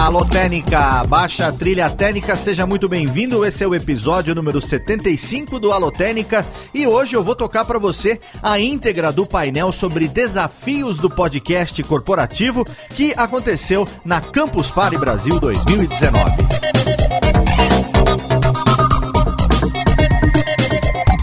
Alô 0.00 0.24
Técnica, 0.24 1.02
baixa 1.08 1.52
trilha 1.52 1.90
técnica, 1.90 2.36
seja 2.36 2.64
muito 2.64 2.88
bem-vindo. 2.88 3.44
Esse 3.44 3.64
é 3.64 3.66
o 3.66 3.74
episódio 3.74 4.32
número 4.32 4.60
75 4.60 5.58
do 5.58 5.72
Alô 5.72 5.90
Técnica 5.90 6.46
e 6.72 6.86
hoje 6.86 7.16
eu 7.16 7.24
vou 7.24 7.34
tocar 7.34 7.64
para 7.64 7.76
você 7.76 8.20
a 8.40 8.60
íntegra 8.60 9.10
do 9.10 9.26
painel 9.26 9.72
sobre 9.72 10.06
desafios 10.06 10.98
do 10.98 11.10
podcast 11.10 11.82
corporativo 11.82 12.64
que 12.90 13.12
aconteceu 13.16 13.88
na 14.04 14.20
Campus 14.20 14.70
Party 14.70 14.98
Brasil 14.98 15.40
2019. 15.40 17.43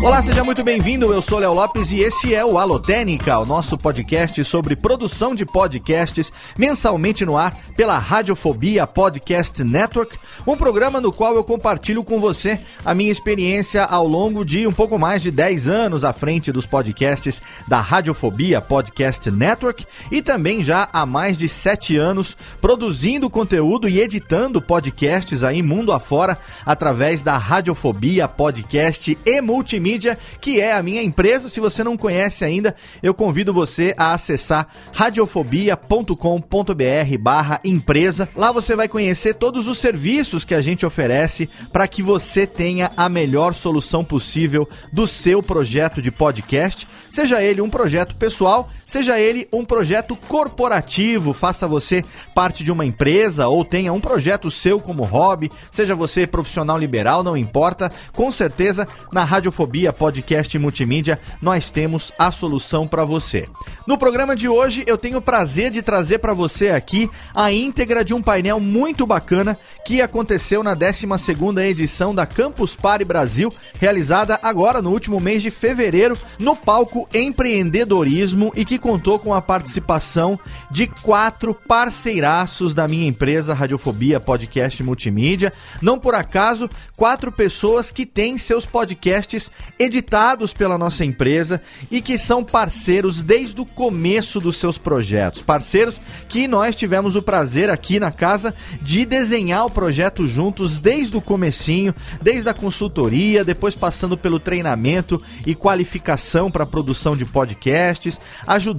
Olá, 0.04 0.24
seja 0.24 0.44
muito 0.44 0.64
bem-vindo. 0.64 1.14
Eu 1.14 1.22
sou 1.22 1.38
Léo 1.38 1.54
Lopes 1.54 1.92
e 1.92 2.00
esse 2.00 2.34
é 2.34 2.44
o 2.44 2.58
Alotênica, 2.58 3.38
o 3.38 3.46
nosso 3.46 3.78
podcast 3.78 4.44
sobre 4.44 4.76
produção 4.76 5.36
de 5.36 5.46
podcasts 5.46 6.34
mensalmente 6.58 7.24
no 7.24 7.38
ar 7.38 7.56
pela 7.78 8.00
Radiofobia 8.00 8.88
Podcast 8.88 9.64
Network, 9.64 10.18
um 10.48 10.58
programa 10.58 11.00
no 11.00 11.14
qual 11.14 11.36
eu 11.36 11.44
compartilho 11.44 12.04
com 12.04 12.20
você 12.20 12.60
a 12.84 12.96
minha 12.96 13.12
experiência 13.12 13.84
ao 13.84 14.08
longo 14.08 14.44
de 14.44 14.66
um 14.66 14.74
pouco 14.74 14.98
mais 14.98 15.22
de 15.22 15.30
10 15.30 15.68
anos 15.68 16.04
à 16.04 16.12
frente 16.12 16.52
dos 16.52 16.66
podcasts 16.66 17.40
da 17.68 17.80
Radiofobia 17.80 18.60
Podcast 18.60 19.30
Network 19.30 19.86
e 20.12 20.20
também 20.24 20.64
já 20.64 20.90
há 20.92 21.06
mais 21.06 21.38
de 21.38 21.48
7 21.48 21.96
anos 21.96 22.36
produzindo 22.60 23.30
conteúdo 23.30 23.88
e 23.88 24.02
editando 24.02 24.60
podcasts 24.60 25.44
aí 25.44 25.62
mundo 25.62 25.92
afora 25.92 26.40
através 26.66 27.22
da 27.22 27.38
Radiofobia 27.38 28.28
Podcast 28.28 29.16
e 29.24 29.42
Multimídia 29.42 29.91
Mídia, 29.92 30.18
que 30.40 30.62
é 30.62 30.74
a 30.74 30.82
minha 30.82 31.04
empresa. 31.04 31.50
Se 31.50 31.60
você 31.60 31.84
não 31.84 31.98
conhece 31.98 32.46
ainda, 32.46 32.74
eu 33.04 33.14
convido 33.14 33.54
você 33.54 33.94
a 33.98 34.14
acessar 34.14 34.70
radiofobia.com.br 34.94 37.18
barra 37.20 37.60
empresa. 37.66 38.30
Lá 38.36 38.54
você 38.54 38.76
vai 38.76 38.88
conhecer 38.88 39.34
todos 39.34 39.68
os 39.68 39.80
serviços 39.80 40.46
que 40.46 40.56
a 40.56 40.62
gente 40.62 40.86
oferece 40.86 41.50
para 41.74 41.88
que 41.88 42.02
você 42.02 42.48
tenha 42.48 42.92
a 42.96 43.10
melhor 43.10 43.54
solução 43.54 44.04
possível 44.04 44.68
do 44.94 45.06
seu 45.06 45.44
projeto 45.44 46.02
de 46.02 46.10
podcast, 46.10 46.88
seja 47.10 47.44
ele 47.44 47.62
um 47.62 47.70
projeto 47.70 48.16
pessoal, 48.16 48.70
seja 48.92 49.18
ele 49.18 49.48
um 49.54 49.64
projeto 49.64 50.18
corporativo, 50.18 51.32
faça 51.32 51.66
você 51.66 52.04
parte 52.36 52.62
de 52.62 52.74
uma 52.74 52.86
empresa 52.86 53.48
ou 53.48 53.64
tenha 53.64 53.94
um 53.94 54.02
projeto 54.02 54.52
seu 54.52 54.82
como 54.82 55.06
hobby, 55.06 55.50
seja 55.72 55.96
você 55.96 56.28
profissional 56.28 56.78
liberal, 56.78 57.24
não 57.24 57.38
importa, 57.38 57.90
com 58.12 58.30
certeza 58.30 58.86
na 59.14 59.24
Radiofobia 59.24 59.94
Podcast 59.94 60.60
Multimídia, 60.60 61.18
nós 61.42 61.72
temos 61.72 62.12
a 62.20 62.32
solução 62.32 62.86
para 62.86 63.06
você. 63.06 63.48
No 63.88 63.98
programa 63.98 64.36
de 64.36 64.50
hoje, 64.50 64.84
eu 64.86 64.98
tenho 64.98 65.20
o 65.20 65.22
prazer 65.22 65.72
de 65.72 65.82
trazer 65.82 66.20
para 66.20 66.34
você 66.34 66.68
aqui 66.68 67.10
a 67.34 67.50
íntegra 67.50 68.04
de 68.04 68.14
um 68.14 68.22
painel 68.22 68.60
muito 68.60 69.08
bacana 69.08 69.58
que 69.86 70.02
aconteceu 70.02 70.62
na 70.64 70.76
12ª 70.76 71.64
edição 71.64 72.14
da 72.14 72.26
Campus 72.26 72.76
Party 72.76 73.06
Brasil, 73.06 73.54
realizada 73.80 74.38
agora 74.44 74.82
no 74.82 74.92
último 74.92 75.18
mês 75.18 75.42
de 75.42 75.50
fevereiro, 75.50 76.18
no 76.38 76.58
palco 76.58 77.08
Empreendedorismo 77.14 78.52
e 78.54 78.66
que 78.66 78.81
contou 78.82 79.20
com 79.20 79.34
a 79.34 79.42
participação 79.42 80.38
de 80.70 80.88
quatro 80.88 81.54
parceiraços 81.54 82.74
da 82.74 82.88
minha 82.88 83.08
empresa 83.08 83.54
Radiofobia 83.54 84.20
Podcast 84.20 84.84
Multimídia. 84.84 85.54
Não 85.82 86.00
por 86.00 86.16
acaso, 86.16 86.70
quatro 86.98 87.32
pessoas 87.32 87.92
que 87.92 88.06
têm 88.06 88.38
seus 88.38 88.66
podcasts 88.66 89.52
editados 89.80 90.54
pela 90.54 90.78
nossa 90.78 91.06
empresa 91.06 91.62
e 91.90 92.02
que 92.02 92.18
são 92.18 92.44
parceiros 92.44 93.24
desde 93.24 93.62
o 93.62 93.66
começo 93.66 94.40
dos 94.40 94.58
seus 94.58 94.78
projetos. 94.78 95.42
Parceiros 95.42 96.02
que 96.28 96.48
nós 96.48 96.76
tivemos 96.76 97.16
o 97.16 97.22
prazer 97.22 97.70
aqui 97.70 98.00
na 98.00 98.12
casa 98.12 98.54
de 98.82 99.06
desenhar 99.06 99.66
o 99.66 99.72
projeto 99.72 100.26
juntos 100.26 100.80
desde 100.80 101.16
o 101.16 101.22
comecinho, 101.22 101.94
desde 102.22 102.50
a 102.50 102.54
consultoria, 102.54 103.46
depois 103.46 103.76
passando 103.76 104.18
pelo 104.18 104.40
treinamento 104.40 105.22
e 105.46 105.54
qualificação 105.54 106.50
para 106.50 106.66
produção 106.66 107.16
de 107.16 107.26
podcasts, 107.26 108.20
ajudando 108.48 108.71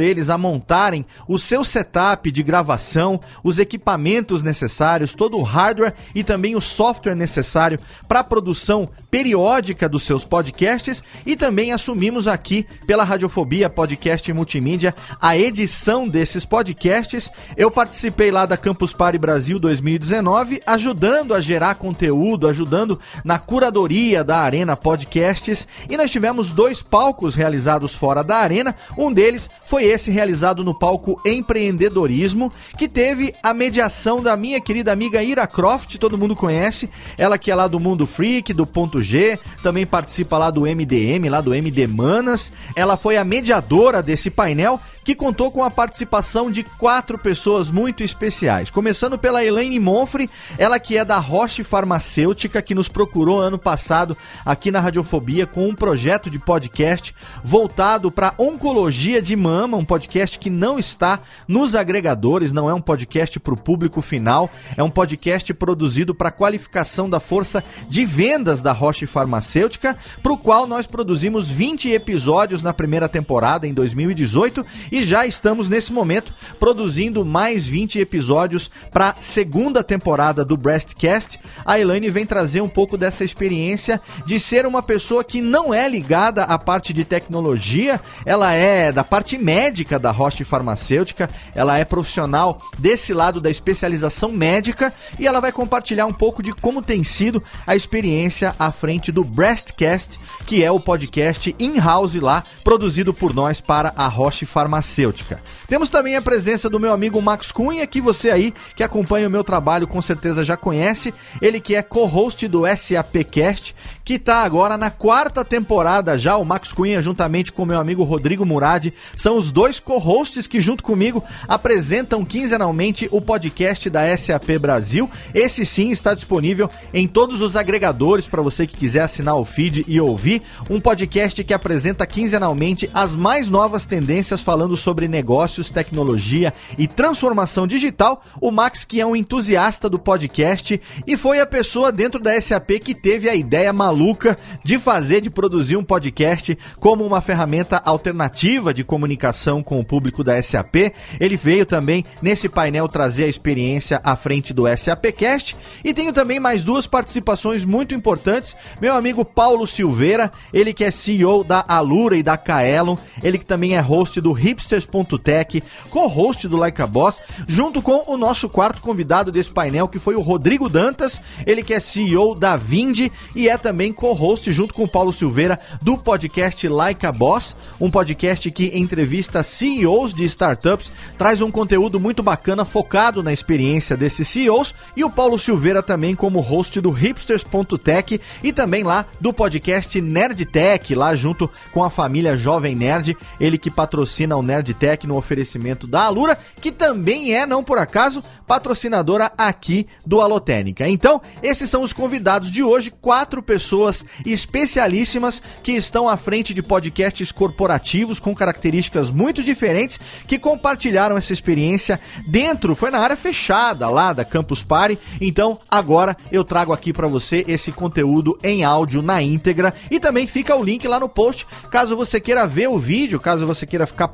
eles 0.00 0.30
a 0.30 0.36
montarem 0.36 1.04
o 1.28 1.38
seu 1.38 1.64
setup 1.64 2.30
de 2.30 2.42
gravação, 2.42 3.20
os 3.42 3.58
equipamentos 3.58 4.42
necessários, 4.42 5.14
todo 5.14 5.38
o 5.38 5.42
hardware 5.42 5.94
e 6.14 6.22
também 6.22 6.56
o 6.56 6.60
software 6.60 7.14
necessário 7.14 7.78
para 8.08 8.20
a 8.20 8.24
produção 8.24 8.88
periódica 9.10 9.88
dos 9.88 10.02
seus 10.02 10.24
podcasts 10.24 11.02
e 11.24 11.36
também 11.36 11.72
assumimos 11.72 12.26
aqui 12.26 12.66
pela 12.86 13.04
Radiofobia 13.04 13.70
Podcast 13.70 14.32
Multimídia 14.32 14.94
a 15.20 15.36
edição 15.36 16.08
desses 16.08 16.44
podcasts. 16.44 17.30
Eu 17.56 17.70
participei 17.70 18.30
lá 18.30 18.46
da 18.46 18.56
Campus 18.56 18.92
Party 18.92 19.18
Brasil 19.18 19.58
2019, 19.58 20.62
ajudando 20.66 21.34
a 21.34 21.40
gerar 21.40 21.76
conteúdo, 21.76 22.48
ajudando 22.48 22.98
na 23.24 23.38
curadoria 23.38 24.22
da 24.24 24.38
Arena 24.38 24.76
Podcasts 24.76 25.66
e 25.88 25.96
nós 25.96 26.10
tivemos 26.10 26.52
dois 26.52 26.82
palcos 26.82 27.34
realizados 27.34 27.94
fora 27.94 28.22
da 28.22 28.36
arena. 28.36 28.74
Um 28.96 29.12
deles 29.12 29.29
foi 29.64 29.84
esse 29.84 30.10
realizado 30.10 30.64
no 30.64 30.76
palco 30.76 31.20
Empreendedorismo, 31.24 32.52
que 32.78 32.88
teve 32.88 33.34
a 33.42 33.52
mediação 33.52 34.22
da 34.22 34.36
minha 34.36 34.60
querida 34.60 34.92
amiga 34.92 35.22
Ira 35.22 35.46
Croft, 35.46 35.96
todo 35.98 36.18
mundo 36.18 36.34
conhece, 36.34 36.88
ela 37.16 37.38
que 37.38 37.50
é 37.50 37.54
lá 37.54 37.68
do 37.68 37.78
Mundo 37.78 38.06
Freak, 38.06 38.52
do 38.52 38.66
Ponto 38.66 39.02
G, 39.02 39.38
também 39.62 39.86
participa 39.86 40.38
lá 40.38 40.50
do 40.50 40.62
MDM, 40.62 41.28
lá 41.28 41.40
do 41.40 41.54
MD 41.54 41.86
Manas. 41.86 42.52
Ela 42.74 42.96
foi 42.96 43.16
a 43.16 43.24
mediadora 43.24 44.02
desse 44.02 44.30
painel 44.30 44.80
que 45.04 45.14
contou 45.14 45.50
com 45.50 45.64
a 45.64 45.70
participação 45.70 46.50
de 46.50 46.62
quatro 46.62 47.18
pessoas 47.18 47.70
muito 47.70 48.02
especiais. 48.02 48.70
Começando 48.70 49.18
pela 49.18 49.44
Elaine 49.44 49.78
Monfre, 49.78 50.28
ela 50.58 50.78
que 50.78 50.96
é 50.96 51.04
da 51.04 51.18
Roche 51.18 51.62
Farmacêutica, 51.62 52.62
que 52.62 52.74
nos 52.74 52.88
procurou 52.88 53.40
ano 53.40 53.58
passado 53.58 54.16
aqui 54.44 54.70
na 54.70 54.80
Radiofobia 54.80 55.46
com 55.46 55.68
um 55.68 55.74
projeto 55.74 56.30
de 56.30 56.38
podcast 56.38 57.14
voltado 57.42 58.10
para 58.10 58.34
oncologia 58.38 59.22
de 59.22 59.34
mama, 59.36 59.76
um 59.76 59.84
podcast 59.84 60.38
que 60.38 60.50
não 60.50 60.78
está 60.78 61.20
nos 61.48 61.74
agregadores, 61.74 62.52
não 62.52 62.68
é 62.68 62.74
um 62.74 62.80
podcast 62.80 63.38
para 63.40 63.54
o 63.54 63.60
público 63.60 64.00
final, 64.02 64.50
é 64.76 64.82
um 64.82 64.90
podcast 64.90 65.52
produzido 65.54 66.14
para 66.14 66.30
qualificação 66.30 67.08
da 67.08 67.20
força 67.20 67.62
de 67.88 68.04
vendas 68.04 68.62
da 68.62 68.72
Roche 68.72 69.06
Farmacêutica, 69.06 69.96
para 70.22 70.32
o 70.32 70.38
qual 70.38 70.66
nós 70.66 70.86
produzimos 70.86 71.50
20 71.50 71.90
episódios 71.90 72.62
na 72.62 72.72
primeira 72.72 73.08
temporada 73.08 73.66
em 73.66 73.72
2018 73.72 74.64
e 74.90 75.02
já 75.02 75.26
estamos 75.26 75.68
nesse 75.68 75.92
momento 75.92 76.32
produzindo 76.58 77.24
mais 77.24 77.66
20 77.66 77.98
episódios 77.98 78.70
para 78.92 79.14
segunda 79.20 79.84
temporada 79.84 80.44
do 80.44 80.56
Breastcast. 80.56 81.38
A 81.64 81.78
Elaine 81.78 82.10
vem 82.10 82.26
trazer 82.26 82.60
um 82.60 82.68
pouco 82.68 82.96
dessa 82.96 83.24
experiência 83.24 84.00
de 84.26 84.40
ser 84.40 84.66
uma 84.66 84.82
pessoa 84.82 85.22
que 85.22 85.40
não 85.40 85.72
é 85.72 85.88
ligada 85.88 86.44
à 86.44 86.58
parte 86.58 86.92
de 86.92 87.04
tecnologia, 87.04 88.00
ela 88.24 88.52
é 88.52 88.90
da 88.90 89.04
parte 89.04 89.38
médica 89.38 89.98
da 89.98 90.10
Roche 90.10 90.44
Farmacêutica, 90.44 91.30
ela 91.54 91.78
é 91.78 91.84
profissional 91.84 92.60
desse 92.78 93.12
lado 93.12 93.40
da 93.40 93.50
especialização 93.50 94.32
médica. 94.32 94.92
E 95.18 95.26
ela 95.26 95.40
vai 95.40 95.52
compartilhar 95.52 96.06
um 96.06 96.12
pouco 96.12 96.42
de 96.42 96.52
como 96.52 96.82
tem 96.82 97.04
sido 97.04 97.42
a 97.66 97.76
experiência 97.76 98.54
à 98.58 98.70
frente 98.72 99.12
do 99.12 99.24
Breastcast, 99.24 100.18
que 100.46 100.64
é 100.64 100.70
o 100.70 100.80
podcast 100.80 101.54
in-house 101.58 102.14
lá, 102.14 102.44
produzido 102.64 103.12
por 103.12 103.34
nós 103.34 103.60
para 103.60 103.92
a 103.96 104.08
Roche 104.08 104.46
Farmacêutica 104.46 104.79
farmacêutica. 104.80 105.40
Temos 105.68 105.90
também 105.90 106.16
a 106.16 106.22
presença 106.22 106.68
do 106.68 106.80
meu 106.80 106.92
amigo 106.92 107.20
Max 107.22 107.52
Cunha, 107.52 107.86
que 107.86 108.00
você 108.00 108.30
aí 108.30 108.52
que 108.74 108.82
acompanha 108.82 109.28
o 109.28 109.30
meu 109.30 109.44
trabalho 109.44 109.86
com 109.86 110.00
certeza 110.02 110.42
já 110.42 110.56
conhece. 110.56 111.14
Ele 111.40 111.60
que 111.60 111.76
é 111.76 111.82
co-host 111.82 112.48
do 112.48 112.62
SAPcast, 112.66 113.74
que 114.04 114.14
está 114.14 114.42
agora 114.42 114.76
na 114.76 114.90
quarta 114.90 115.44
temporada 115.44 116.18
já. 116.18 116.36
O 116.36 116.44
Max 116.44 116.72
Cunha, 116.72 117.00
juntamente 117.00 117.52
com 117.52 117.64
meu 117.64 117.78
amigo 117.78 118.02
Rodrigo 118.02 118.44
Murad, 118.44 118.88
são 119.14 119.36
os 119.36 119.52
dois 119.52 119.78
co-hosts 119.78 120.46
que, 120.46 120.60
junto 120.60 120.82
comigo, 120.82 121.22
apresentam 121.46 122.24
quinzenalmente 122.24 123.08
o 123.12 123.20
podcast 123.20 123.88
da 123.88 124.16
SAP 124.16 124.58
Brasil. 124.58 125.08
Esse 125.34 125.64
sim 125.64 125.90
está 125.90 126.14
disponível 126.14 126.68
em 126.92 127.06
todos 127.06 127.42
os 127.42 127.54
agregadores 127.54 128.26
para 128.26 128.42
você 128.42 128.66
que 128.66 128.76
quiser 128.76 129.02
assinar 129.02 129.36
o 129.36 129.44
feed 129.44 129.84
e 129.86 130.00
ouvir. 130.00 130.42
Um 130.68 130.80
podcast 130.80 131.44
que 131.44 131.54
apresenta 131.54 132.06
quinzenalmente 132.06 132.90
as 132.92 133.14
mais 133.14 133.48
novas 133.48 133.86
tendências 133.86 134.40
falando 134.40 134.69
sobre 134.76 135.08
negócios, 135.08 135.70
tecnologia 135.70 136.52
e 136.78 136.86
transformação 136.86 137.66
digital. 137.66 138.22
O 138.40 138.50
Max, 138.50 138.84
que 138.84 139.00
é 139.00 139.06
um 139.06 139.16
entusiasta 139.16 139.88
do 139.88 139.98
podcast 139.98 140.80
e 141.06 141.16
foi 141.16 141.40
a 141.40 141.46
pessoa 141.46 141.92
dentro 141.92 142.20
da 142.20 142.40
SAP 142.40 142.70
que 142.80 142.94
teve 142.94 143.28
a 143.28 143.34
ideia 143.34 143.72
maluca 143.72 144.38
de 144.64 144.78
fazer, 144.78 145.20
de 145.20 145.30
produzir 145.30 145.76
um 145.76 145.84
podcast 145.84 146.56
como 146.78 147.04
uma 147.04 147.20
ferramenta 147.20 147.80
alternativa 147.84 148.72
de 148.72 148.84
comunicação 148.84 149.62
com 149.62 149.78
o 149.78 149.84
público 149.84 150.22
da 150.22 150.40
SAP. 150.42 150.92
Ele 151.18 151.36
veio 151.36 151.66
também 151.66 152.04
nesse 152.22 152.48
painel 152.48 152.88
trazer 152.88 153.24
a 153.24 153.28
experiência 153.28 154.00
à 154.04 154.16
frente 154.16 154.52
do 154.52 154.64
SAPcast 154.76 155.56
e 155.84 155.94
tenho 155.94 156.12
também 156.12 156.40
mais 156.40 156.64
duas 156.64 156.86
participações 156.86 157.64
muito 157.64 157.94
importantes. 157.94 158.56
Meu 158.80 158.94
amigo 158.94 159.24
Paulo 159.24 159.66
Silveira, 159.66 160.30
ele 160.52 160.72
que 160.72 160.84
é 160.84 160.90
CEO 160.90 161.44
da 161.44 161.64
Alura 161.66 162.16
e 162.16 162.22
da 162.22 162.36
Kaelon, 162.36 162.96
ele 163.22 163.38
que 163.38 163.44
também 163.44 163.76
é 163.76 163.80
host 163.80 164.20
do 164.20 164.32
hipsters.tech, 164.60 165.62
co-host 165.88 166.46
do 166.46 166.56
Like 166.56 166.82
a 166.82 166.86
Boss, 166.86 167.20
junto 167.48 167.80
com 167.80 168.04
o 168.06 168.16
nosso 168.16 168.48
quarto 168.48 168.82
convidado 168.82 169.32
desse 169.32 169.50
painel 169.50 169.88
que 169.88 169.98
foi 169.98 170.14
o 170.14 170.20
Rodrigo 170.20 170.68
Dantas, 170.68 171.20
ele 171.46 171.62
que 171.62 171.72
é 171.72 171.80
CEO 171.80 172.34
da 172.34 172.56
Vindi 172.56 173.10
e 173.34 173.48
é 173.48 173.56
também 173.56 173.92
co-host 173.92 174.52
junto 174.52 174.74
com 174.74 174.84
o 174.84 174.88
Paulo 174.88 175.12
Silveira 175.12 175.58
do 175.80 175.96
podcast 175.96 176.68
Like 176.68 177.06
a 177.06 177.12
Boss, 177.12 177.56
um 177.80 177.90
podcast 177.90 178.50
que 178.50 178.78
entrevista 178.78 179.42
CEOs 179.42 180.12
de 180.12 180.24
startups, 180.24 180.92
traz 181.16 181.40
um 181.40 181.50
conteúdo 181.50 181.98
muito 181.98 182.22
bacana 182.22 182.64
focado 182.64 183.22
na 183.22 183.32
experiência 183.32 183.96
desses 183.96 184.28
CEOs 184.28 184.74
e 184.96 185.04
o 185.04 185.10
Paulo 185.10 185.38
Silveira 185.38 185.82
também 185.82 186.14
como 186.14 186.40
host 186.40 186.80
do 186.80 186.90
hipsters.tech 186.90 188.20
e 188.42 188.52
também 188.52 188.82
lá 188.82 189.06
do 189.20 189.32
podcast 189.32 190.00
Nerdtech, 190.00 190.94
lá 190.94 191.14
junto 191.14 191.50
com 191.72 191.82
a 191.82 191.90
família 191.90 192.36
Jovem 192.36 192.74
Nerd, 192.74 193.16
ele 193.38 193.56
que 193.56 193.70
patrocina 193.70 194.36
o 194.36 194.42
Nerdtech 194.50 195.06
no 195.06 195.16
oferecimento 195.16 195.86
da 195.86 196.02
Alura, 196.02 196.36
que 196.60 196.72
também 196.72 197.32
é, 197.34 197.46
não 197.46 197.62
por 197.62 197.78
acaso, 197.78 198.22
patrocinadora 198.50 199.30
aqui 199.38 199.86
do 200.04 200.20
Alotênica. 200.20 200.88
Então, 200.88 201.22
esses 201.40 201.70
são 201.70 201.82
os 201.84 201.92
convidados 201.92 202.50
de 202.50 202.64
hoje, 202.64 202.90
quatro 202.90 203.40
pessoas 203.40 204.04
especialíssimas 204.26 205.40
que 205.62 205.70
estão 205.70 206.08
à 206.08 206.16
frente 206.16 206.52
de 206.52 206.60
podcasts 206.60 207.30
corporativos 207.30 208.18
com 208.18 208.34
características 208.34 209.08
muito 209.12 209.40
diferentes 209.40 210.00
que 210.26 210.36
compartilharam 210.36 211.16
essa 211.16 211.32
experiência 211.32 212.00
dentro, 212.26 212.74
foi 212.74 212.90
na 212.90 212.98
área 212.98 213.16
fechada 213.16 213.88
lá 213.88 214.12
da 214.12 214.24
Campus 214.24 214.64
Party. 214.64 214.98
Então, 215.20 215.60
agora 215.70 216.16
eu 216.32 216.42
trago 216.42 216.72
aqui 216.72 216.92
para 216.92 217.06
você 217.06 217.44
esse 217.46 217.70
conteúdo 217.70 218.36
em 218.42 218.64
áudio 218.64 219.00
na 219.00 219.22
íntegra 219.22 219.72
e 219.88 220.00
também 220.00 220.26
fica 220.26 220.56
o 220.56 220.64
link 220.64 220.88
lá 220.88 220.98
no 220.98 221.08
post, 221.08 221.46
caso 221.70 221.96
você 221.96 222.18
queira 222.20 222.48
ver 222.48 222.68
o 222.68 222.78
vídeo, 222.78 223.20
caso 223.20 223.46
você 223.46 223.64
queira 223.64 223.86
ficar 223.86 224.08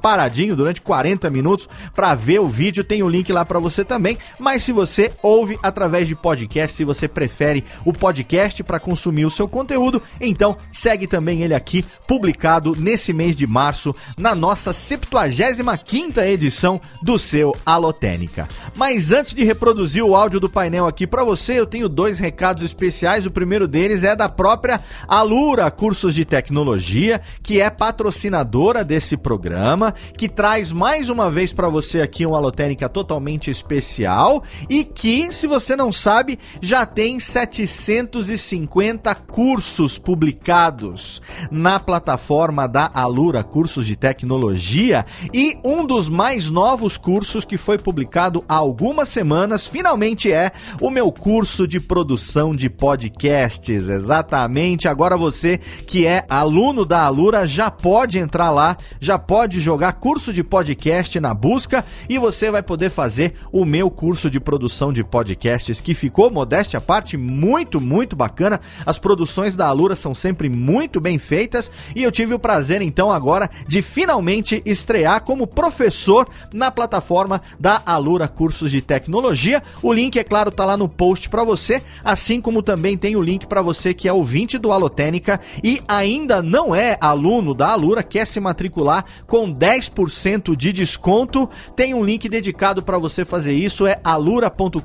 durante 0.55 0.81
40 0.81 1.29
minutos 1.31 1.69
para 1.95 2.15
ver 2.15 2.41
o 2.41 2.49
vídeo, 2.49 2.85
tem 2.85 3.03
o 3.03 3.09
link 3.09 3.33
lá 3.33 3.45
para 3.45 3.59
você 3.59 3.85
também. 3.85 4.19
Mas 4.39 4.63
se 4.63 4.73
você 4.73 5.13
ouve 5.23 5.59
através 5.63 6.09
de 6.09 6.15
podcast, 6.15 6.77
se 6.77 6.85
você 6.85 7.09
prefere 7.09 7.65
o 7.85 7.93
podcast 7.93 8.63
para 8.63 8.81
consumir 8.81 9.25
o 9.25 9.31
seu 9.31 9.49
conteúdo, 9.49 10.03
então 10.21 10.57
segue 10.73 11.07
também 11.07 11.43
ele 11.43 11.55
aqui, 11.55 11.85
publicado 12.07 12.75
nesse 12.77 13.13
mês 13.13 13.35
de 13.35 13.47
março, 13.47 13.95
na 14.17 14.35
nossa 14.35 14.73
75 14.73 16.21
edição 16.21 16.81
do 17.03 17.19
seu 17.19 17.55
Alotênica. 17.65 18.49
Mas 18.75 19.13
antes 19.13 19.35
de 19.35 19.45
reproduzir 19.45 20.05
o 20.05 20.15
áudio 20.15 20.41
do 20.41 20.49
painel 20.49 20.87
aqui 20.87 21.07
para 21.07 21.25
você, 21.25 21.59
eu 21.59 21.67
tenho 21.67 21.89
dois 21.89 22.19
recados 22.19 22.63
especiais. 22.63 23.27
O 23.27 23.31
primeiro 23.31 23.67
deles 23.67 24.05
é 24.05 24.15
da 24.15 24.29
própria 24.29 24.81
Alura 25.09 25.71
Cursos 25.71 26.15
de 26.15 26.25
Tecnologia, 26.25 27.21
que 27.43 27.61
é 27.61 27.71
patrocinadora 27.71 28.85
desse 28.85 29.17
programa, 29.17 29.95
que 30.17 30.29
traz 30.29 30.73
mais 30.73 31.11
uma 31.11 31.31
vez 31.31 31.53
para 31.53 31.69
você 31.69 32.01
aqui 32.01 32.25
um 32.27 32.35
Alotênica 32.35 32.89
totalmente 32.89 33.51
especial 33.51 34.43
e 34.69 34.83
que, 34.83 35.33
se 35.33 35.47
você 35.47 35.77
não 35.77 35.93
sabe, 35.93 36.39
já 36.61 36.87
tem 36.87 37.21
750 37.21 39.15
cursos 39.15 39.99
publicados 39.99 41.21
na 41.51 41.79
plataforma 41.79 42.67
da 42.67 42.91
Alura 42.95 43.45
Cursos 43.45 43.87
de 43.87 43.95
Tecnologia 43.95 45.05
e 45.33 45.59
um 45.65 45.85
dos 45.85 46.09
mais 46.09 46.51
novos 46.51 46.97
cursos 46.97 47.45
que 47.45 47.57
foi 47.59 47.77
publicado 47.77 48.45
há 48.49 48.55
algumas 48.55 49.09
semanas 49.09 49.67
finalmente 49.67 50.33
é 50.33 50.51
o 50.81 50.91
meu 50.91 51.13
curso 51.13 51.69
de 51.69 51.79
produção 51.79 52.57
de 52.57 52.71
podcasts. 52.71 53.89
Exatamente. 53.89 54.89
Agora 54.89 55.17
você 55.17 55.59
que 55.87 56.07
é 56.07 56.25
aluno 56.29 56.85
da 56.85 57.03
Alura 57.03 57.47
já 57.47 57.71
pode 57.71 58.19
entrar 58.19 58.51
lá, 58.51 58.77
já 59.01 59.19
pode 59.19 59.61
jogar 59.61 59.93
curso 60.07 60.33
de 60.33 60.45
podcast 60.45 61.19
na 61.19 61.35
busca 61.35 61.85
e 62.09 62.17
você 62.17 62.49
vai 62.49 62.63
poder 62.63 62.91
fazer 62.91 63.35
o 63.51 63.65
meu 63.65 63.91
curso 63.91 64.31
de 64.31 64.39
produção 64.39 64.93
de 64.93 65.03
podcasts 65.03 65.81
que 65.81 65.95
ficou, 65.95 66.31
modéstia 66.31 66.79
à 66.79 66.81
parte, 66.81 67.17
muito, 67.17 67.81
muito 67.81 68.15
bacana. 68.15 68.61
As 68.87 69.01
produções 69.01 69.57
da 69.57 69.67
Alura 69.67 69.97
são 69.97 70.15
sempre 70.15 70.49
muito 70.49 71.01
bem 71.01 71.19
feitas 71.19 71.73
e 71.93 72.05
eu 72.05 72.13
tive 72.13 72.35
o 72.35 72.39
prazer, 72.39 72.83
então, 72.83 73.11
agora 73.11 73.51
de 73.67 73.83
finalmente 73.83 74.63
estrear 74.65 75.25
como 75.25 75.45
professor 75.45 76.29
na 76.55 76.71
plataforma 76.71 77.43
da 77.59 77.83
Alura 77.85 78.29
Cursos 78.29 78.71
de 78.71 78.81
Tecnologia. 78.81 79.61
O 79.83 79.93
link, 79.93 80.17
é 80.17 80.23
claro, 80.23 80.53
tá 80.53 80.65
lá 80.65 80.77
no 80.77 80.89
post 80.89 81.29
para 81.29 81.43
você, 81.43 81.83
assim 82.05 82.41
como 82.41 82.63
também 82.63 82.97
tem 82.97 83.17
o 83.17 83.23
link 83.23 83.45
para 83.45 83.61
você 83.61 83.93
que 83.93 84.07
é 84.07 84.13
ouvinte 84.13 84.57
do 84.57 84.71
Alotênica 84.71 85.41
e 85.65 85.83
ainda 85.89 86.41
não 86.41 86.73
é 86.73 86.97
aluno 87.01 87.53
da 87.53 87.71
Alura, 87.71 88.05
quer 88.05 88.25
se 88.25 88.39
matricular 88.39 89.05
com 89.27 89.53
10% 89.53 89.86
de 90.57 90.73
desconto. 90.73 91.49
Tem 91.75 91.95
um 91.95 92.05
link 92.05 92.29
dedicado 92.29 92.83
para 92.83 92.99
você 92.99 93.25
fazer 93.25 93.53
isso, 93.53 93.87
é 93.87 94.01
alura.com.br 94.05 94.81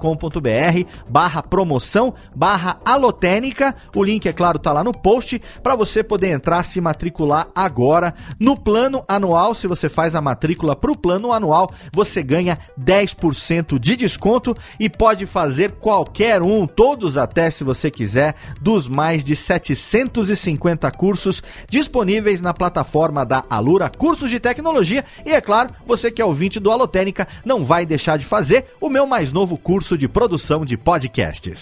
barra 1.10 1.42
promoção 1.42 2.14
barra 2.36 2.80
alotênica. 2.86 3.76
O 3.96 4.04
link, 4.04 4.28
é 4.28 4.34
claro, 4.34 4.60
tá 4.60 4.72
lá 4.72 4.84
no 4.84 4.92
post 4.92 5.42
para 5.62 5.76
você 5.76 6.04
poder 6.04 6.30
entrar, 6.30 6.64
se 6.64 6.80
matricular 6.82 7.48
agora. 7.56 8.14
No 8.40 8.58
plano 8.58 9.04
anual, 9.08 9.54
se 9.54 9.68
você 9.68 9.90
faz 9.90 10.16
a 10.16 10.22
matrícula 10.22 10.76
para 10.76 10.92
o 10.92 10.98
plano 10.98 11.32
anual, 11.32 11.72
você 11.94 12.24
ganha 12.24 12.58
10% 12.80 13.80
de 13.80 13.96
desconto 13.96 14.56
e 14.80 14.90
pode 14.90 15.26
fazer 15.26 15.72
qualquer 15.74 16.42
um, 16.42 16.66
todos 16.66 17.18
até 17.18 17.50
se 17.50 17.64
você 17.64 17.90
quiser, 17.90 18.36
dos 18.62 18.88
mais 18.88 19.24
de 19.24 19.36
750 19.36 20.90
cursos 20.92 21.42
disponíveis 21.70 22.42
na 22.42 22.54
plataforma 22.54 23.26
da 23.26 23.44
Alura 23.50 23.90
Cursos 23.90 24.30
de 24.30 24.40
Tecnologia. 24.40 24.91
E 25.26 25.32
é 25.32 25.42
claro, 25.42 25.74
você 25.86 26.12
que 26.12 26.22
é 26.22 26.26
ouvinte 26.26 26.60
do 26.60 26.72
Alotênica 26.72 27.28
não 27.46 27.64
vai 27.64 27.86
deixar 27.86 28.18
de 28.18 28.26
fazer 28.26 28.66
o 28.80 28.90
meu 28.90 29.06
mais 29.06 29.32
novo 29.32 29.58
curso 29.58 29.98
de 29.98 30.08
produção 30.08 30.66
de 30.66 30.78
podcasts. 30.78 31.62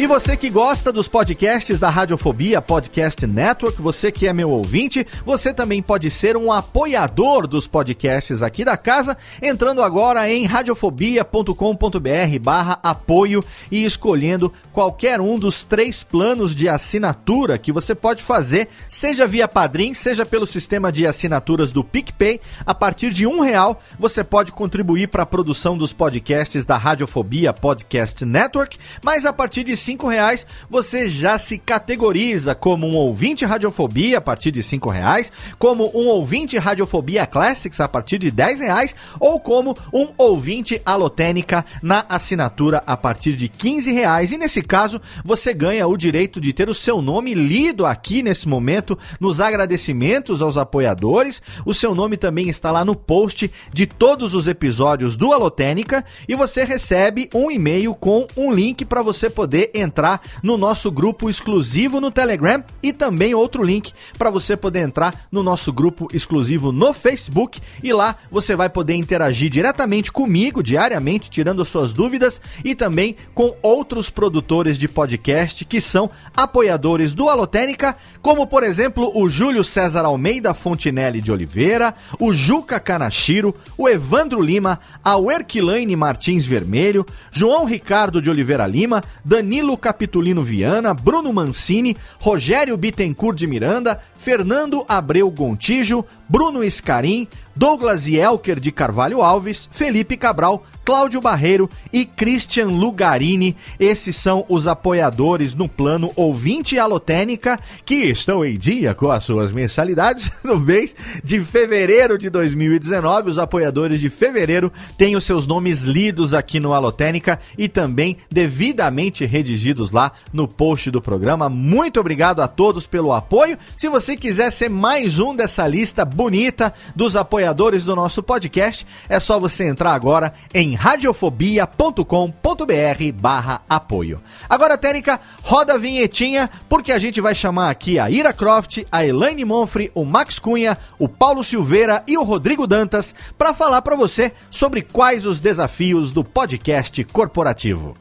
E 0.00 0.06
você 0.06 0.34
que 0.34 0.48
gosta 0.48 0.90
dos 0.90 1.08
podcasts 1.08 1.78
da 1.78 1.90
Radiofobia 1.90 2.62
Podcast 2.62 3.26
Network, 3.26 3.82
você 3.82 4.10
que 4.10 4.26
é 4.26 4.32
meu 4.32 4.48
ouvinte, 4.48 5.06
você 5.26 5.52
também 5.52 5.82
pode 5.82 6.10
ser 6.10 6.38
um 6.38 6.50
apoiador 6.50 7.46
dos 7.46 7.66
podcasts 7.66 8.40
aqui 8.40 8.64
da 8.64 8.78
casa, 8.78 9.14
entrando 9.42 9.82
agora 9.82 10.32
em 10.32 10.46
radiofobia.com.br 10.46 12.38
barra 12.40 12.80
apoio 12.82 13.44
e 13.70 13.84
escolhendo 13.84 14.50
qualquer 14.72 15.20
um 15.20 15.38
dos 15.38 15.64
três 15.64 16.02
planos 16.02 16.54
de 16.54 16.68
assinatura 16.68 17.58
que 17.58 17.72
você 17.72 17.94
pode 17.94 18.22
fazer, 18.22 18.68
seja 18.88 19.26
via 19.26 19.48
Padrim, 19.48 19.94
seja 19.94 20.24
pelo 20.24 20.46
sistema 20.46 20.92
de 20.92 21.06
assinaturas 21.06 21.72
do 21.72 21.84
PicPay. 21.84 22.40
A 22.64 22.74
partir 22.74 23.10
de 23.10 23.26
um 23.26 23.40
real, 23.40 23.82
você 23.98 24.22
pode 24.22 24.52
contribuir 24.52 25.08
para 25.08 25.22
a 25.22 25.26
produção 25.26 25.76
dos 25.76 25.92
podcasts 25.92 26.64
da 26.64 26.76
Radiofobia 26.76 27.52
Podcast 27.52 28.24
Network, 28.24 28.78
mas 29.04 29.26
a 29.26 29.32
partir 29.32 29.64
de 29.64 29.76
cinco 29.76 30.08
reais 30.08 30.46
você 30.68 31.08
já 31.08 31.38
se 31.38 31.58
categoriza 31.58 32.54
como 32.54 32.86
um 32.86 32.96
ouvinte 32.96 33.44
radiofobia 33.44 34.18
a 34.18 34.20
partir 34.20 34.50
de 34.50 34.62
cinco 34.62 34.90
reais, 34.90 35.32
como 35.58 35.90
um 35.94 36.06
ouvinte 36.08 36.56
radiofobia 36.58 37.26
classics 37.26 37.80
a 37.80 37.88
partir 37.88 38.18
de 38.18 38.30
dez 38.30 38.60
reais 38.60 38.94
ou 39.18 39.40
como 39.40 39.76
um 39.92 40.08
ouvinte 40.16 40.80
alotênica 40.84 41.64
na 41.82 42.04
assinatura 42.08 42.82
a 42.86 42.96
partir 42.96 43.34
de 43.34 43.48
quinze 43.48 43.92
reais. 43.92 44.32
E 44.32 44.38
nesse 44.38 44.62
caso 44.70 45.00
você 45.24 45.52
ganha 45.52 45.84
o 45.88 45.96
direito 45.96 46.40
de 46.40 46.52
ter 46.52 46.70
o 46.70 46.74
seu 46.74 47.02
nome 47.02 47.34
lido 47.34 47.84
aqui 47.84 48.22
nesse 48.22 48.46
momento 48.46 48.96
nos 49.18 49.40
agradecimentos 49.40 50.40
aos 50.40 50.56
apoiadores. 50.56 51.42
O 51.66 51.74
seu 51.74 51.92
nome 51.92 52.16
também 52.16 52.48
está 52.48 52.70
lá 52.70 52.84
no 52.84 52.94
post 52.94 53.50
de 53.72 53.84
todos 53.84 54.32
os 54.32 54.46
episódios 54.46 55.16
do 55.16 55.32
Alotênica 55.32 56.04
e 56.28 56.36
você 56.36 56.62
recebe 56.62 57.28
um 57.34 57.50
e-mail 57.50 57.96
com 57.96 58.28
um 58.36 58.52
link 58.52 58.84
para 58.84 59.02
você 59.02 59.28
poder 59.28 59.72
entrar 59.74 60.22
no 60.40 60.56
nosso 60.56 60.88
grupo 60.88 61.28
exclusivo 61.28 62.00
no 62.00 62.12
Telegram 62.12 62.62
e 62.80 62.92
também 62.92 63.34
outro 63.34 63.64
link 63.64 63.92
para 64.16 64.30
você 64.30 64.56
poder 64.56 64.82
entrar 64.82 65.26
no 65.32 65.42
nosso 65.42 65.72
grupo 65.72 66.06
exclusivo 66.14 66.70
no 66.70 66.92
Facebook 66.92 67.60
e 67.82 67.92
lá 67.92 68.14
você 68.30 68.54
vai 68.54 68.70
poder 68.70 68.94
interagir 68.94 69.50
diretamente 69.50 70.12
comigo 70.12 70.62
diariamente, 70.62 71.28
tirando 71.28 71.60
as 71.60 71.66
suas 71.66 71.92
dúvidas 71.92 72.40
e 72.64 72.72
também 72.76 73.16
com 73.34 73.56
outros 73.62 74.08
produtores 74.08 74.49
de 74.50 74.88
podcast 74.88 75.64
que 75.64 75.80
são 75.80 76.10
apoiadores 76.36 77.14
do 77.14 77.28
Alotênica, 77.28 77.96
como 78.20 78.48
por 78.48 78.64
exemplo 78.64 79.12
o 79.14 79.28
Júlio 79.28 79.62
César 79.62 80.04
Almeida 80.04 80.52
Fontinelli 80.52 81.20
de 81.20 81.30
Oliveira, 81.30 81.94
o 82.18 82.34
Juca 82.34 82.80
Kanashiro, 82.80 83.54
o 83.78 83.88
Evandro 83.88 84.42
Lima, 84.42 84.80
a 85.04 85.16
Erquilaine 85.32 85.94
Martins 85.94 86.44
Vermelho, 86.44 87.06
João 87.30 87.64
Ricardo 87.64 88.20
de 88.20 88.28
Oliveira 88.28 88.66
Lima, 88.66 89.04
Danilo 89.24 89.78
Capitulino 89.78 90.42
Viana, 90.42 90.92
Bruno 90.92 91.32
Mancini, 91.32 91.96
Rogério 92.18 92.76
Bittencourt 92.76 93.38
de 93.38 93.46
Miranda, 93.46 94.02
Fernando 94.16 94.84
Abreu 94.88 95.30
Gontijo, 95.30 96.04
Bruno 96.28 96.64
Escarim, 96.64 97.28
Douglas 97.54 98.08
Elker 98.08 98.58
de 98.58 98.72
Carvalho 98.72 99.22
Alves, 99.22 99.68
Felipe 99.70 100.16
Cabral, 100.16 100.64
Cláudio 100.90 101.20
Barreiro 101.20 101.70
e 101.92 102.04
Christian 102.04 102.66
Lugarini. 102.66 103.56
Esses 103.78 104.16
são 104.16 104.44
os 104.48 104.66
apoiadores 104.66 105.54
no 105.54 105.68
plano 105.68 106.10
ouvinte 106.16 106.80
alotênica 106.80 107.60
que 107.84 107.94
estão 108.06 108.44
em 108.44 108.58
dia 108.58 108.92
com 108.92 109.08
as 109.08 109.22
suas 109.22 109.52
mensalidades 109.52 110.32
no 110.42 110.58
mês 110.58 110.96
de 111.22 111.40
fevereiro 111.42 112.18
de 112.18 112.28
2019. 112.28 113.30
Os 113.30 113.38
apoiadores 113.38 114.00
de 114.00 114.10
fevereiro 114.10 114.72
têm 114.98 115.14
os 115.14 115.22
seus 115.22 115.46
nomes 115.46 115.84
lidos 115.84 116.34
aqui 116.34 116.58
no 116.58 116.74
Alotênica 116.74 117.38
e 117.56 117.68
também 117.68 118.16
devidamente 118.28 119.24
redigidos 119.24 119.92
lá 119.92 120.10
no 120.32 120.48
post 120.48 120.90
do 120.90 121.00
programa. 121.00 121.48
Muito 121.48 122.00
obrigado 122.00 122.42
a 122.42 122.48
todos 122.48 122.88
pelo 122.88 123.12
apoio. 123.12 123.56
Se 123.76 123.88
você 123.88 124.16
quiser 124.16 124.50
ser 124.50 124.68
mais 124.68 125.20
um 125.20 125.36
dessa 125.36 125.68
lista 125.68 126.04
bonita 126.04 126.74
dos 126.96 127.14
apoiadores 127.14 127.84
do 127.84 127.94
nosso 127.94 128.24
podcast, 128.24 128.84
é 129.08 129.20
só 129.20 129.38
você 129.38 129.68
entrar 129.68 129.92
agora 129.92 130.34
em 130.52 130.79
radiofobia.com.br 130.80 133.12
barra 133.12 133.60
apoio. 133.68 134.18
Agora, 134.48 134.78
Técnica, 134.78 135.20
roda 135.42 135.74
a 135.74 135.78
vinhetinha, 135.78 136.48
porque 136.70 136.90
a 136.90 136.98
gente 136.98 137.20
vai 137.20 137.34
chamar 137.34 137.68
aqui 137.68 137.98
a 137.98 138.10
Ira 138.10 138.32
Croft, 138.32 138.78
a 138.90 139.04
Elaine 139.04 139.44
Monfre, 139.44 139.90
o 139.94 140.06
Max 140.06 140.38
Cunha, 140.38 140.78
o 140.98 141.06
Paulo 141.06 141.44
Silveira 141.44 142.02
e 142.08 142.16
o 142.16 142.22
Rodrigo 142.22 142.66
Dantas 142.66 143.14
para 143.36 143.52
falar 143.52 143.82
para 143.82 143.94
você 143.94 144.32
sobre 144.50 144.80
quais 144.80 145.26
os 145.26 145.38
desafios 145.38 146.12
do 146.12 146.24
podcast 146.24 147.04
corporativo. 147.04 147.94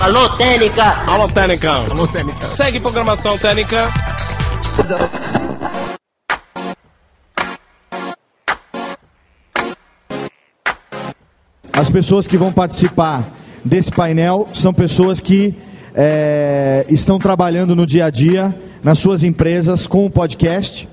Alô, 0.00 0.30
Técnica! 0.30 1.04
Alô, 1.06 1.28
Técnica! 1.28 1.72
Alô, 1.72 2.08
Técnica! 2.08 2.50
Segue 2.52 2.80
programação 2.80 3.36
Técnica! 3.36 3.92
As 11.76 11.90
pessoas 11.90 12.26
que 12.26 12.38
vão 12.38 12.50
participar 12.50 13.36
desse 13.62 13.92
painel 13.92 14.48
são 14.54 14.72
pessoas 14.72 15.20
que 15.20 15.54
é, 15.94 16.86
estão 16.88 17.18
trabalhando 17.18 17.76
no 17.76 17.84
dia 17.84 18.06
a 18.06 18.10
dia 18.10 18.58
nas 18.82 18.98
suas 18.98 19.22
empresas 19.22 19.86
com 19.86 20.06
o 20.06 20.10
podcast. 20.10 20.88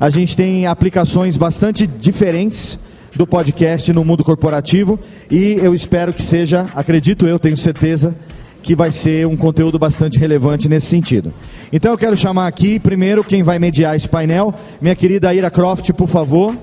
A 0.00 0.08
gente 0.08 0.34
tem 0.34 0.66
aplicações 0.66 1.36
bastante 1.36 1.86
diferentes 1.86 2.78
do 3.14 3.26
podcast 3.26 3.92
no 3.92 4.06
mundo 4.06 4.24
corporativo 4.24 4.98
e 5.30 5.58
eu 5.60 5.74
espero 5.74 6.14
que 6.14 6.22
seja, 6.22 6.66
acredito 6.74 7.26
eu, 7.26 7.38
tenho 7.38 7.58
certeza, 7.58 8.16
que 8.62 8.74
vai 8.74 8.90
ser 8.90 9.26
um 9.26 9.36
conteúdo 9.36 9.78
bastante 9.78 10.18
relevante 10.18 10.66
nesse 10.66 10.86
sentido. 10.86 11.30
Então 11.70 11.92
eu 11.92 11.98
quero 11.98 12.16
chamar 12.16 12.46
aqui, 12.46 12.80
primeiro, 12.80 13.22
quem 13.22 13.42
vai 13.42 13.58
mediar 13.58 13.94
esse 13.94 14.08
painel, 14.08 14.54
minha 14.80 14.96
querida 14.96 15.34
Ira 15.34 15.50
Croft, 15.50 15.92
por 15.92 16.08
favor. 16.08 16.56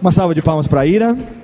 Uma 0.00 0.10
salva 0.10 0.34
de 0.34 0.40
palmas 0.40 0.66
para 0.66 0.80
a 0.80 0.86
Ira. 0.86 1.41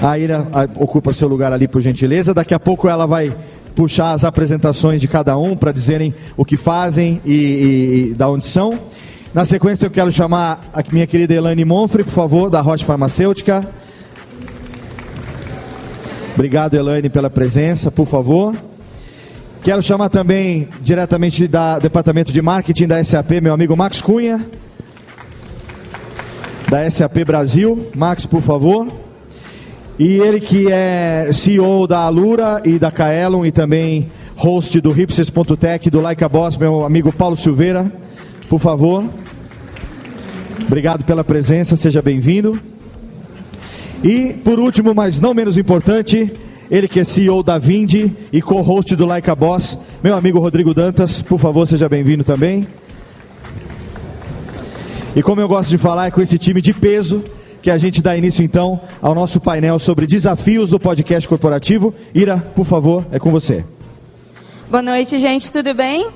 A 0.00 0.18
Ira 0.18 0.46
ocupa 0.78 1.12
seu 1.12 1.28
lugar 1.28 1.52
ali, 1.52 1.66
por 1.66 1.80
gentileza. 1.80 2.34
Daqui 2.34 2.54
a 2.54 2.60
pouco 2.60 2.88
ela 2.88 3.06
vai 3.06 3.34
puxar 3.74 4.12
as 4.12 4.24
apresentações 4.24 5.00
de 5.00 5.08
cada 5.08 5.36
um 5.36 5.56
para 5.56 5.72
dizerem 5.72 6.14
o 6.36 6.44
que 6.44 6.56
fazem 6.56 7.20
e, 7.24 7.32
e, 7.32 8.10
e 8.10 8.14
da 8.14 8.28
onde 8.28 8.46
são. 8.46 8.78
Na 9.34 9.44
sequência, 9.44 9.86
eu 9.86 9.90
quero 9.90 10.10
chamar 10.10 10.70
a 10.72 10.82
minha 10.90 11.06
querida 11.06 11.34
Elane 11.34 11.64
Monfre, 11.64 12.02
por 12.02 12.12
favor, 12.12 12.48
da 12.48 12.60
Roche 12.60 12.84
Farmacêutica. 12.84 13.68
Obrigado, 16.34 16.74
Elaine, 16.74 17.08
pela 17.08 17.30
presença, 17.30 17.90
por 17.90 18.06
favor. 18.06 18.54
Quero 19.62 19.82
chamar 19.82 20.08
também, 20.08 20.68
diretamente 20.80 21.46
do 21.48 21.80
Departamento 21.80 22.32
de 22.32 22.40
Marketing 22.40 22.86
da 22.86 23.02
SAP, 23.02 23.40
meu 23.42 23.52
amigo 23.52 23.76
Max 23.76 24.00
Cunha, 24.00 24.46
da 26.70 26.90
SAP 26.90 27.24
Brasil. 27.26 27.90
Max, 27.94 28.26
por 28.26 28.40
favor. 28.40 29.05
E 29.98 30.18
ele 30.20 30.40
que 30.40 30.70
é 30.70 31.30
CEO 31.32 31.86
da 31.86 32.00
Alura 32.00 32.60
e 32.66 32.78
da 32.78 32.90
Kaelon 32.90 33.46
e 33.46 33.50
também 33.50 34.08
host 34.34 34.78
do 34.82 34.92
Hipsters.tech, 34.92 35.88
do 35.88 36.02
Like 36.02 36.22
a 36.22 36.28
Boss, 36.28 36.58
meu 36.58 36.84
amigo 36.84 37.10
Paulo 37.10 37.34
Silveira, 37.34 37.90
por 38.46 38.60
favor. 38.60 39.02
Obrigado 40.66 41.02
pela 41.06 41.24
presença, 41.24 41.76
seja 41.76 42.02
bem-vindo. 42.02 42.60
E 44.04 44.34
por 44.34 44.60
último, 44.60 44.94
mas 44.94 45.18
não 45.18 45.32
menos 45.32 45.56
importante, 45.56 46.30
ele 46.70 46.88
que 46.88 47.00
é 47.00 47.04
CEO 47.04 47.42
da 47.42 47.56
Vindi 47.56 48.14
e 48.30 48.42
co-host 48.42 48.94
do 48.94 49.06
Like 49.06 49.30
a 49.30 49.34
Boss, 49.34 49.78
meu 50.04 50.14
amigo 50.14 50.38
Rodrigo 50.38 50.74
Dantas, 50.74 51.22
por 51.22 51.38
favor, 51.38 51.66
seja 51.66 51.88
bem-vindo 51.88 52.22
também. 52.22 52.68
E 55.14 55.22
como 55.22 55.40
eu 55.40 55.48
gosto 55.48 55.70
de 55.70 55.78
falar, 55.78 56.08
é 56.08 56.10
com 56.10 56.20
esse 56.20 56.36
time 56.36 56.60
de 56.60 56.74
peso 56.74 57.24
que 57.66 57.70
a 57.72 57.78
gente 57.78 58.00
dá 58.00 58.16
início 58.16 58.44
então 58.44 58.80
ao 59.02 59.12
nosso 59.12 59.40
painel 59.40 59.76
sobre 59.80 60.06
desafios 60.06 60.70
do 60.70 60.78
podcast 60.78 61.28
corporativo. 61.28 61.92
Ira, 62.14 62.38
por 62.54 62.64
favor, 62.64 63.04
é 63.10 63.18
com 63.18 63.32
você. 63.32 63.64
Boa 64.70 64.80
noite, 64.80 65.18
gente, 65.18 65.50
tudo 65.50 65.74
bem? 65.74 66.06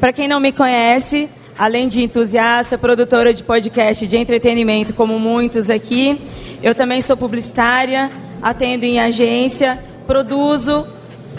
Para 0.00 0.12
quem 0.12 0.26
não 0.26 0.40
me 0.40 0.50
conhece, 0.50 1.28
além 1.56 1.86
de 1.86 2.02
entusiasta, 2.02 2.76
produtora 2.76 3.32
de 3.32 3.44
podcast 3.44 4.04
de 4.08 4.16
entretenimento, 4.16 4.92
como 4.92 5.20
muitos 5.20 5.70
aqui, 5.70 6.20
eu 6.60 6.74
também 6.74 7.00
sou 7.00 7.16
publicitária, 7.16 8.10
atendo 8.42 8.84
em 8.84 8.98
agência, 8.98 9.78
produzo, 10.04 10.84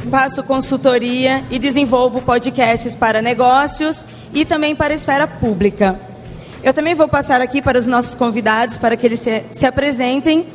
faço 0.09 0.41
consultoria 0.41 1.43
e 1.51 1.59
desenvolvo 1.59 2.21
podcasts 2.21 2.95
para 2.95 3.21
negócios 3.21 4.05
e 4.33 4.45
também 4.45 4.73
para 4.73 4.93
a 4.93 4.95
esfera 4.95 5.27
pública. 5.27 6.10
Eu 6.63 6.73
também 6.73 6.93
vou 6.93 7.07
passar 7.07 7.41
aqui 7.41 7.59
para 7.59 7.79
os 7.79 7.87
nossos 7.87 8.13
convidados 8.13 8.77
para 8.77 8.95
que 8.95 9.07
eles 9.07 9.19
se, 9.19 9.43
se 9.51 9.65
apresentem, 9.65 10.45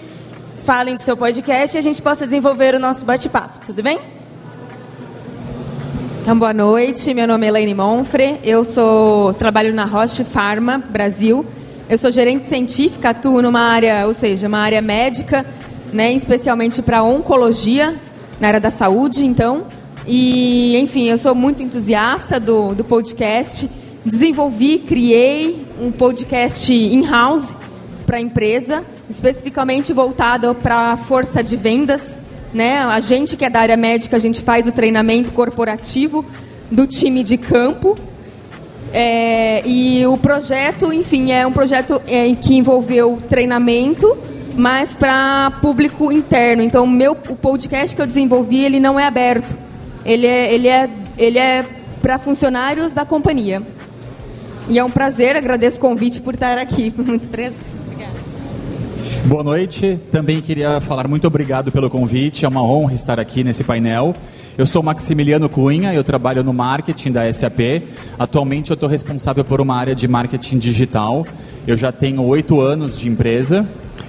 falem 0.59 0.95
do 0.95 1.01
seu 1.01 1.17
podcast 1.17 1.77
e 1.77 1.81
a 1.81 1.83
gente 1.83 2.01
possa 2.01 2.25
desenvolver 2.25 2.77
o 2.77 2.79
nosso 2.79 3.05
bate-papo. 3.05 3.59
Tudo 3.67 3.83
bem? 3.83 3.99
Então, 6.23 6.39
boa 6.39 6.55
noite. 6.55 7.13
Meu 7.13 7.27
nome 7.27 7.47
é 7.47 7.49
Elaine 7.49 7.75
Monfre. 7.75 8.39
Eu 8.45 8.63
sou 8.63 9.35
trabalho 9.35 9.75
na 9.75 9.85
Roche 9.85 10.23
Pharma 10.23 10.79
Brasil. 10.79 11.45
Eu 11.89 11.99
sou 11.99 12.13
gerente 12.13 12.47
científica, 12.47 13.11
atuo 13.11 13.43
numa 13.43 13.63
área, 13.63 14.07
ou 14.07 14.15
seja, 14.15 14.47
uma 14.47 14.59
área 14.59 14.81
médica, 14.81 15.45
né, 15.93 16.13
especialmente 16.13 16.83
para 16.83 17.03
oncologia, 17.03 17.97
na 18.39 18.47
área 18.47 18.61
da 18.61 18.71
saúde, 18.71 19.27
então. 19.27 19.67
E, 20.07 20.77
enfim, 20.79 21.09
eu 21.09 21.19
sou 21.19 21.35
muito 21.35 21.65
entusiasta 21.65 22.39
do, 22.39 22.77
do 22.77 22.85
podcast. 22.85 23.69
Desenvolvi, 24.07 24.79
criei 24.79 25.67
um 25.83 25.91
podcast 25.91 26.73
in-house 26.73 27.57
para 28.07 28.19
a 28.19 28.21
empresa, 28.21 28.85
especificamente 29.11 29.93
voltado 29.93 30.55
para 30.55 30.93
a 30.93 30.97
força 30.97 31.43
de 31.43 31.57
vendas. 31.57 32.17
Né? 32.55 32.79
A 32.79 33.01
gente 33.01 33.37
que 33.37 33.45
é 33.45 33.51
da 33.51 33.59
área 33.59 33.77
médica, 33.77 34.15
a 34.15 34.21
gente 34.21 34.43
faz 34.43 34.65
o 34.65 34.71
treinamento 34.71 35.33
corporativo 35.33 36.25
do 36.71 36.87
time 36.87 37.25
de 37.25 37.37
campo. 37.37 37.99
É, 38.93 39.67
e 39.67 40.07
o 40.07 40.17
projeto, 40.17 40.93
enfim, 40.93 41.33
é 41.33 41.45
um 41.45 41.53
projeto 41.53 42.01
é, 42.07 42.33
que 42.37 42.57
envolveu 42.57 43.21
treinamento 43.29 44.17
mas 44.59 44.97
para 44.97 45.51
público 45.61 46.11
interno. 46.11 46.63
Então, 46.63 46.87
meu, 46.87 47.13
o 47.29 47.37
podcast 47.37 47.95
que 47.95 48.01
eu 48.01 48.07
desenvolvi, 48.07 48.65
ele 48.65 48.81
não 48.81 48.99
é 48.99 49.05
aberto. 49.05 49.55
Ele 50.03 50.27
é, 50.27 50.55
ele 50.55 50.69
é, 50.69 50.89
ele 51.19 51.39
é 51.39 51.63
para 52.01 52.19
funcionários 52.19 52.95
da 52.95 53.05
companhia. 53.05 53.61
E 54.69 54.79
é 54.79 54.85
um 54.85 54.91
prazer, 54.91 55.37
agradeço 55.37 55.77
o 55.77 55.81
convite 55.81 56.21
por 56.21 56.35
estar 56.35 56.59
aqui. 56.59 56.93
Muito 56.97 57.27
Obrigada. 57.27 58.17
Boa 59.25 59.45
noite. 59.45 59.99
Também 60.11 60.41
queria 60.41 60.81
falar 60.81 61.07
muito 61.09 61.27
obrigado 61.27 61.71
pelo 61.71 61.89
convite. 61.89 62.45
É 62.45 62.49
uma 62.49 62.63
honra 62.63 62.95
estar 62.95 63.21
aqui 63.21 63.45
nesse 63.45 63.63
painel. 63.65 64.15
Eu 64.59 64.65
sou 64.65 64.83
Maximiliano 64.83 65.51
Cunha, 65.51 65.93
eu 65.93 66.03
trabalho 66.03 66.43
no 66.43 66.51
marketing 66.51 67.13
da 67.13 67.31
SAP. 67.31 67.83
Atualmente 68.19 68.71
eu 68.71 68.75
estou 68.75 68.89
responsável 68.89 69.45
por 69.45 69.61
uma 69.61 69.77
área 69.77 69.95
de 69.95 70.09
marketing 70.09 70.57
digital. 70.57 71.27
Eu 71.67 71.77
já 71.77 71.93
tenho 71.93 72.23
oito 72.23 72.59
anos 72.59 72.99
de 72.99 73.07
empresa. 73.07 73.69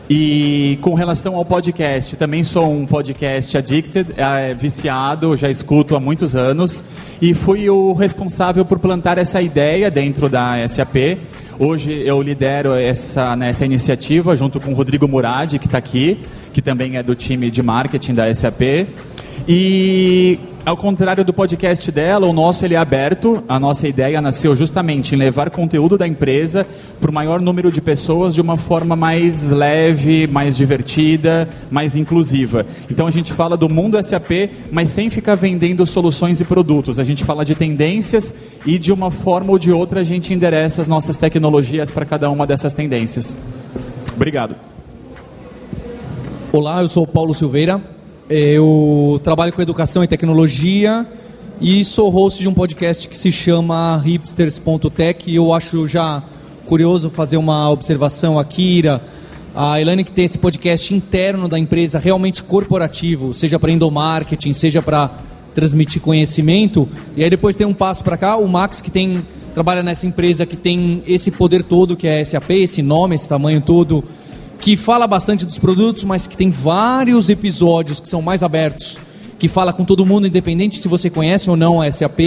E 0.10 0.80
com 0.82 0.94
relação 0.94 1.36
ao 1.36 1.44
podcast, 1.44 2.16
também 2.16 2.46
sou 2.46 2.72
um 2.72 2.86
podcast 2.86 3.58
addicted, 3.58 4.14
é, 4.16 4.54
viciado, 4.54 5.36
já 5.36 5.50
escuto 5.50 5.98
há 5.98 6.00
muitos 6.00 6.34
anos 6.34 6.82
e 7.22 7.34
fui 7.34 7.70
o 7.70 7.92
responsável 7.92 8.64
por 8.64 8.80
plantar 8.80 9.18
essa 9.18 9.42
ideia 9.42 9.92
dentro 9.92 10.30
da 10.30 10.66
SAP. 10.66 11.18
Hoje 11.60 11.92
eu 11.92 12.22
lidero 12.22 12.74
essa, 12.74 13.36
nessa 13.36 13.66
iniciativa 13.66 14.34
junto 14.34 14.62
com 14.62 14.72
o 14.72 14.74
Rodrigo 14.74 15.10
Murad, 15.10 15.58
que 15.58 15.66
está 15.66 15.78
aqui, 15.78 16.22
que 16.54 16.62
também 16.62 16.96
é 16.96 17.04
do 17.04 17.14
time 17.14 17.52
de 17.52 17.62
marketing 17.62 18.14
da 18.14 18.34
SAP. 18.34 18.62
E 19.48 20.38
ao 20.66 20.76
contrário 20.76 21.24
do 21.24 21.32
podcast 21.32 21.90
dela, 21.90 22.28
o 22.28 22.34
nosso 22.34 22.66
ele 22.66 22.74
é 22.74 22.78
aberto. 22.78 23.42
A 23.48 23.58
nossa 23.58 23.88
ideia 23.88 24.20
nasceu 24.20 24.54
justamente 24.54 25.16
em 25.16 25.18
levar 25.18 25.50
conteúdo 25.50 25.98
da 25.98 26.06
empresa 26.06 26.68
para 27.00 27.10
o 27.10 27.14
maior 27.14 27.40
número 27.40 27.72
de 27.72 27.80
pessoas 27.80 28.36
de 28.36 28.42
uma 28.42 28.58
forma 28.58 28.94
mais 28.94 29.50
leve, 29.50 30.28
mais 30.28 30.58
divertida, 30.58 31.48
mais 31.72 31.96
inclusiva. 31.96 32.66
Então 32.92 33.08
a 33.08 33.12
gente 33.12 33.32
fala 33.32 33.56
do 33.56 33.70
mundo 33.70 33.98
SAP, 34.04 34.52
mas 34.70 34.90
sem 34.90 35.10
ficar 35.10 35.36
vendendo 35.36 35.86
soluções 35.86 36.42
e 36.42 36.44
produtos. 36.44 37.00
A 37.00 37.06
gente 37.06 37.24
fala 37.24 37.46
de 37.46 37.56
tendências 37.56 38.36
e 38.66 38.78
de 38.78 38.92
uma 38.92 39.10
forma 39.10 39.54
ou 39.54 39.58
de 39.58 39.72
outra 39.72 40.02
a 40.02 40.04
gente 40.04 40.34
endereça 40.34 40.82
as 40.82 40.90
nossas 40.90 41.16
tecnologias 41.16 41.90
para 41.90 42.06
cada 42.06 42.30
uma 42.30 42.46
dessas 42.46 42.74
tendências. 42.74 43.38
Obrigado. 44.14 44.58
Olá, 46.52 46.82
eu 46.82 46.90
sou 46.90 47.08
Paulo 47.08 47.34
Silveira. 47.34 47.97
Eu 48.30 49.22
trabalho 49.24 49.54
com 49.54 49.62
educação 49.62 50.04
e 50.04 50.08
tecnologia 50.08 51.08
e 51.62 51.86
sou 51.86 52.10
host 52.10 52.42
de 52.42 52.50
um 52.50 52.54
podcast 52.54 53.08
que 53.08 53.18
se 53.18 53.32
chama 53.32 53.98
hipsters.tech 54.04 55.34
eu 55.34 55.54
acho 55.54 55.88
já 55.88 56.22
curioso 56.66 57.10
fazer 57.10 57.38
uma 57.38 57.70
observação 57.70 58.38
aqui, 58.38 58.80
Ira. 58.80 59.02
A 59.56 59.80
Elane 59.80 60.04
que 60.04 60.12
tem 60.12 60.26
esse 60.26 60.38
podcast 60.38 60.94
interno 60.94 61.48
da 61.48 61.58
empresa, 61.58 62.00
realmente 62.00 62.44
corporativo, 62.44 63.34
seja 63.34 63.58
para 63.58 63.72
endomarketing, 63.72 64.52
seja 64.52 64.82
para 64.82 65.10
transmitir 65.56 66.02
conhecimento. 66.02 66.90
E 67.16 67.24
aí 67.24 67.30
depois 67.30 67.56
tem 67.56 67.66
um 67.66 67.74
passo 67.74 68.04
para 68.04 68.18
cá, 68.18 68.36
o 68.36 68.46
Max 68.46 68.82
que 68.82 68.92
tem 68.92 69.26
trabalha 69.54 69.82
nessa 69.82 70.06
empresa 70.06 70.46
que 70.46 70.58
tem 70.58 71.02
esse 71.08 71.32
poder 71.32 71.64
todo 71.64 71.96
que 71.96 72.06
é 72.06 72.26
SAP, 72.26 72.52
esse 72.52 72.82
nome, 72.82 73.16
esse 73.16 73.30
tamanho 73.30 73.62
todo 73.62 74.04
que 74.60 74.76
fala 74.76 75.08
bastante 75.08 75.46
dos 75.46 75.60
produtos, 75.60 76.04
mas 76.04 76.28
que 76.28 76.36
tem 76.36 76.50
vários 76.50 77.30
episódios 77.30 78.00
que 78.00 78.10
são 78.10 78.22
mais 78.22 78.44
abertos, 78.44 78.98
que 79.38 79.48
fala 79.48 79.72
com 79.72 79.86
todo 79.86 80.06
mundo, 80.06 80.28
independente 80.28 80.80
se 80.80 80.88
você 80.88 81.10
conhece 81.10 81.50
ou 81.50 81.56
não 81.56 81.82
a 81.82 81.92
SAP. 81.92 82.20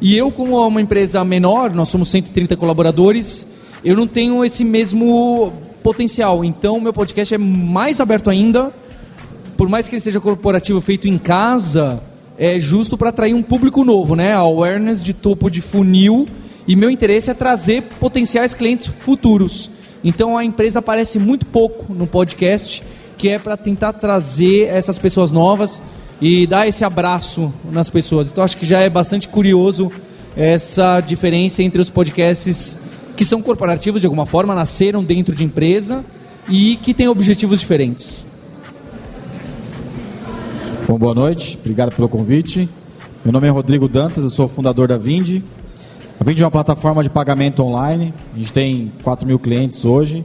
E 0.00 0.16
eu, 0.16 0.30
como 0.30 0.66
uma 0.66 0.80
empresa 0.80 1.24
menor, 1.24 1.74
nós 1.74 1.88
somos 1.88 2.08
130 2.08 2.56
colaboradores, 2.56 3.46
eu 3.84 3.96
não 3.96 4.06
tenho 4.06 4.44
esse 4.44 4.64
mesmo 4.64 5.52
potencial. 5.82 6.44
Então, 6.44 6.80
meu 6.80 6.92
podcast 6.92 7.34
é 7.34 7.38
mais 7.38 8.00
aberto 8.00 8.30
ainda, 8.30 8.72
por 9.56 9.68
mais 9.68 9.86
que 9.86 9.94
ele 9.94 10.00
seja 10.00 10.20
corporativo, 10.20 10.80
feito 10.80 11.06
em 11.06 11.18
casa, 11.18 12.02
é 12.38 12.58
justo 12.58 12.96
para 12.96 13.10
atrair 13.10 13.34
um 13.34 13.42
público 13.42 13.84
novo, 13.84 14.16
né? 14.16 14.32
A 14.32 14.38
awareness 14.38 15.04
de 15.04 15.12
topo 15.12 15.50
de 15.50 15.60
funil. 15.60 16.26
E 16.66 16.74
meu 16.74 16.88
interesse 16.88 17.30
é 17.30 17.34
trazer 17.34 17.82
potenciais 18.00 18.54
clientes 18.54 18.86
futuros. 18.86 19.70
Então 20.02 20.36
a 20.36 20.44
empresa 20.44 20.78
aparece 20.78 21.18
muito 21.18 21.46
pouco 21.46 21.92
no 21.92 22.06
podcast, 22.06 22.82
que 23.18 23.28
é 23.28 23.38
para 23.38 23.56
tentar 23.56 23.92
trazer 23.92 24.68
essas 24.68 24.98
pessoas 24.98 25.30
novas 25.30 25.82
e 26.20 26.46
dar 26.46 26.66
esse 26.66 26.84
abraço 26.84 27.52
nas 27.70 27.90
pessoas. 27.90 28.30
Então 28.30 28.42
acho 28.42 28.56
que 28.56 28.66
já 28.66 28.80
é 28.80 28.88
bastante 28.88 29.28
curioso 29.28 29.90
essa 30.36 31.00
diferença 31.00 31.62
entre 31.62 31.80
os 31.82 31.90
podcasts 31.90 32.78
que 33.16 33.24
são 33.24 33.42
corporativos 33.42 34.00
de 34.00 34.06
alguma 34.06 34.24
forma, 34.24 34.54
nasceram 34.54 35.04
dentro 35.04 35.34
de 35.34 35.44
empresa 35.44 36.04
e 36.48 36.76
que 36.76 36.94
têm 36.94 37.08
objetivos 37.08 37.60
diferentes. 37.60 38.26
Bom, 40.88 40.98
boa 40.98 41.14
noite, 41.14 41.58
obrigado 41.60 41.94
pelo 41.94 42.08
convite. 42.08 42.68
Meu 43.24 43.32
nome 43.32 43.46
é 43.46 43.50
Rodrigo 43.50 43.86
Dantas, 43.86 44.24
eu 44.24 44.30
sou 44.30 44.48
fundador 44.48 44.88
da 44.88 44.96
Vindi. 44.96 45.44
A 46.20 46.24
Vindi 46.24 46.42
é 46.42 46.44
uma 46.44 46.50
plataforma 46.50 47.02
de 47.02 47.08
pagamento 47.08 47.62
online. 47.62 48.12
A 48.34 48.36
gente 48.36 48.52
tem 48.52 48.92
4 49.02 49.26
mil 49.26 49.38
clientes 49.38 49.86
hoje. 49.86 50.22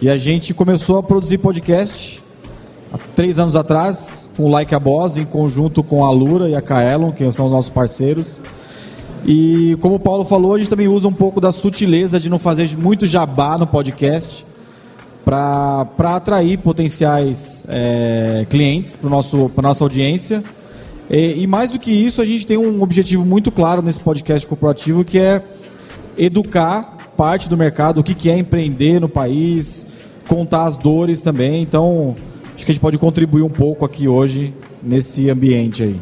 E 0.00 0.08
a 0.08 0.16
gente 0.16 0.54
começou 0.54 0.96
a 0.96 1.02
produzir 1.02 1.36
podcast 1.36 2.24
há 2.90 2.96
três 3.14 3.38
anos 3.38 3.54
atrás, 3.54 4.26
com 4.34 4.44
o 4.44 4.48
Like 4.48 4.74
a 4.74 4.80
Boss, 4.80 5.18
em 5.18 5.26
conjunto 5.26 5.82
com 5.82 6.02
a 6.02 6.10
Lura 6.10 6.48
e 6.48 6.56
a 6.56 6.62
Kaelon, 6.62 7.12
que 7.12 7.30
são 7.30 7.44
os 7.44 7.52
nossos 7.52 7.68
parceiros. 7.68 8.40
E 9.26 9.76
como 9.82 9.96
o 9.96 10.00
Paulo 10.00 10.24
falou, 10.24 10.54
a 10.54 10.58
gente 10.58 10.70
também 10.70 10.88
usa 10.88 11.06
um 11.06 11.12
pouco 11.12 11.42
da 11.42 11.52
sutileza 11.52 12.18
de 12.18 12.30
não 12.30 12.38
fazer 12.38 12.74
muito 12.78 13.04
jabá 13.04 13.58
no 13.58 13.66
podcast 13.66 14.46
para 15.26 15.86
atrair 16.16 16.56
potenciais 16.56 17.66
é, 17.68 18.46
clientes 18.48 18.96
para 18.96 19.08
a 19.08 19.62
nossa 19.62 19.84
audiência 19.84 20.42
e, 21.10 21.42
e, 21.42 21.46
mais 21.46 21.70
do 21.70 21.78
que 21.78 21.90
isso, 21.90 22.20
a 22.20 22.24
gente 22.24 22.46
tem 22.46 22.58
um 22.58 22.82
objetivo 22.82 23.24
muito 23.24 23.50
claro 23.50 23.80
nesse 23.80 24.00
podcast 24.00 24.46
corporativo 24.46 25.04
que 25.04 25.18
é 25.18 25.42
educar 26.16 26.96
parte 27.16 27.48
do 27.48 27.56
mercado, 27.56 28.00
o 28.00 28.04
que, 28.04 28.14
que 28.14 28.30
é 28.30 28.36
empreender 28.36 29.00
no 29.00 29.08
país, 29.08 29.86
contar 30.28 30.66
as 30.66 30.76
dores 30.76 31.20
também. 31.20 31.62
Então, 31.62 32.14
acho 32.54 32.64
que 32.64 32.70
a 32.70 32.74
gente 32.74 32.80
pode 32.80 32.98
contribuir 32.98 33.42
um 33.42 33.50
pouco 33.50 33.84
aqui 33.84 34.06
hoje 34.06 34.54
nesse 34.82 35.30
ambiente 35.30 35.82
aí. 35.82 36.00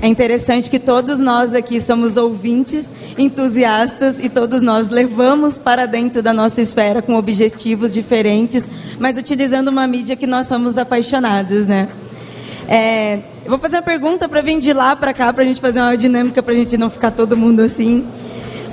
É 0.00 0.08
interessante 0.08 0.70
que 0.70 0.78
todos 0.78 1.20
nós 1.20 1.54
aqui 1.54 1.80
somos 1.80 2.16
ouvintes, 2.16 2.92
entusiastas 3.16 4.18
e 4.18 4.28
todos 4.28 4.60
nós 4.60 4.90
levamos 4.90 5.56
para 5.56 5.86
dentro 5.86 6.22
da 6.22 6.34
nossa 6.34 6.60
esfera 6.60 7.00
com 7.00 7.14
objetivos 7.14 7.94
diferentes, 7.94 8.68
mas 8.98 9.16
utilizando 9.16 9.68
uma 9.68 9.86
mídia 9.86 10.14
que 10.14 10.26
nós 10.26 10.46
somos 10.46 10.76
apaixonados, 10.76 11.66
né? 11.66 11.88
É, 12.68 13.20
eu 13.46 13.50
vou 13.50 13.58
fazer 13.60 13.76
uma 13.76 13.82
pergunta 13.82 14.28
para 14.28 14.42
vir 14.42 14.58
de 14.58 14.72
lá 14.72 14.96
para 14.96 15.14
cá, 15.14 15.32
para 15.32 15.44
a 15.44 15.46
gente 15.46 15.60
fazer 15.60 15.78
uma 15.78 15.96
dinâmica, 15.96 16.42
para 16.42 16.52
a 16.52 16.56
gente 16.56 16.76
não 16.76 16.90
ficar 16.90 17.12
todo 17.12 17.36
mundo 17.36 17.60
assim. 17.60 18.04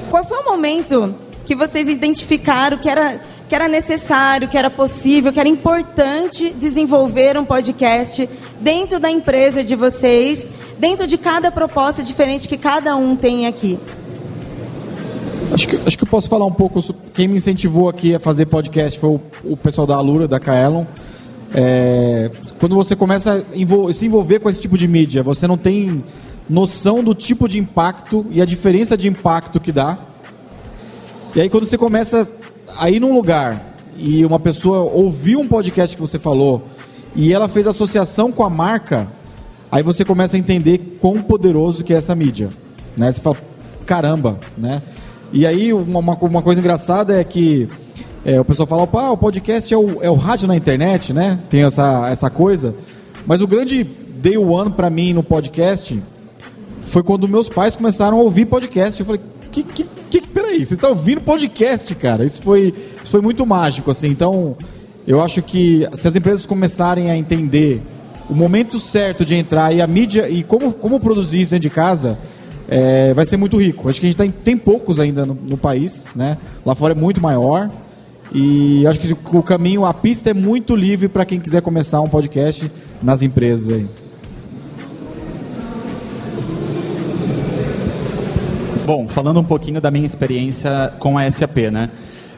Qual 0.10 0.24
foi 0.24 0.40
o 0.40 0.46
momento 0.46 1.14
que 1.46 1.54
vocês 1.54 1.88
identificaram 1.88 2.80
que 2.80 2.90
era, 2.90 3.22
que 3.48 3.54
era 3.54 3.68
necessário, 3.68 4.48
que 4.48 4.58
era 4.58 4.72
possível, 4.72 5.32
que 5.32 5.40
era 5.40 5.48
importante 5.48 6.50
desenvolver 6.50 7.38
um 7.38 7.46
podcast 7.46 8.28
dentro 8.60 9.00
da 9.00 9.12
empresa 9.12 9.64
de 9.64 9.76
vocês, 9.76 10.50
dentro 10.80 11.06
de 11.06 11.20
cada 11.20 11.52
proposta 11.52 12.02
diferente 12.02 12.50
que 12.50 12.58
cada 12.58 12.96
um 12.96 13.16
tem 13.16 13.46
aqui? 13.46 13.80
Acho 15.52 15.68
que, 15.68 15.80
acho 15.86 15.96
que 15.96 16.04
eu 16.04 16.08
posso 16.08 16.28
falar 16.28 16.46
um 16.46 16.52
pouco. 16.52 16.82
Quem 17.14 17.28
me 17.28 17.36
incentivou 17.36 17.88
aqui 17.88 18.16
a 18.16 18.20
fazer 18.20 18.48
podcast 18.48 19.00
foi 19.00 19.12
o, 19.12 19.22
o 19.44 19.56
pessoal 19.56 19.86
da 19.86 19.96
Alura, 19.96 20.28
da 20.28 20.40
Kaelon. 20.40 20.86
É, 21.54 22.32
quando 22.60 22.76
você 22.76 22.96
começa 22.96 23.34
a 23.34 23.94
se 23.94 24.06
envolver 24.06 24.40
com 24.40 24.50
esse 24.50 24.60
tipo 24.60 24.78
de 24.78 24.88
mídia, 24.88 25.22
você 25.22 25.48
não 25.48 25.58
tem 25.58 26.04
noção 26.50 27.04
do 27.04 27.14
tipo 27.14 27.48
de 27.48 27.60
impacto 27.60 28.26
e 28.32 28.42
a 28.42 28.46
diferença 28.46 28.98
de 28.98 29.08
impacto 29.08 29.60
que 29.60 29.72
dá. 29.72 29.98
E 31.36 31.42
aí 31.42 31.50
quando 31.50 31.66
você 31.66 31.78
começa 31.78 32.28
a 32.78 32.90
ir 32.90 33.00
num 33.00 33.14
lugar 33.14 33.76
e 33.98 34.26
uma 34.26 34.40
pessoa 34.40 34.80
ouviu 34.80 35.40
um 35.40 35.48
podcast 35.48 35.96
que 35.96 36.02
você 36.02 36.18
falou 36.18 36.64
e 37.16 37.32
ela 37.32 37.48
fez 37.48 37.68
associação 37.68 38.32
com 38.32 38.44
a 38.44 38.50
marca, 38.50 39.08
aí 39.72 39.84
você 39.84 40.04
começa 40.04 40.36
a 40.36 40.40
entender 40.40 40.98
quão 41.00 41.22
poderoso 41.22 41.84
que 41.84 41.94
é 41.94 41.98
essa 41.98 42.16
mídia. 42.16 42.50
Né? 42.98 43.12
Você 43.12 43.22
fala, 43.22 43.38
caramba, 43.86 44.40
né? 44.58 44.82
E 45.32 45.46
aí 45.46 45.74
uma, 45.74 46.00
uma 46.00 46.42
coisa 46.42 46.62
engraçada 46.62 47.20
é 47.20 47.24
que 47.24 47.68
é, 48.26 48.40
o 48.40 48.46
pessoal 48.46 48.68
fala, 48.68 48.84
opa, 48.84 49.10
o 49.10 49.18
podcast 49.18 49.74
é 49.74 49.78
o, 49.78 50.02
é 50.02 50.10
o 50.10 50.16
rádio 50.16 50.48
na 50.48 50.56
internet, 50.56 51.14
né? 51.14 51.40
Tem 51.50 51.64
essa, 51.64 52.08
essa 52.10 52.30
coisa. 52.30 52.74
Mas 53.26 53.42
o 53.42 53.48
grande 53.48 53.84
day 53.84 54.38
one 54.38 54.72
para 54.72 54.90
mim 54.90 55.12
no 55.14 55.24
podcast 55.24 56.02
foi 56.80 57.04
quando 57.04 57.28
meus 57.28 57.50
pais 57.50 57.76
começaram 57.76 58.20
a 58.20 58.22
ouvir 58.22 58.46
podcast. 58.46 59.00
Eu 59.00 59.06
falei, 59.06 59.22
que, 59.52 59.64
que, 59.64 59.84
que 59.84 60.28
peraí, 60.28 60.66
você 60.66 60.76
está 60.76 60.90
ouvindo 60.90 61.22
podcast, 61.22 61.94
cara? 61.96 62.26
Isso 62.26 62.42
foi, 62.42 62.74
isso 63.04 63.12
foi 63.12 63.22
muito 63.22 63.46
mágico, 63.46 63.92
assim. 63.92 64.08
Então, 64.08 64.56
eu 65.06 65.22
acho 65.22 65.42
que 65.42 65.88
se 65.94 66.08
as 66.08 66.16
empresas 66.16 66.46
começarem 66.46 67.12
a 67.12 67.18
entender 67.18 67.84
o 68.30 68.34
momento 68.34 68.80
certo 68.80 69.26
de 69.26 69.36
entrar 69.36 69.74
e 69.74 69.82
a 69.82 69.88
mídia 69.88 70.30
e 70.30 70.44
como, 70.44 70.72
como 70.72 71.00
produzir 71.00 71.42
isso 71.42 71.52
dentro 71.52 71.70
de 71.70 71.70
casa, 71.70 72.18
é, 72.70 73.14
vai 73.14 73.26
ser 73.26 73.36
muito 73.36 73.58
rico. 73.58 73.90
Acho 73.90 74.00
que 74.00 74.08
a 74.08 74.10
gente 74.10 74.18
tem, 74.18 74.32
tem 74.32 74.58
poucos 74.58 75.00
ainda 75.00 75.26
no, 75.26 75.34
no 75.34 75.58
país, 75.58 76.16
né? 76.16 76.38
Lá 76.66 76.74
fora 76.74 76.94
é 76.94 76.96
muito 76.96 77.22
maior. 77.22 77.70
E 78.34 78.86
acho 78.88 79.00
que 79.00 79.16
o 79.38 79.44
caminho, 79.44 79.86
a 79.86 79.94
pista 79.94 80.32
é 80.32 80.34
muito 80.34 80.76
livre 80.76 81.08
para 81.08 81.24
quem 81.24 81.40
quiser 81.40 81.62
começar 81.62 82.02
um 82.02 82.10
podcast 82.10 82.72
nas 83.02 83.22
empresas 83.22 83.70
aí. 83.70 83.88
Bom, 88.86 89.08
falando 89.08 89.40
um 89.40 89.44
pouquinho 89.44 89.80
da 89.80 89.92
minha 89.92 90.06
experiência 90.06 90.92
com 91.00 91.18
a 91.18 91.30
SAP, 91.30 91.58
né? 91.72 91.90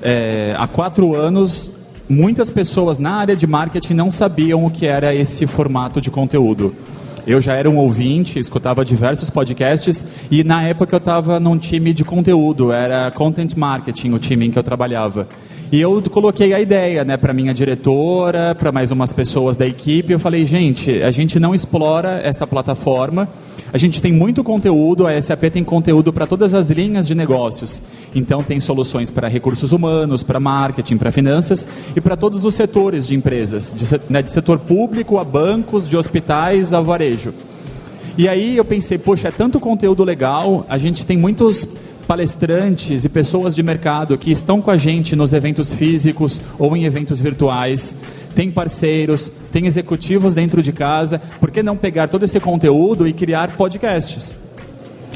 É, 0.01 0.53
há 0.57 0.67
quatro 0.67 1.15
anos, 1.15 1.71
muitas 2.07 2.51
pessoas 2.51 2.99
na 2.99 3.15
área 3.15 3.35
de 3.35 3.47
marketing 3.47 3.93
não 3.93 4.11
sabiam 4.11 4.65
o 4.65 4.69
que 4.69 4.85
era 4.85 5.15
esse 5.15 5.47
formato 5.47 6.01
de 6.01 6.11
conteúdo. 6.11 6.75
Eu 7.27 7.41
já 7.41 7.55
era 7.55 7.67
um 7.67 7.77
ouvinte, 7.77 8.37
escutava 8.37 8.85
diversos 8.85 9.31
podcasts 9.31 10.05
e 10.29 10.43
na 10.43 10.67
época 10.67 10.95
eu 10.95 10.99
estava 10.99 11.39
num 11.39 11.57
time 11.57 11.91
de 11.91 12.03
conteúdo, 12.03 12.71
era 12.71 13.09
content 13.11 13.55
marketing 13.55 14.11
o 14.11 14.19
time 14.19 14.45
em 14.45 14.51
que 14.51 14.59
eu 14.59 14.63
trabalhava. 14.63 15.27
E 15.71 15.81
eu 15.81 16.01
coloquei 16.11 16.53
a 16.53 16.59
ideia, 16.59 17.03
né, 17.03 17.17
para 17.17 17.33
minha 17.33 17.53
diretora, 17.53 18.53
para 18.53 18.71
mais 18.71 18.91
umas 18.91 19.11
pessoas 19.11 19.57
da 19.57 19.65
equipe. 19.65 20.13
Eu 20.13 20.19
falei, 20.19 20.45
gente, 20.45 21.01
a 21.01 21.09
gente 21.09 21.39
não 21.39 21.55
explora 21.55 22.21
essa 22.23 22.45
plataforma. 22.45 23.27
A 23.73 23.77
gente 23.77 23.99
tem 23.99 24.13
muito 24.13 24.43
conteúdo, 24.43 25.07
a 25.07 25.19
SAP 25.19 25.45
tem 25.51 25.63
conteúdo 25.63 26.13
para 26.13 26.27
todas 26.27 26.53
as 26.53 26.69
linhas 26.69 27.07
de 27.07 27.15
negócios. 27.15 27.81
Então 28.13 28.43
tem 28.43 28.59
soluções 28.59 29.09
para 29.09 29.27
recursos 29.27 29.71
humanos, 29.71 30.21
para 30.21 30.39
marketing, 30.39 30.97
para 30.97 31.11
finanças 31.11 31.67
e 31.95 31.99
para 31.99 32.15
todos 32.15 32.45
os 32.45 32.53
setores 32.53 33.07
de 33.07 33.15
empresas, 33.15 33.73
de, 33.75 33.99
né, 34.07 34.21
de 34.21 34.31
setor 34.31 34.59
público 34.59 35.17
a 35.17 35.23
bancos, 35.23 35.89
de 35.89 35.97
hospitais 35.97 36.73
a 36.73 36.79
varejo. 36.79 37.14
E 38.17 38.29
aí 38.29 38.55
eu 38.55 38.63
pensei, 38.63 38.97
poxa, 38.97 39.27
é 39.27 39.31
tanto 39.31 39.59
conteúdo 39.59 40.03
legal, 40.03 40.65
a 40.69 40.77
gente 40.77 41.05
tem 41.05 41.17
muitos 41.17 41.67
palestrantes 42.07 43.03
e 43.03 43.09
pessoas 43.09 43.55
de 43.55 43.63
mercado 43.63 44.17
que 44.17 44.31
estão 44.31 44.61
com 44.61 44.71
a 44.71 44.77
gente 44.77 45.15
nos 45.15 45.33
eventos 45.33 45.73
físicos 45.73 46.39
ou 46.57 46.77
em 46.77 46.85
eventos 46.85 47.19
virtuais, 47.19 47.95
tem 48.35 48.51
parceiros, 48.51 49.31
tem 49.51 49.65
executivos 49.65 50.33
dentro 50.33 50.61
de 50.61 50.71
casa, 50.71 51.19
por 51.39 51.51
que 51.51 51.63
não 51.63 51.75
pegar 51.75 52.07
todo 52.07 52.23
esse 52.23 52.39
conteúdo 52.39 53.07
e 53.07 53.13
criar 53.13 53.57
podcasts? 53.57 54.37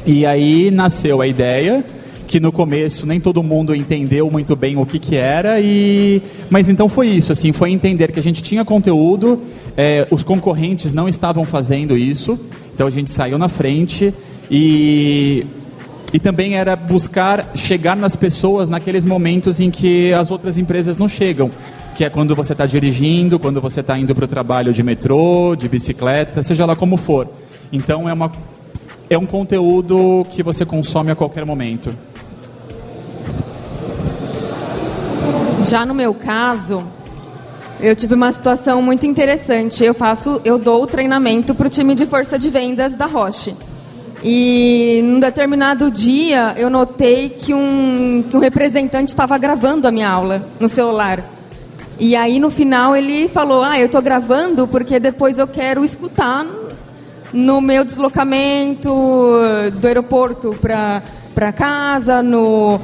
E 0.04 0.26
aí 0.26 0.70
nasceu 0.70 1.20
a 1.20 1.26
ideia 1.26 1.84
que 2.30 2.38
no 2.38 2.52
começo 2.52 3.08
nem 3.08 3.18
todo 3.18 3.42
mundo 3.42 3.74
entendeu 3.74 4.30
muito 4.30 4.54
bem 4.54 4.76
o 4.76 4.86
que, 4.86 5.00
que 5.00 5.16
era 5.16 5.58
e 5.60 6.22
mas 6.48 6.68
então 6.68 6.88
foi 6.88 7.08
isso 7.08 7.32
assim 7.32 7.52
foi 7.52 7.72
entender 7.72 8.12
que 8.12 8.20
a 8.20 8.22
gente 8.22 8.40
tinha 8.40 8.64
conteúdo 8.64 9.40
é, 9.76 10.06
os 10.12 10.22
concorrentes 10.22 10.94
não 10.94 11.08
estavam 11.08 11.44
fazendo 11.44 11.98
isso 11.98 12.38
então 12.72 12.86
a 12.86 12.90
gente 12.90 13.10
saiu 13.10 13.36
na 13.36 13.48
frente 13.48 14.14
e 14.48 15.44
e 16.12 16.20
também 16.20 16.54
era 16.54 16.76
buscar 16.76 17.50
chegar 17.56 17.96
nas 17.96 18.14
pessoas 18.14 18.68
naqueles 18.68 19.04
momentos 19.04 19.58
em 19.58 19.68
que 19.68 20.12
as 20.12 20.30
outras 20.32 20.58
empresas 20.58 20.98
não 20.98 21.08
chegam, 21.08 21.52
que 21.94 22.04
é 22.04 22.10
quando 22.10 22.34
você 22.34 22.50
está 22.50 22.66
dirigindo, 22.66 23.38
quando 23.38 23.60
você 23.60 23.78
está 23.78 23.96
indo 23.96 24.12
para 24.12 24.24
o 24.24 24.28
trabalho 24.28 24.72
de 24.72 24.82
metrô, 24.82 25.54
de 25.56 25.68
bicicleta, 25.68 26.42
seja 26.42 26.66
lá 26.66 26.74
como 26.74 26.96
for. 26.96 27.28
Então 27.72 28.08
é, 28.08 28.12
uma, 28.12 28.32
é 29.08 29.16
um 29.16 29.24
conteúdo 29.24 30.26
que 30.30 30.42
você 30.42 30.66
consome 30.66 31.12
a 31.12 31.14
qualquer 31.14 31.44
momento. 31.44 31.94
Já 35.70 35.86
no 35.86 35.94
meu 35.94 36.12
caso, 36.12 36.84
eu 37.78 37.94
tive 37.94 38.16
uma 38.16 38.32
situação 38.32 38.82
muito 38.82 39.06
interessante. 39.06 39.84
Eu 39.84 39.94
faço, 39.94 40.40
eu 40.44 40.58
dou 40.58 40.82
o 40.82 40.86
treinamento 40.88 41.54
para 41.54 41.68
o 41.68 41.70
time 41.70 41.94
de 41.94 42.06
força 42.06 42.36
de 42.36 42.50
vendas 42.50 42.96
da 42.96 43.06
Roche. 43.06 43.54
E 44.20 45.00
num 45.04 45.20
determinado 45.20 45.88
dia 45.88 46.56
eu 46.56 46.68
notei 46.70 47.28
que 47.28 47.54
um, 47.54 48.24
que 48.28 48.36
um 48.36 48.40
representante 48.40 49.10
estava 49.10 49.38
gravando 49.38 49.86
a 49.86 49.92
minha 49.92 50.10
aula 50.10 50.42
no 50.58 50.68
celular. 50.68 51.24
E 52.00 52.16
aí 52.16 52.40
no 52.40 52.50
final 52.50 52.96
ele 52.96 53.28
falou: 53.28 53.62
Ah, 53.62 53.78
eu 53.78 53.86
estou 53.86 54.02
gravando 54.02 54.66
porque 54.66 54.98
depois 54.98 55.38
eu 55.38 55.46
quero 55.46 55.84
escutar 55.84 56.44
no 57.32 57.60
meu 57.60 57.84
deslocamento 57.84 58.90
do 59.74 59.86
aeroporto 59.86 60.52
para 60.60 61.00
para 61.40 61.52
casa, 61.52 62.22
no, 62.22 62.76
uh, 62.76 62.80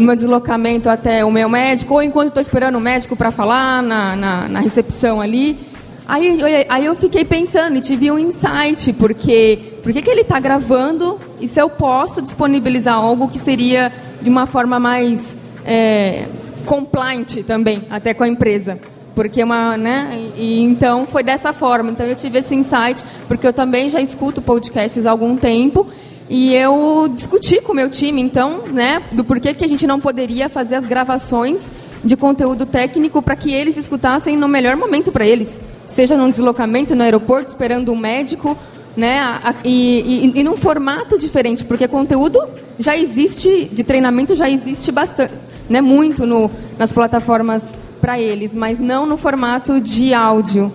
meu 0.00 0.14
deslocamento 0.14 0.88
até 0.88 1.24
o 1.24 1.30
meu 1.32 1.48
médico, 1.48 1.94
ou 1.94 2.00
enquanto 2.00 2.28
estou 2.28 2.40
esperando 2.40 2.76
o 2.76 2.80
médico 2.80 3.16
para 3.16 3.32
falar 3.32 3.82
na, 3.82 4.14
na, 4.14 4.48
na 4.48 4.60
recepção 4.60 5.20
ali. 5.20 5.58
Aí, 6.06 6.38
aí 6.68 6.84
eu 6.84 6.94
fiquei 6.94 7.24
pensando 7.24 7.76
e 7.76 7.80
tive 7.80 8.08
um 8.12 8.16
insight, 8.16 8.92
porque 8.92 9.58
por 9.82 9.92
que, 9.92 10.02
que 10.02 10.08
ele 10.08 10.20
está 10.20 10.38
gravando 10.38 11.18
e 11.40 11.48
se 11.48 11.60
eu 11.60 11.68
posso 11.68 12.22
disponibilizar 12.22 12.94
algo 12.94 13.26
que 13.26 13.40
seria 13.40 13.92
de 14.22 14.30
uma 14.30 14.46
forma 14.46 14.78
mais 14.78 15.36
é, 15.64 16.26
compliant 16.64 17.42
também, 17.44 17.82
até 17.90 18.14
com 18.14 18.22
a 18.22 18.28
empresa. 18.28 18.78
Porque 19.16 19.42
uma, 19.42 19.76
né? 19.76 20.30
E, 20.36 20.62
então 20.62 21.08
foi 21.08 21.24
dessa 21.24 21.52
forma. 21.52 21.90
Então 21.90 22.06
eu 22.06 22.14
tive 22.14 22.38
esse 22.38 22.54
insight, 22.54 23.04
porque 23.26 23.44
eu 23.44 23.52
também 23.52 23.88
já 23.88 24.00
escuto 24.00 24.40
podcasts 24.40 25.06
há 25.06 25.10
algum 25.10 25.36
tempo 25.36 25.88
e 26.30 26.54
eu 26.54 27.10
discuti 27.14 27.60
com 27.60 27.72
o 27.72 27.74
meu 27.76 27.90
time, 27.90 28.22
então, 28.22 28.62
né, 28.68 29.02
do 29.12 29.22
porquê 29.24 29.52
que 29.52 29.64
a 29.64 29.68
gente 29.68 29.86
não 29.86 30.00
poderia 30.00 30.48
fazer 30.48 30.76
as 30.76 30.86
gravações 30.86 31.70
de 32.02 32.16
conteúdo 32.16 32.64
técnico 32.64 33.20
para 33.20 33.36
que 33.36 33.52
eles 33.52 33.76
escutassem 33.76 34.36
no 34.36 34.48
melhor 34.48 34.76
momento 34.76 35.12
para 35.12 35.26
eles 35.26 35.58
seja 35.90 36.16
num 36.16 36.30
deslocamento 36.30 36.94
no 36.94 37.02
aeroporto, 37.02 37.50
esperando 37.50 37.92
um 37.92 37.96
médico, 37.96 38.56
né? 38.96 39.20
E, 39.64 40.30
e, 40.34 40.40
e 40.40 40.44
num 40.44 40.56
formato 40.56 41.18
diferente, 41.18 41.64
porque 41.64 41.86
conteúdo 41.86 42.40
já 42.78 42.96
existe, 42.96 43.68
de 43.72 43.84
treinamento 43.84 44.34
já 44.34 44.48
existe 44.48 44.90
bastante, 44.90 45.34
né? 45.68 45.80
Muito 45.80 46.26
no, 46.26 46.50
nas 46.78 46.92
plataformas 46.92 47.62
para 48.00 48.18
eles, 48.20 48.54
mas 48.54 48.78
não 48.78 49.04
no 49.04 49.16
formato 49.16 49.80
de 49.80 50.14
áudio. 50.14 50.72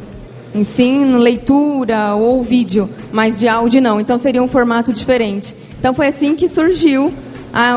Sim, 0.64 1.18
leitura 1.18 2.16
ou 2.16 2.44
vídeo, 2.44 2.90
mas 3.12 3.40
de 3.40 3.48
áudio 3.48 3.82
não. 3.82 4.00
Então 4.00 4.18
seria 4.18 4.42
um 4.42 4.48
formato 4.48 4.94
diferente. 4.94 5.56
Então 5.78 5.94
foi 5.94 6.08
assim 6.08 6.36
que 6.36 6.48
surgiu 6.48 7.14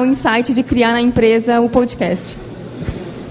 o 0.01 0.05
insight 0.05 0.55
de 0.55 0.63
criar 0.63 0.93
na 0.93 1.01
empresa 1.01 1.61
o 1.61 1.69
podcast. 1.69 2.37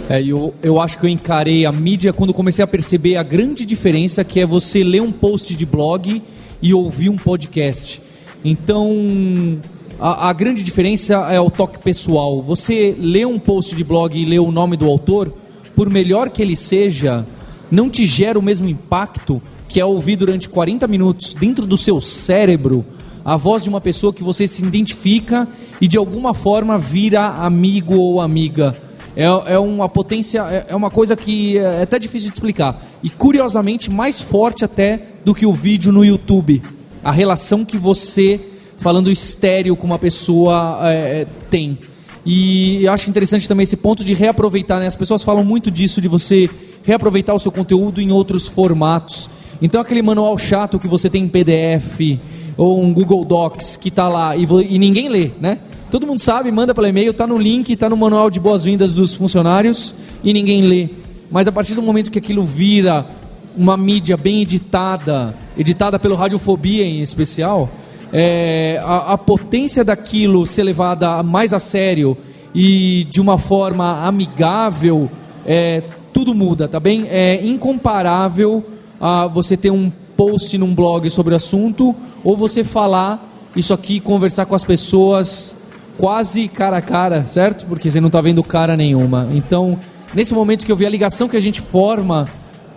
É, 0.10 0.23
eu, 0.23 0.53
eu 0.63 0.79
acho 0.79 0.97
que 0.97 1.05
eu 1.05 1.10
encarei 1.10 1.65
a 1.65 1.71
mídia 1.71 2.13
quando 2.13 2.33
comecei 2.33 2.63
a 2.63 2.67
perceber 2.67 3.17
a 3.17 3.23
grande 3.23 3.65
diferença 3.65 4.23
que 4.23 4.39
é 4.39 4.45
você 4.45 4.81
ler 4.81 5.01
um 5.01 5.12
post 5.12 5.53
de 5.53 5.65
blog 5.65 6.21
e 6.62 6.73
ouvir 6.73 7.10
um 7.10 7.17
podcast. 7.17 8.01
Então, 8.43 9.60
a, 9.99 10.29
a, 10.29 10.33
grande 10.33 10.63
diferença 10.63 11.15
é 11.29 11.39
o 11.41 11.49
toque 11.49 11.79
pessoal. 11.79 12.41
Você 12.41 12.95
lê 12.97 13.25
um 13.25 13.38
post 13.38 13.75
de 13.75 13.83
blog 13.83 14.17
e 14.17 14.23
lê 14.23 14.39
o 14.39 14.49
nome 14.49 14.77
do 14.77 14.86
autor, 14.88 15.33
por 15.75 15.89
melhor 15.89 16.29
que 16.29 16.41
ele 16.41 16.55
seja, 16.55 17.25
não 17.69 17.89
te 17.89 18.06
gera 18.06 18.38
o 18.38 18.41
mesmo 18.41 18.67
impacto 18.67 19.41
que 19.67 19.80
é 19.80 19.86
ouvir 19.86 20.15
durante 20.15 20.47
40 20.47 20.88
minutos 20.88 21.34
dentro 21.34 21.65
do 21.65 21.77
seu 21.77 21.99
cérebro 21.99 22.86
a 23.23 23.36
voz 23.36 23.63
de 23.63 23.69
uma 23.69 23.82
pessoa 23.82 24.13
que 24.13 24.23
você 24.23 24.47
se 24.47 24.63
identifica 24.63 25.47
e 25.82 25.88
de 25.88 25.97
alguma 25.97 26.34
forma 26.34 26.77
vira 26.77 27.25
amigo 27.25 27.95
ou 27.95 28.21
amiga 28.21 28.77
é, 29.17 29.25
é 29.53 29.60
uma 29.60 29.89
potência, 29.89 30.41
é, 30.41 30.67
é 30.69 30.75
uma 30.75 30.91
coisa 30.91 31.15
que 31.15 31.58
é 31.58 31.82
até 31.82 31.97
difícil 31.97 32.30
de 32.30 32.36
explicar. 32.36 32.80
E 33.01 33.10
curiosamente, 33.10 33.89
mais 33.89 34.21
forte 34.21 34.63
até 34.63 35.01
do 35.25 35.34
que 35.34 35.43
o 35.43 35.51
vídeo 35.51 35.91
no 35.91 36.06
YouTube. 36.06 36.62
A 37.03 37.12
relação 37.12 37.65
que 37.65 37.77
você, 37.77 38.39
falando 38.77 39.12
estéreo 39.12 39.75
com 39.75 39.88
uma 39.88 39.97
pessoa, 39.97 40.80
é, 40.84 41.21
é 41.21 41.27
tem. 41.49 41.80
E 42.23 42.84
eu 42.84 42.91
acho 42.91 43.10
interessante 43.10 43.47
também 43.47 43.63
esse 43.63 43.75
ponto 43.75 44.03
de 44.03 44.13
reaproveitar, 44.13 44.80
né? 44.80 44.86
As 44.86 44.95
pessoas 44.95 45.23
falam 45.23 45.43
muito 45.43 45.71
disso, 45.71 45.99
de 45.99 46.08
você 46.08 46.47
reaproveitar 46.88 47.36
o 47.36 47.39
seu 47.39 47.52
conteúdo 47.52 48.00
em 48.00 48.13
outros 48.13 48.47
formatos. 48.47 49.30
Então 49.62 49.82
aquele 49.82 50.02
manual 50.02 50.38
chato 50.38 50.80
que 50.80 50.88
você 50.88 51.10
tem 51.10 51.26
em 51.26 51.28
PDF 51.28 52.17
ou 52.56 52.82
um 52.82 52.93
Google 52.93 53.26
Docs 53.26 53.76
que 53.76 53.89
está 53.89 54.08
lá 54.08 54.38
e, 54.38 54.47
e 54.69 54.80
ninguém 54.80 55.10
lê, 55.10 55.32
né? 55.39 55.60
Todo 55.91 56.08
mundo 56.08 56.21
sabe, 56.21 56.50
manda 56.50 56.73
pelo 56.73 56.88
e-mail, 56.88 57.12
está 57.12 57.28
no 57.28 57.38
link, 57.38 57.73
está 57.73 57.89
no 57.89 57.97
manual 57.97 58.30
de 58.30 58.39
boas-vindas 58.39 58.93
dos 58.93 59.13
funcionários 59.15 59.93
e 60.23 60.32
ninguém 60.32 60.62
lê. 60.62 60.89
Mas 61.30 61.45
a 61.45 61.52
partir 61.52 61.76
do 61.76 61.82
momento 61.82 62.10
que 62.10 62.19
aquilo 62.19 62.43
vira 62.43 63.06
uma 63.56 63.76
mídia 63.76 64.15
bem 64.15 64.41
editada, 64.41 65.36
editada 65.58 66.00
pelo 66.00 66.15
Radiofobia 66.15 66.86
em 66.86 67.02
especial, 67.02 67.69
é, 68.13 68.82
a, 68.82 69.13
a, 69.13 69.17
potência 69.17 69.84
daquilo 69.84 70.45
ser 70.45 70.63
levada 70.63 71.21
mais 71.21 71.52
a 71.52 71.60
sério 71.60 72.15
e 72.56 73.06
de 73.10 73.19
uma 73.19 73.38
forma 73.38 74.06
amigável, 74.06 75.10
é, 75.45 75.84
tudo 76.17 76.34
muda, 76.34 76.67
tá 76.67 76.80
bem? 76.80 77.06
É 77.08 77.45
incomparável 77.45 78.65
a 78.99 79.27
você 79.27 79.56
ter 79.56 79.69
um 79.69 79.91
post 80.15 80.58
num 80.58 80.73
blog 80.73 81.08
sobre 81.12 81.36
o 81.36 81.38
assunto 81.38 81.95
ou 82.23 82.36
você 82.36 82.63
falar 82.63 83.51
isso 83.56 83.71
aqui, 83.71 83.99
conversar 83.99 84.47
com 84.47 84.56
as 84.56 84.63
pessoas 84.63 85.56
quase 85.95 86.47
cara 86.47 86.77
a 86.77 86.82
cara, 86.82 87.27
certo? 87.27 87.67
Porque 87.67 87.91
você 87.91 88.01
não 88.01 88.08
está 88.08 88.19
vendo 88.19 88.43
cara 88.43 88.75
nenhuma. 88.75 89.30
Então, 89.32 89.77
nesse 90.12 90.34
momento 90.34 90.65
que 90.65 90.71
eu 90.71 90.75
vi 90.75 90.88
a 90.88 90.89
ligação 90.89 91.27
que 91.27 91.38
a 91.38 91.39
gente 91.39 91.62
forma 91.62 92.27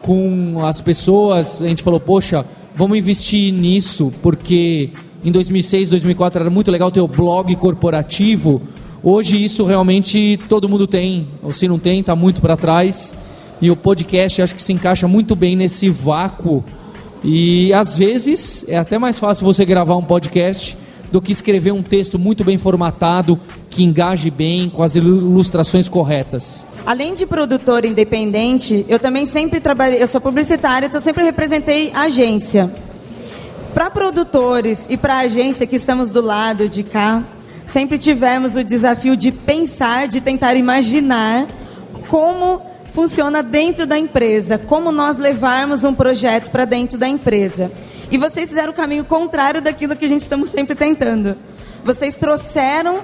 com 0.03 0.63
as 0.63 0.83
pessoas, 0.83 1.63
a 1.63 1.67
gente 1.67 1.83
falou, 1.83 1.99
poxa, 1.99 2.45
vamos 2.77 2.99
investir 2.99 3.55
nisso, 3.55 4.13
porque 4.21 4.91
em 5.25 5.33
2006, 5.33 5.89
2004 5.89 6.43
era 6.43 6.51
muito 6.51 6.71
legal 6.71 6.91
ter 6.91 7.01
o 7.01 7.09
blog 7.09 7.57
corporativo, 7.57 8.61
Hoje 9.03 9.43
isso 9.43 9.65
realmente 9.65 10.39
todo 10.47 10.69
mundo 10.69 10.87
tem, 10.87 11.27
ou 11.43 11.55
se 11.55 11.67
não 11.67 11.79
tem, 11.79 12.01
está 12.01 12.15
muito 12.15 12.43
para 12.43 12.55
trás. 12.55 13.17
E 13.61 13.71
o 13.71 13.77
podcast 13.77 14.41
acho 14.43 14.55
que 14.55 14.63
se 14.63 14.73
encaixa 14.73 15.07
muito 15.07 15.37
bem 15.37 15.55
nesse 15.55 15.89
vácuo. 15.89 16.65
E 17.23 17.73
às 17.73 17.97
vezes 17.97 18.65
é 18.67 18.79
até 18.79 18.99
mais 18.99 19.19
fácil 19.19 19.45
você 19.45 19.65
gravar 19.65 19.97
um 19.97 20.05
podcast 20.05 20.77
do 21.13 21.21
que 21.21 21.33
escrever 21.33 21.73
um 21.73 21.83
texto 21.83 22.19
muito 22.19 22.45
bem 22.45 22.57
formatado, 22.57 23.39
que 23.69 23.83
engaje 23.85 24.31
bem, 24.31 24.71
com 24.71 24.83
as 24.83 24.95
ilustrações 24.95 25.89
corretas. 25.89 26.65
Além 26.87 27.15
de 27.15 27.27
produtora 27.27 27.87
independente, 27.87 28.87
eu 28.89 28.99
também 28.99 29.27
sempre 29.27 29.61
trabalhei, 29.61 30.03
eu 30.03 30.07
sou 30.07 30.21
publicitária, 30.21 30.87
então 30.87 31.01
sempre 31.01 31.25
representei 31.25 31.91
agência. 31.93 32.73
Para 33.75 33.91
produtores 33.91 34.87
e 34.89 34.97
para 34.97 35.19
agência 35.19 35.67
que 35.67 35.77
estamos 35.77 36.11
do 36.11 36.21
lado 36.21 36.69
de 36.69 36.83
cá, 36.83 37.23
sempre 37.67 37.99
tivemos 37.99 38.57
o 38.57 38.65
desafio 38.65 39.17
de 39.17 39.31
pensar, 39.31 40.09
de 40.09 40.21
tentar 40.21 40.55
imaginar 40.55 41.47
como 42.09 42.70
funciona 42.91 43.43
dentro 43.43 43.87
da 43.87 43.99
empresa, 43.99 44.59
como 44.59 44.93
nós 44.93 45.17
levarmos 45.17 45.85
um 45.85 45.95
projeto 45.95 46.51
para 46.51 46.65
dentro 46.65 46.99
da 46.99 47.09
empresa. 47.09 47.71
E 48.11 48.19
vocês 48.19 48.49
fizeram 48.49 48.73
o 48.73 48.75
caminho 48.75 49.05
contrário 49.05 49.63
daquilo 49.63 49.97
que 49.97 50.05
a 50.05 50.09
gente 50.09 50.23
estamos 50.23 50.49
sempre 50.49 50.75
tentando. 50.75 51.37
Vocês 51.85 52.15
trouxeram, 52.15 53.01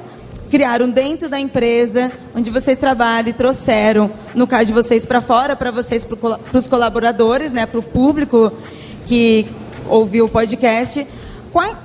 criaram 0.51 0.90
dentro 0.90 1.29
da 1.29 1.38
empresa 1.38 2.11
onde 2.35 2.51
vocês 2.51 2.77
trabalham 2.77 3.29
e 3.29 3.33
trouxeram, 3.33 4.11
no 4.35 4.46
caso 4.46 4.66
de 4.66 4.72
vocês 4.72 5.05
para 5.05 5.20
fora, 5.20 5.57
para 5.57 5.70
vocês, 5.70 6.05
para 6.05 6.59
os 6.59 6.66
colaboradores, 6.66 7.53
né, 7.53 7.66
para 7.66 7.79
o 7.79 7.83
público 7.83 8.53
que 9.07 9.46
ouviu 9.88 10.27
o 10.27 10.29
podcast. 10.29 11.07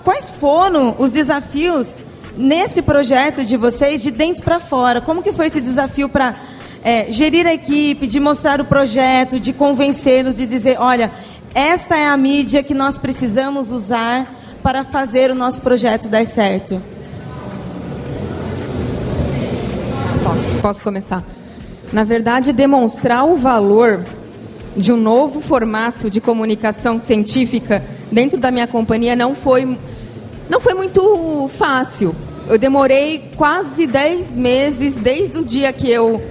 Quais 0.03 0.29
foram 0.31 0.95
os 0.97 1.11
desafios 1.11 2.01
nesse 2.35 2.81
projeto 2.81 3.45
de 3.45 3.55
vocês 3.55 4.01
de 4.01 4.11
dentro 4.11 4.43
para 4.43 4.59
fora? 4.59 4.99
Como 4.99 5.21
que 5.21 5.31
foi 5.31 5.45
esse 5.45 5.61
desafio 5.61 6.09
para 6.09 6.35
é, 6.83 7.11
gerir 7.11 7.45
a 7.45 7.53
equipe, 7.53 8.07
de 8.07 8.19
mostrar 8.19 8.59
o 8.59 8.65
projeto, 8.65 9.39
de 9.39 9.53
convencê-los, 9.53 10.35
de 10.35 10.47
dizer, 10.47 10.77
olha, 10.79 11.11
esta 11.53 11.97
é 11.97 12.07
a 12.07 12.17
mídia 12.17 12.63
que 12.63 12.73
nós 12.73 12.97
precisamos 12.97 13.71
usar 13.71 14.33
para 14.63 14.83
fazer 14.83 15.31
o 15.31 15.35
nosso 15.35 15.61
projeto 15.61 16.09
dar 16.09 16.25
certo. 16.25 16.81
Posso, 20.23 20.57
posso 20.57 20.81
começar. 20.81 21.23
Na 21.91 22.03
verdade, 22.03 22.53
demonstrar 22.53 23.25
o 23.25 23.35
valor 23.35 24.05
de 24.75 24.93
um 24.93 24.97
novo 24.97 25.41
formato 25.41 26.09
de 26.09 26.21
comunicação 26.21 27.01
científica 27.01 27.83
dentro 28.11 28.39
da 28.39 28.49
minha 28.49 28.67
companhia 28.67 29.15
não 29.15 29.35
foi, 29.35 29.77
não 30.49 30.61
foi 30.61 30.73
muito 30.73 31.49
fácil. 31.49 32.15
Eu 32.47 32.57
demorei 32.57 33.31
quase 33.35 33.85
10 33.85 34.37
meses 34.37 34.95
desde 34.95 35.37
o 35.37 35.45
dia 35.45 35.71
que 35.73 35.89
eu 35.89 36.21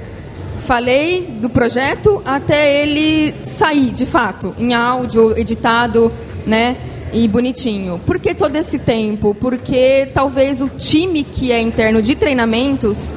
falei 0.61 1.23
do 1.41 1.51
projeto 1.51 2.23
até 2.25 2.83
ele 2.83 3.35
sair, 3.45 3.91
de 3.93 4.07
fato, 4.07 4.55
em 4.59 4.75
áudio, 4.75 5.37
editado, 5.39 6.13
né? 6.47 6.77
E 7.13 7.27
bonitinho. 7.27 8.01
Por 8.07 8.21
que 8.21 8.35
todo 8.35 8.55
esse 8.55 8.79
tempo? 8.79 9.35
Porque 9.35 10.09
talvez 10.15 10.61
o 10.61 10.69
time 10.69 11.25
que 11.25 11.51
é 11.51 11.61
interno 11.61 12.01
de 12.01 12.15
treinamentos, 12.15 13.11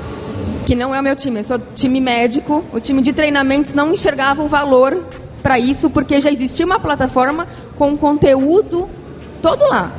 que 0.66 0.76
não 0.76 0.96
é 0.96 1.00
o 1.00 1.04
meu 1.04 1.16
time, 1.16 1.40
eu 1.40 1.44
sou 1.44 1.60
time 1.76 2.02
médico, 2.02 2.64
o 2.74 2.80
time 2.80 3.02
de 3.02 3.14
treinamentos 3.14 3.74
não 3.74 3.94
enxergava 3.94 4.42
o 4.42 4.48
valor 4.48 5.06
para 5.44 5.60
isso, 5.60 5.90
porque 5.90 6.20
já 6.22 6.32
existia 6.32 6.66
uma 6.66 6.80
plataforma 6.80 7.48
com 7.78 7.96
conteúdo 7.96 8.90
todo 9.42 9.68
lá. 9.68 9.92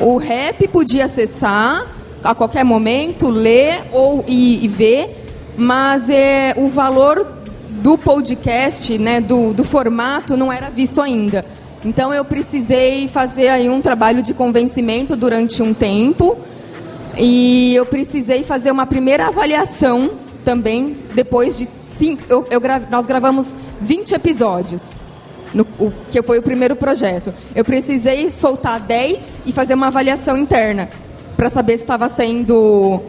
O 0.00 0.16
rap 0.16 0.66
podia 0.68 1.04
acessar 1.04 1.86
a 2.22 2.34
qualquer 2.34 2.64
momento, 2.64 3.28
ler 3.28 3.84
ou 3.92 4.24
e, 4.26 4.64
e 4.64 4.68
ver 4.68 5.23
mas 5.56 6.08
é, 6.08 6.54
o 6.56 6.68
valor 6.68 7.26
do 7.70 7.98
podcast, 7.98 8.96
né, 8.98 9.20
do, 9.20 9.52
do 9.52 9.64
formato, 9.64 10.36
não 10.36 10.52
era 10.52 10.70
visto 10.70 11.00
ainda. 11.00 11.44
Então 11.84 12.14
eu 12.14 12.24
precisei 12.24 13.08
fazer 13.08 13.48
aí 13.48 13.68
um 13.68 13.80
trabalho 13.80 14.22
de 14.22 14.32
convencimento 14.32 15.14
durante 15.14 15.62
um 15.62 15.74
tempo 15.74 16.36
e 17.16 17.74
eu 17.74 17.84
precisei 17.84 18.42
fazer 18.42 18.70
uma 18.70 18.86
primeira 18.86 19.26
avaliação 19.26 20.12
também 20.44 20.96
depois 21.14 21.56
de 21.56 21.66
cinco. 21.98 22.22
Eu, 22.28 22.46
eu 22.50 22.60
gra, 22.60 22.80
nós 22.90 23.06
gravamos 23.06 23.54
20 23.80 24.12
episódios, 24.14 24.92
no, 25.52 25.66
o, 25.78 25.92
que 26.10 26.22
foi 26.22 26.38
o 26.38 26.42
primeiro 26.42 26.74
projeto. 26.74 27.34
Eu 27.54 27.64
precisei 27.64 28.30
soltar 28.30 28.80
10 28.80 29.22
e 29.46 29.52
fazer 29.52 29.74
uma 29.74 29.88
avaliação 29.88 30.38
interna 30.38 30.88
para 31.36 31.50
saber 31.50 31.76
se 31.76 31.82
estava 31.82 32.08
sendo 32.08 33.02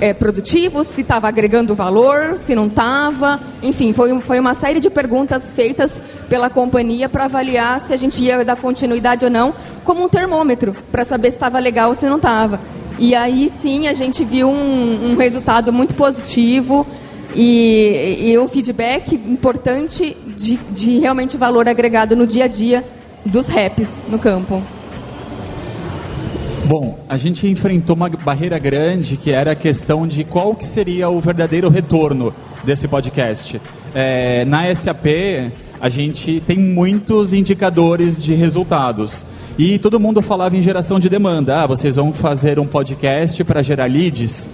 é, 0.00 0.14
produtivo, 0.14 0.84
se 0.84 1.00
estava 1.00 1.28
agregando 1.28 1.74
valor, 1.74 2.38
se 2.38 2.54
não 2.54 2.66
estava. 2.66 3.40
Enfim, 3.62 3.92
foi, 3.92 4.18
foi 4.20 4.40
uma 4.40 4.54
série 4.54 4.80
de 4.80 4.90
perguntas 4.90 5.50
feitas 5.50 6.02
pela 6.28 6.48
companhia 6.48 7.08
para 7.08 7.24
avaliar 7.24 7.80
se 7.80 7.92
a 7.92 7.96
gente 7.96 8.22
ia 8.22 8.44
dar 8.44 8.56
continuidade 8.56 9.24
ou 9.24 9.30
não, 9.30 9.54
como 9.84 10.04
um 10.04 10.08
termômetro, 10.08 10.74
para 10.92 11.04
saber 11.04 11.30
se 11.30 11.36
estava 11.36 11.58
legal 11.58 11.90
ou 11.90 11.94
se 11.94 12.06
não 12.06 12.16
estava. 12.16 12.60
E 12.98 13.14
aí 13.14 13.48
sim 13.48 13.86
a 13.86 13.94
gente 13.94 14.24
viu 14.24 14.48
um, 14.48 15.12
um 15.12 15.16
resultado 15.16 15.72
muito 15.72 15.94
positivo 15.94 16.86
e, 17.34 18.30
e 18.30 18.38
um 18.38 18.48
feedback 18.48 19.14
importante 19.14 20.16
de, 20.36 20.56
de 20.70 20.98
realmente 20.98 21.36
valor 21.36 21.68
agregado 21.68 22.16
no 22.16 22.26
dia 22.26 22.44
a 22.44 22.48
dia 22.48 22.84
dos 23.24 23.46
raps 23.48 23.88
no 24.08 24.18
campo. 24.18 24.62
Bom, 26.68 26.98
a 27.08 27.16
gente 27.16 27.48
enfrentou 27.48 27.96
uma 27.96 28.10
barreira 28.10 28.58
grande 28.58 29.16
que 29.16 29.30
era 29.30 29.52
a 29.52 29.54
questão 29.54 30.06
de 30.06 30.22
qual 30.22 30.54
que 30.54 30.66
seria 30.66 31.08
o 31.08 31.18
verdadeiro 31.18 31.70
retorno 31.70 32.34
desse 32.62 32.86
podcast. 32.86 33.58
É, 33.94 34.44
na 34.44 34.74
SAP, 34.74 35.06
a 35.80 35.88
gente 35.88 36.42
tem 36.46 36.58
muitos 36.58 37.32
indicadores 37.32 38.18
de 38.18 38.34
resultados. 38.34 39.24
E 39.56 39.78
todo 39.78 39.98
mundo 39.98 40.20
falava 40.20 40.58
em 40.58 40.60
geração 40.60 41.00
de 41.00 41.08
demanda. 41.08 41.62
Ah, 41.62 41.66
vocês 41.66 41.96
vão 41.96 42.12
fazer 42.12 42.58
um 42.58 42.66
podcast 42.66 43.42
para 43.44 43.62
gerar 43.62 43.86
leads? 43.86 44.50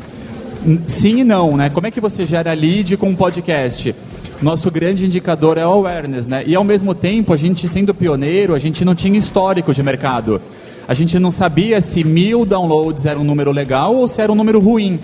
Sim 0.86 1.18
e 1.18 1.24
não, 1.24 1.56
né? 1.56 1.68
Como 1.68 1.88
é 1.88 1.90
que 1.90 2.00
você 2.00 2.24
gera 2.24 2.52
lead 2.52 2.96
com 2.96 3.08
um 3.08 3.16
podcast? 3.16 3.92
Nosso 4.40 4.70
grande 4.70 5.04
indicador 5.04 5.58
é 5.58 5.66
o 5.66 5.72
awareness, 5.72 6.28
né? 6.28 6.44
E 6.46 6.54
ao 6.54 6.62
mesmo 6.62 6.94
tempo, 6.94 7.32
a 7.32 7.36
gente 7.36 7.66
sendo 7.66 7.92
pioneiro, 7.92 8.54
a 8.54 8.58
gente 8.60 8.84
não 8.84 8.94
tinha 8.94 9.18
histórico 9.18 9.74
de 9.74 9.82
mercado 9.82 10.40
a 10.86 10.94
gente 10.94 11.18
não 11.18 11.30
sabia 11.30 11.80
se 11.80 12.04
mil 12.04 12.44
downloads 12.44 13.06
era 13.06 13.18
um 13.18 13.24
número 13.24 13.50
legal 13.50 13.94
ou 13.96 14.06
se 14.06 14.20
era 14.20 14.30
um 14.30 14.34
número 14.34 14.60
ruim. 14.60 14.98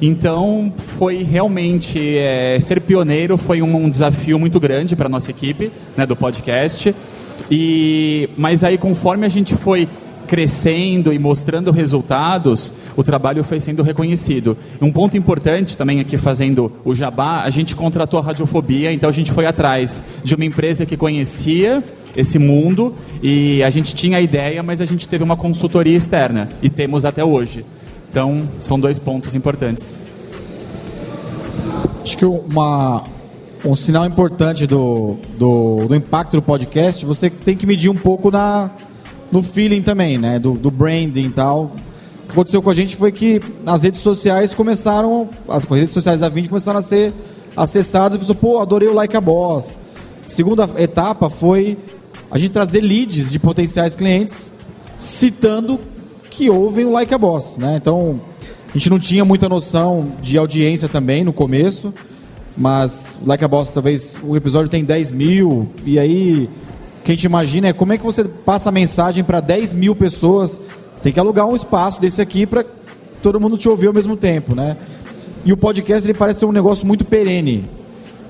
Então, 0.00 0.72
foi 0.76 1.22
realmente 1.22 2.18
é, 2.18 2.58
ser 2.60 2.80
pioneiro 2.80 3.36
foi 3.36 3.62
um, 3.62 3.76
um 3.76 3.88
desafio 3.88 4.38
muito 4.38 4.58
grande 4.60 4.94
para 4.96 5.08
nossa 5.08 5.30
equipe, 5.30 5.72
né, 5.96 6.04
do 6.04 6.16
podcast. 6.16 6.94
E 7.50 8.28
mas 8.36 8.62
aí 8.62 8.78
conforme 8.78 9.26
a 9.26 9.28
gente 9.28 9.54
foi 9.54 9.88
crescendo 10.26 11.12
e 11.12 11.18
mostrando 11.18 11.70
resultados, 11.70 12.72
o 12.96 13.02
trabalho 13.02 13.44
foi 13.44 13.60
sendo 13.60 13.82
reconhecido. 13.82 14.56
Um 14.80 14.90
ponto 14.92 15.16
importante 15.16 15.76
também 15.76 16.00
aqui 16.00 16.16
fazendo 16.16 16.72
o 16.84 16.94
jabá, 16.94 17.42
a 17.42 17.50
gente 17.50 17.76
contratou 17.76 18.18
a 18.18 18.22
radiofobia, 18.22 18.92
então 18.92 19.08
a 19.08 19.12
gente 19.12 19.30
foi 19.30 19.46
atrás 19.46 20.02
de 20.24 20.34
uma 20.34 20.44
empresa 20.44 20.84
que 20.86 20.96
conhecia 20.96 21.82
esse 22.16 22.38
mundo 22.38 22.94
e 23.22 23.62
a 23.62 23.70
gente 23.70 23.94
tinha 23.94 24.18
a 24.18 24.20
ideia, 24.20 24.62
mas 24.62 24.80
a 24.80 24.86
gente 24.86 25.08
teve 25.08 25.22
uma 25.22 25.36
consultoria 25.36 25.96
externa 25.96 26.48
e 26.62 26.70
temos 26.70 27.04
até 27.04 27.24
hoje. 27.24 27.64
Então, 28.10 28.48
são 28.60 28.78
dois 28.78 28.98
pontos 28.98 29.34
importantes. 29.34 30.00
Acho 32.02 32.16
que 32.16 32.24
uma, 32.24 33.04
um 33.64 33.74
sinal 33.74 34.04
importante 34.04 34.66
do, 34.66 35.16
do, 35.38 35.86
do 35.88 35.94
impacto 35.94 36.36
do 36.36 36.42
podcast, 36.42 37.04
você 37.04 37.30
tem 37.30 37.56
que 37.56 37.66
medir 37.66 37.88
um 37.88 37.96
pouco 37.96 38.30
na, 38.30 38.70
no 39.34 39.42
feeling 39.42 39.82
também, 39.82 40.16
né? 40.16 40.38
Do, 40.38 40.52
do 40.52 40.70
branding 40.70 41.26
e 41.26 41.30
tal. 41.30 41.64
O 42.22 42.26
que 42.26 42.32
aconteceu 42.32 42.62
com 42.62 42.70
a 42.70 42.74
gente 42.74 42.94
foi 42.94 43.10
que 43.10 43.42
as 43.66 43.82
redes 43.82 44.00
sociais 44.00 44.54
começaram, 44.54 45.28
as 45.48 45.64
redes 45.64 45.90
sociais 45.90 46.20
da 46.20 46.28
Vind 46.28 46.46
começaram 46.46 46.78
a 46.78 46.82
ser 46.82 47.12
acessadas, 47.56 48.16
e 48.16 48.20
pessoa, 48.20 48.36
pô, 48.36 48.60
adorei 48.60 48.88
o 48.88 48.94
Like 48.94 49.16
a 49.16 49.20
Boss. 49.20 49.82
Segunda 50.24 50.70
etapa 50.78 51.28
foi 51.28 51.76
a 52.30 52.38
gente 52.38 52.52
trazer 52.52 52.80
leads 52.80 53.32
de 53.32 53.40
potenciais 53.40 53.96
clientes 53.96 54.52
citando 55.00 55.80
que 56.30 56.48
ouvem 56.48 56.84
o 56.84 56.92
Like 56.92 57.12
a 57.12 57.18
Boss, 57.18 57.58
né? 57.58 57.76
Então, 57.76 58.20
a 58.70 58.78
gente 58.78 58.88
não 58.88 59.00
tinha 59.00 59.24
muita 59.24 59.48
noção 59.48 60.12
de 60.22 60.38
audiência 60.38 60.88
também 60.88 61.24
no 61.24 61.32
começo, 61.32 61.92
mas 62.56 63.12
Like 63.26 63.44
a 63.44 63.48
Boss 63.48 63.74
talvez 63.74 64.16
o 64.22 64.36
episódio 64.36 64.70
tem 64.70 64.84
10 64.84 65.10
mil, 65.10 65.68
e 65.84 65.98
aí 65.98 66.48
que 67.04 67.12
a 67.12 67.14
gente 67.14 67.24
imagina 67.24 67.68
é 67.68 67.72
como 67.72 67.92
é 67.92 67.98
que 67.98 68.02
você 68.02 68.24
passa 68.24 68.70
a 68.70 68.72
mensagem 68.72 69.22
para 69.22 69.38
10 69.38 69.74
mil 69.74 69.94
pessoas. 69.94 70.60
Tem 71.02 71.12
que 71.12 71.20
alugar 71.20 71.46
um 71.46 71.54
espaço 71.54 72.00
desse 72.00 72.22
aqui 72.22 72.46
para 72.46 72.64
todo 73.20 73.38
mundo 73.38 73.58
te 73.58 73.68
ouvir 73.68 73.88
ao 73.88 73.92
mesmo 73.92 74.16
tempo, 74.16 74.54
né? 74.54 74.76
E 75.44 75.52
o 75.52 75.56
podcast 75.56 76.08
ele 76.08 76.16
parece 76.16 76.40
ser 76.40 76.46
um 76.46 76.52
negócio 76.52 76.86
muito 76.86 77.04
perene. 77.04 77.68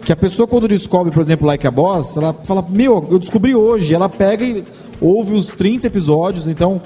Que 0.05 0.13
a 0.13 0.17
pessoa 0.17 0.49
quando 0.49 0.67
descobre, 0.67 1.13
por 1.13 1.21
exemplo, 1.21 1.47
Like 1.47 1.65
a 1.65 1.71
Boss, 1.71 2.17
ela 2.17 2.35
fala, 2.45 2.67
meu, 2.69 3.07
eu 3.11 3.19
descobri 3.19 3.55
hoje. 3.55 3.95
Ela 3.95 4.09
pega 4.09 4.45
e 4.45 4.65
ouve 5.01 5.35
os 5.35 5.53
30 5.53 5.87
episódios, 5.87 6.49
então 6.49 6.83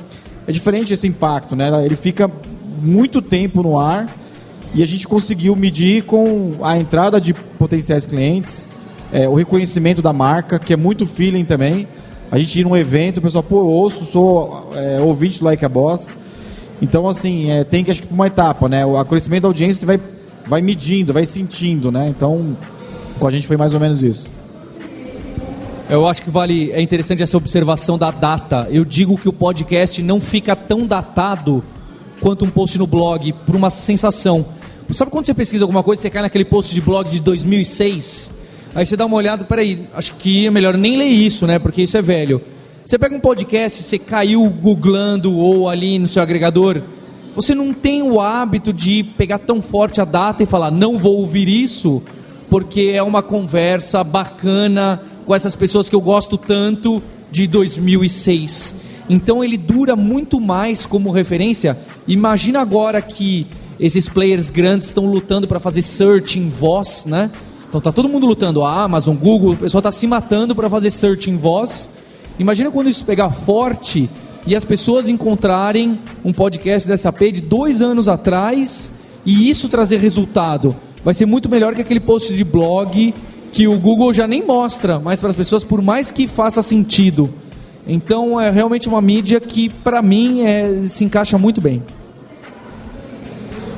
é 0.47 0.53
diferente 0.53 0.93
esse 0.93 1.09
impacto, 1.09 1.57
né? 1.57 1.71
Ele 1.85 1.97
fica 1.97 2.31
muito 2.83 3.23
tempo 3.23 3.63
no 3.63 3.79
ar 3.79 4.15
e 4.75 4.83
a 4.83 4.87
gente 4.87 5.09
conseguiu 5.09 5.57
medir 5.57 6.05
com 6.05 6.57
a 6.63 6.77
entrada 6.77 7.19
de 7.19 7.33
potenciais 7.33 8.05
clientes, 8.05 8.71
é, 9.13 9.29
o 9.29 9.35
reconhecimento 9.35 10.03
da 10.03 10.13
marca, 10.13 10.59
que 10.59 10.73
é 10.73 10.77
muito 10.77 11.07
feeling 11.07 11.45
também. 11.45 11.89
A 12.31 12.39
gente 12.39 12.61
ir 12.61 12.65
num 12.65 12.77
evento, 12.77 13.19
o 13.19 13.23
pessoal, 13.23 13.43
pô, 13.43 13.61
eu 13.61 13.69
ouço, 13.69 14.05
sou 14.05 14.71
é, 14.75 15.01
ouvinte 15.01 15.39
do 15.39 15.47
Like 15.47 15.65
a 15.65 15.69
Boss. 15.69 16.17
Então, 16.81 17.09
assim, 17.09 17.51
é, 17.51 17.65
tem 17.65 17.83
que, 17.83 17.91
acho 17.91 18.03
que, 18.03 18.13
uma 18.13 18.27
etapa, 18.27 18.69
né? 18.69 18.85
O 18.85 19.03
crescimento 19.05 19.43
da 19.43 19.49
audiência 19.49 19.87
vai, 19.87 20.01
vai 20.47 20.61
medindo, 20.61 21.13
vai 21.13 21.25
sentindo, 21.25 21.91
né? 21.91 22.09
Então, 22.09 22.57
com 23.19 23.27
a 23.27 23.31
gente 23.31 23.47
foi 23.47 23.57
mais 23.57 23.75
ou 23.75 23.81
menos 23.81 24.05
isso. 24.05 24.27
Eu 25.89 26.07
acho 26.07 26.23
que 26.23 26.29
vale, 26.29 26.71
é 26.73 26.83
interessante 26.83 27.23
essa 27.23 27.37
observação 27.37 27.97
da 27.97 28.11
data. 28.11 28.69
Eu 28.71 28.85
digo 28.85 29.17
que 29.17 29.29
o 29.29 29.33
podcast 29.33 30.03
não 30.03 30.21
fica 30.21 30.55
tão 30.55 30.87
datado 30.87 31.65
quanto 32.21 32.45
um 32.45 32.51
post 32.51 32.79
no 32.79 32.87
blog, 32.87 33.33
por 33.47 33.57
uma 33.57 33.71
sensação. 33.71 34.45
Sabe 34.93 35.11
quando 35.11 35.25
você 35.25 35.35
pesquisa 35.35 35.65
alguma 35.65 35.83
coisa, 35.83 36.03
você 36.03 36.11
cai 36.11 36.21
naquele 36.21 36.45
post 36.45 36.75
de 36.75 36.81
blog 36.81 37.09
de 37.09 37.21
2006? 37.21 38.38
Aí 38.75 38.85
você 38.85 38.97
dá 38.97 39.07
uma 39.07 39.17
olhada, 39.17 39.45
peraí, 39.45 39.89
acho 39.95 40.15
que 40.15 40.47
é 40.47 40.51
melhor 40.51 40.77
nem 40.77 40.97
ler 40.97 41.07
isso, 41.07 41.47
né? 41.47 41.59
Porque 41.59 41.83
isso 41.83 41.97
é 41.97 42.03
velho. 42.03 42.41
Você 42.85 42.99
pega 42.99 43.15
um 43.15 43.21
podcast, 43.21 43.83
você 43.83 43.99
caiu 43.99 44.49
googlando 44.49 45.35
ou 45.35 45.69
ali 45.69 45.99
no 45.99 46.07
seu 46.07 46.23
agregador, 46.23 46.83
você 47.35 47.55
não 47.55 47.73
tem 47.73 48.03
o 48.03 48.21
hábito 48.21 48.73
de 48.73 49.03
pegar 49.03 49.39
tão 49.39 49.61
forte 49.61 50.01
a 50.01 50.05
data 50.05 50.43
e 50.43 50.47
falar, 50.47 50.71
não 50.71 50.99
vou 50.99 51.19
ouvir 51.19 51.49
isso, 51.49 52.03
porque 52.49 52.93
é 52.95 53.03
uma 53.03 53.23
conversa 53.23 54.03
bacana 54.03 55.03
com 55.25 55.35
essas 55.35 55.55
pessoas 55.55 55.89
que 55.89 55.95
eu 55.95 56.01
gosto 56.01 56.39
tanto 56.39 57.03
de 57.31 57.47
2006. 57.47 58.75
Então 59.09 59.45
ele 59.45 59.57
dura 59.57 59.95
muito 59.95 60.41
mais 60.41 60.87
como 60.87 61.11
referência. 61.11 61.79
Imagina 62.07 62.61
agora 62.61 63.01
que 63.01 63.47
esses 63.79 64.09
players 64.09 64.51
grandes 64.51 64.89
estão 64.89 65.07
lutando 65.07 65.47
para 65.47 65.61
fazer 65.61 65.83
search 65.83 66.39
em 66.39 66.49
voz, 66.49 67.07
né? 67.07 67.31
Então 67.69 67.81
tá 67.81 67.93
todo 67.93 68.09
mundo 68.09 68.27
lutando, 68.27 68.65
a 68.65 68.83
Amazon, 68.83 69.15
Google, 69.15 69.53
o 69.53 69.57
pessoal 69.57 69.81
está 69.81 69.91
se 69.91 70.07
matando 70.07 70.57
para 70.57 70.71
fazer 70.71 70.91
search 70.91 71.29
em 71.29 71.37
voz. 71.37 71.91
Imagina 72.39 72.71
quando 72.71 72.89
isso 72.89 73.05
pegar 73.05 73.31
forte 73.31 74.09
e 74.47 74.57
as 74.57 74.65
pessoas 74.65 75.09
encontrarem 75.09 76.01
um 76.25 76.33
podcast 76.33 76.89
da 76.89 76.97
SAP 76.97 77.21
de 77.33 77.43
dois 77.43 77.83
anos 77.83 78.09
atrás 78.09 78.91
e 79.27 79.51
isso 79.51 79.69
trazer 79.69 79.99
resultado. 79.99 80.75
Vai 81.05 81.13
ser 81.13 81.27
muito 81.27 81.49
melhor 81.49 81.75
que 81.75 81.83
aquele 81.83 82.01
post 82.01 82.33
de 82.33 82.43
blog 82.43 83.15
que 83.53 83.69
o 83.69 83.79
Google 83.79 84.15
já 84.15 84.27
nem 84.27 84.43
mostra 84.45 84.99
mais 84.99 85.21
para 85.21 85.29
as 85.29 85.37
pessoas, 85.37 85.63
por 85.63 85.83
mais 85.83 86.11
que 86.11 86.27
faça 86.27 86.63
sentido. 86.63 87.29
Então 87.87 88.41
é 88.41 88.51
realmente 88.51 88.89
uma 88.89 89.01
mídia 89.03 89.41
que, 89.41 89.69
para 89.69 90.01
mim, 90.01 90.43
é, 90.43 90.87
se 90.89 91.05
encaixa 91.05 91.37
muito 91.37 91.61
bem. 91.61 91.83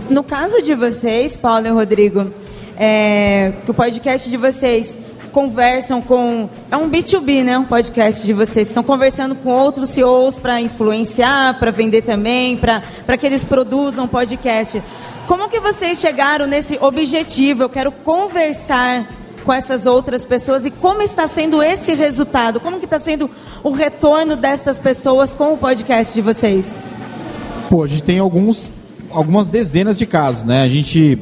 No 0.09 0.23
caso 0.25 0.61
de 0.63 0.75
vocês, 0.75 1.37
Paulo 1.37 1.67
e 1.67 1.71
Rodrigo, 1.71 2.33
é, 2.83 3.53
que 3.63 3.71
o 3.71 3.75
podcast 3.75 4.31
de 4.31 4.39
vocês 4.39 4.97
conversam 5.33 6.01
com. 6.01 6.49
É 6.71 6.77
um 6.79 6.89
B2B, 6.89 7.45
né? 7.45 7.59
Um 7.59 7.67
podcast 7.67 8.25
de 8.25 8.33
vocês. 8.33 8.69
Estão 8.69 8.83
conversando 8.83 9.35
com 9.35 9.51
outros 9.51 9.91
CEOs 9.91 10.39
para 10.39 10.59
influenciar, 10.63 11.59
para 11.59 11.71
vender 11.71 12.01
também, 12.01 12.57
para 12.57 13.17
que 13.19 13.27
eles 13.27 13.45
produzam 13.45 14.09
podcast. 14.09 14.83
Como 15.27 15.51
que 15.51 15.61
vocês 15.61 16.01
chegaram 16.01 16.47
nesse 16.47 16.79
objetivo? 16.81 17.65
Eu 17.65 17.69
quero 17.69 17.93
conversar 17.93 19.07
com 19.45 19.53
essas 19.53 19.85
outras 19.85 20.25
pessoas 20.25 20.65
e 20.65 20.71
como 20.71 21.03
está 21.03 21.29
sendo 21.29 21.63
esse 21.63 21.95
resultado? 21.95 22.61
Como 22.61 22.79
que 22.79 22.87
está 22.87 22.99
sendo 22.99 23.31
o 23.63 23.71
retorno 23.73 24.37
destas 24.37 24.79
pessoas 24.79 25.35
com 25.35 25.53
o 25.53 25.59
podcast 25.59 26.15
de 26.15 26.23
vocês? 26.23 26.83
Pô, 27.69 27.85
a 27.85 27.87
gente 27.87 28.03
tem 28.03 28.19
alguns, 28.19 28.73
algumas 29.11 29.49
dezenas 29.49 29.99
de 29.99 30.07
casos, 30.07 30.45
né? 30.45 30.63
A 30.63 30.69
gente, 30.69 31.19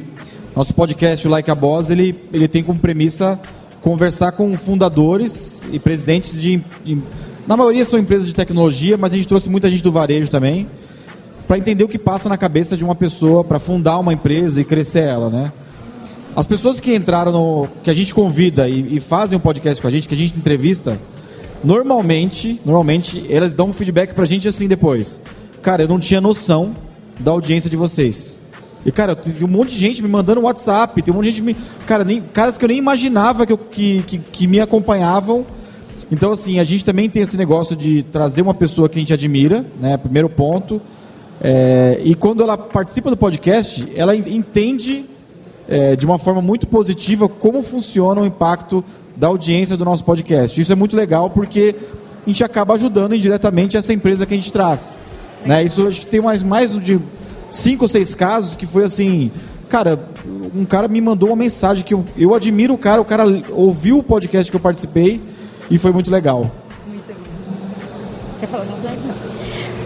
nosso 0.55 0.73
podcast, 0.73 1.27
o 1.27 1.31
Like 1.31 1.49
a 1.49 1.55
Boss, 1.55 1.89
ele, 1.89 2.15
ele 2.33 2.47
tem 2.47 2.63
como 2.63 2.79
premissa 2.79 3.39
conversar 3.81 4.33
com 4.33 4.57
fundadores 4.57 5.65
e 5.71 5.79
presidentes 5.79 6.41
de, 6.41 6.61
na 7.49 7.57
maioria 7.57 7.83
são 7.83 7.99
empresas 7.99 8.27
de 8.27 8.35
tecnologia, 8.35 8.95
mas 8.95 9.11
a 9.11 9.15
gente 9.15 9.27
trouxe 9.27 9.49
muita 9.49 9.67
gente 9.67 9.81
do 9.81 9.91
varejo 9.91 10.29
também, 10.29 10.67
para 11.47 11.57
entender 11.57 11.83
o 11.83 11.87
que 11.87 11.97
passa 11.97 12.29
na 12.29 12.37
cabeça 12.37 12.77
de 12.77 12.83
uma 12.83 12.93
pessoa 12.93 13.43
para 13.43 13.59
fundar 13.59 13.97
uma 13.97 14.13
empresa 14.13 14.61
e 14.61 14.63
crescer 14.63 14.99
ela, 14.99 15.31
né? 15.31 15.51
As 16.35 16.45
pessoas 16.45 16.79
que 16.79 16.93
entraram 16.93 17.31
no. 17.31 17.67
que 17.81 17.89
a 17.89 17.93
gente 17.93 18.13
convida 18.13 18.69
e, 18.69 18.97
e 18.97 18.99
fazem 18.99 19.35
um 19.35 19.41
podcast 19.41 19.81
com 19.81 19.87
a 19.87 19.91
gente, 19.91 20.07
que 20.07 20.13
a 20.13 20.17
gente 20.17 20.37
entrevista, 20.37 20.99
normalmente, 21.63 22.61
normalmente, 22.63 23.25
elas 23.33 23.55
dão 23.55 23.69
um 23.69 23.73
feedback 23.73 24.13
pra 24.13 24.25
gente 24.25 24.47
assim 24.47 24.67
depois. 24.67 25.19
Cara, 25.59 25.81
eu 25.81 25.87
não 25.87 25.99
tinha 25.99 26.21
noção 26.21 26.75
da 27.19 27.31
audiência 27.31 27.67
de 27.67 27.75
vocês. 27.75 28.39
E, 28.85 28.91
cara, 28.91 29.15
tem 29.15 29.33
um 29.43 29.47
monte 29.47 29.71
de 29.71 29.77
gente 29.77 30.01
me 30.01 30.07
mandando 30.07 30.41
WhatsApp, 30.41 31.01
tem 31.01 31.13
um 31.13 31.17
monte 31.17 31.25
de 31.25 31.31
gente 31.31 31.43
me. 31.43 31.55
Cara, 31.85 32.03
nem, 32.03 32.21
caras 32.21 32.57
que 32.57 32.63
eu 32.63 32.69
nem 32.69 32.77
imaginava 32.77 33.45
que, 33.45 33.53
eu, 33.53 33.57
que, 33.57 34.03
que, 34.03 34.17
que 34.19 34.47
me 34.47 34.59
acompanhavam. 34.59 35.45
Então, 36.11 36.31
assim, 36.31 36.59
a 36.59 36.63
gente 36.63 36.83
também 36.83 37.09
tem 37.09 37.21
esse 37.21 37.37
negócio 37.37 37.75
de 37.75 38.03
trazer 38.03 38.41
uma 38.41 38.53
pessoa 38.53 38.89
que 38.89 38.97
a 38.97 39.01
gente 39.01 39.13
admira, 39.13 39.65
né? 39.79 39.97
Primeiro 39.97 40.29
ponto. 40.29 40.81
É, 41.41 42.01
e 42.03 42.15
quando 42.15 42.41
ela 42.41 42.57
participa 42.57 43.09
do 43.09 43.17
podcast, 43.17 43.87
ela 43.95 44.15
entende 44.15 45.05
é, 45.67 45.95
de 45.95 46.05
uma 46.05 46.17
forma 46.17 46.41
muito 46.41 46.67
positiva 46.67 47.29
como 47.29 47.61
funciona 47.61 48.21
o 48.21 48.25
impacto 48.25 48.83
da 49.15 49.27
audiência 49.27 49.77
do 49.77 49.85
nosso 49.85 50.03
podcast. 50.03 50.59
Isso 50.59 50.71
é 50.71 50.75
muito 50.75 50.95
legal 50.95 51.29
porque 51.29 51.75
a 52.25 52.29
gente 52.29 52.43
acaba 52.43 52.73
ajudando 52.73 53.13
indiretamente 53.13 53.77
essa 53.77 53.93
empresa 53.93 54.25
que 54.25 54.33
a 54.33 54.37
gente 54.37 54.51
traz. 54.51 55.01
Né? 55.45 55.63
Isso 55.63 55.87
acho 55.87 55.99
que 55.99 56.07
tem 56.07 56.21
mais, 56.21 56.41
mais 56.41 56.77
de 56.79 56.99
cinco 57.49 57.85
ou 57.85 57.89
seis 57.89 58.15
casos 58.15 58.55
que 58.55 58.65
foi 58.65 58.85
assim. 58.85 59.31
Cara, 59.67 59.99
um 60.53 60.65
cara 60.65 60.87
me 60.87 60.99
mandou 60.99 61.29
uma 61.29 61.35
mensagem 61.35 61.85
que 61.85 61.93
eu, 61.93 62.03
eu 62.17 62.33
admiro 62.33 62.73
o 62.73 62.77
cara, 62.77 62.99
o 62.99 63.05
cara 63.05 63.23
ouviu 63.51 63.99
o 63.99 64.03
podcast 64.03 64.51
que 64.51 64.55
eu 64.55 64.61
participei 64.61 65.21
e 65.69 65.77
foi 65.77 65.91
muito 65.91 66.09
legal. 66.09 66.51
Quer 68.39 68.47
falar? 68.47 68.65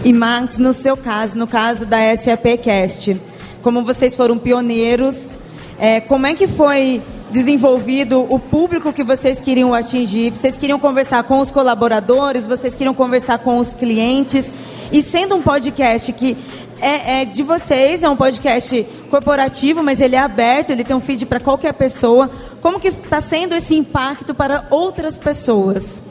E 0.02 0.12
Max, 0.12 0.58
no 0.58 0.72
seu 0.72 0.96
caso, 0.96 1.38
no 1.38 1.46
caso 1.46 1.86
da 1.86 2.16
SAPcast, 2.16 3.20
como 3.62 3.84
vocês 3.84 4.14
foram 4.14 4.38
pioneiros 4.38 5.34
é, 5.78 6.00
como 6.00 6.26
é 6.26 6.34
que 6.34 6.46
foi 6.46 7.02
desenvolvido 7.30 8.20
o 8.32 8.38
público 8.38 8.92
que 8.92 9.02
vocês 9.02 9.40
queriam 9.40 9.74
atingir? 9.74 10.30
Vocês 10.30 10.56
queriam 10.56 10.78
conversar 10.78 11.24
com 11.24 11.40
os 11.40 11.50
colaboradores, 11.50 12.46
vocês 12.46 12.74
queriam 12.74 12.94
conversar 12.94 13.38
com 13.38 13.58
os 13.58 13.74
clientes. 13.74 14.52
E 14.92 15.02
sendo 15.02 15.34
um 15.34 15.42
podcast 15.42 16.12
que 16.12 16.36
é, 16.84 17.22
é 17.22 17.24
de 17.24 17.42
vocês, 17.42 18.02
é 18.02 18.10
um 18.10 18.16
podcast 18.16 18.86
corporativo, 19.08 19.82
mas 19.82 20.02
ele 20.02 20.16
é 20.16 20.18
aberto, 20.18 20.70
ele 20.70 20.84
tem 20.84 20.94
um 20.94 21.00
feed 21.00 21.24
para 21.24 21.40
qualquer 21.40 21.72
pessoa. 21.72 22.30
Como 22.60 22.78
que 22.78 22.88
está 22.88 23.22
sendo 23.22 23.54
esse 23.54 23.74
impacto 23.74 24.34
para 24.34 24.66
outras 24.70 25.18
pessoas? 25.18 26.02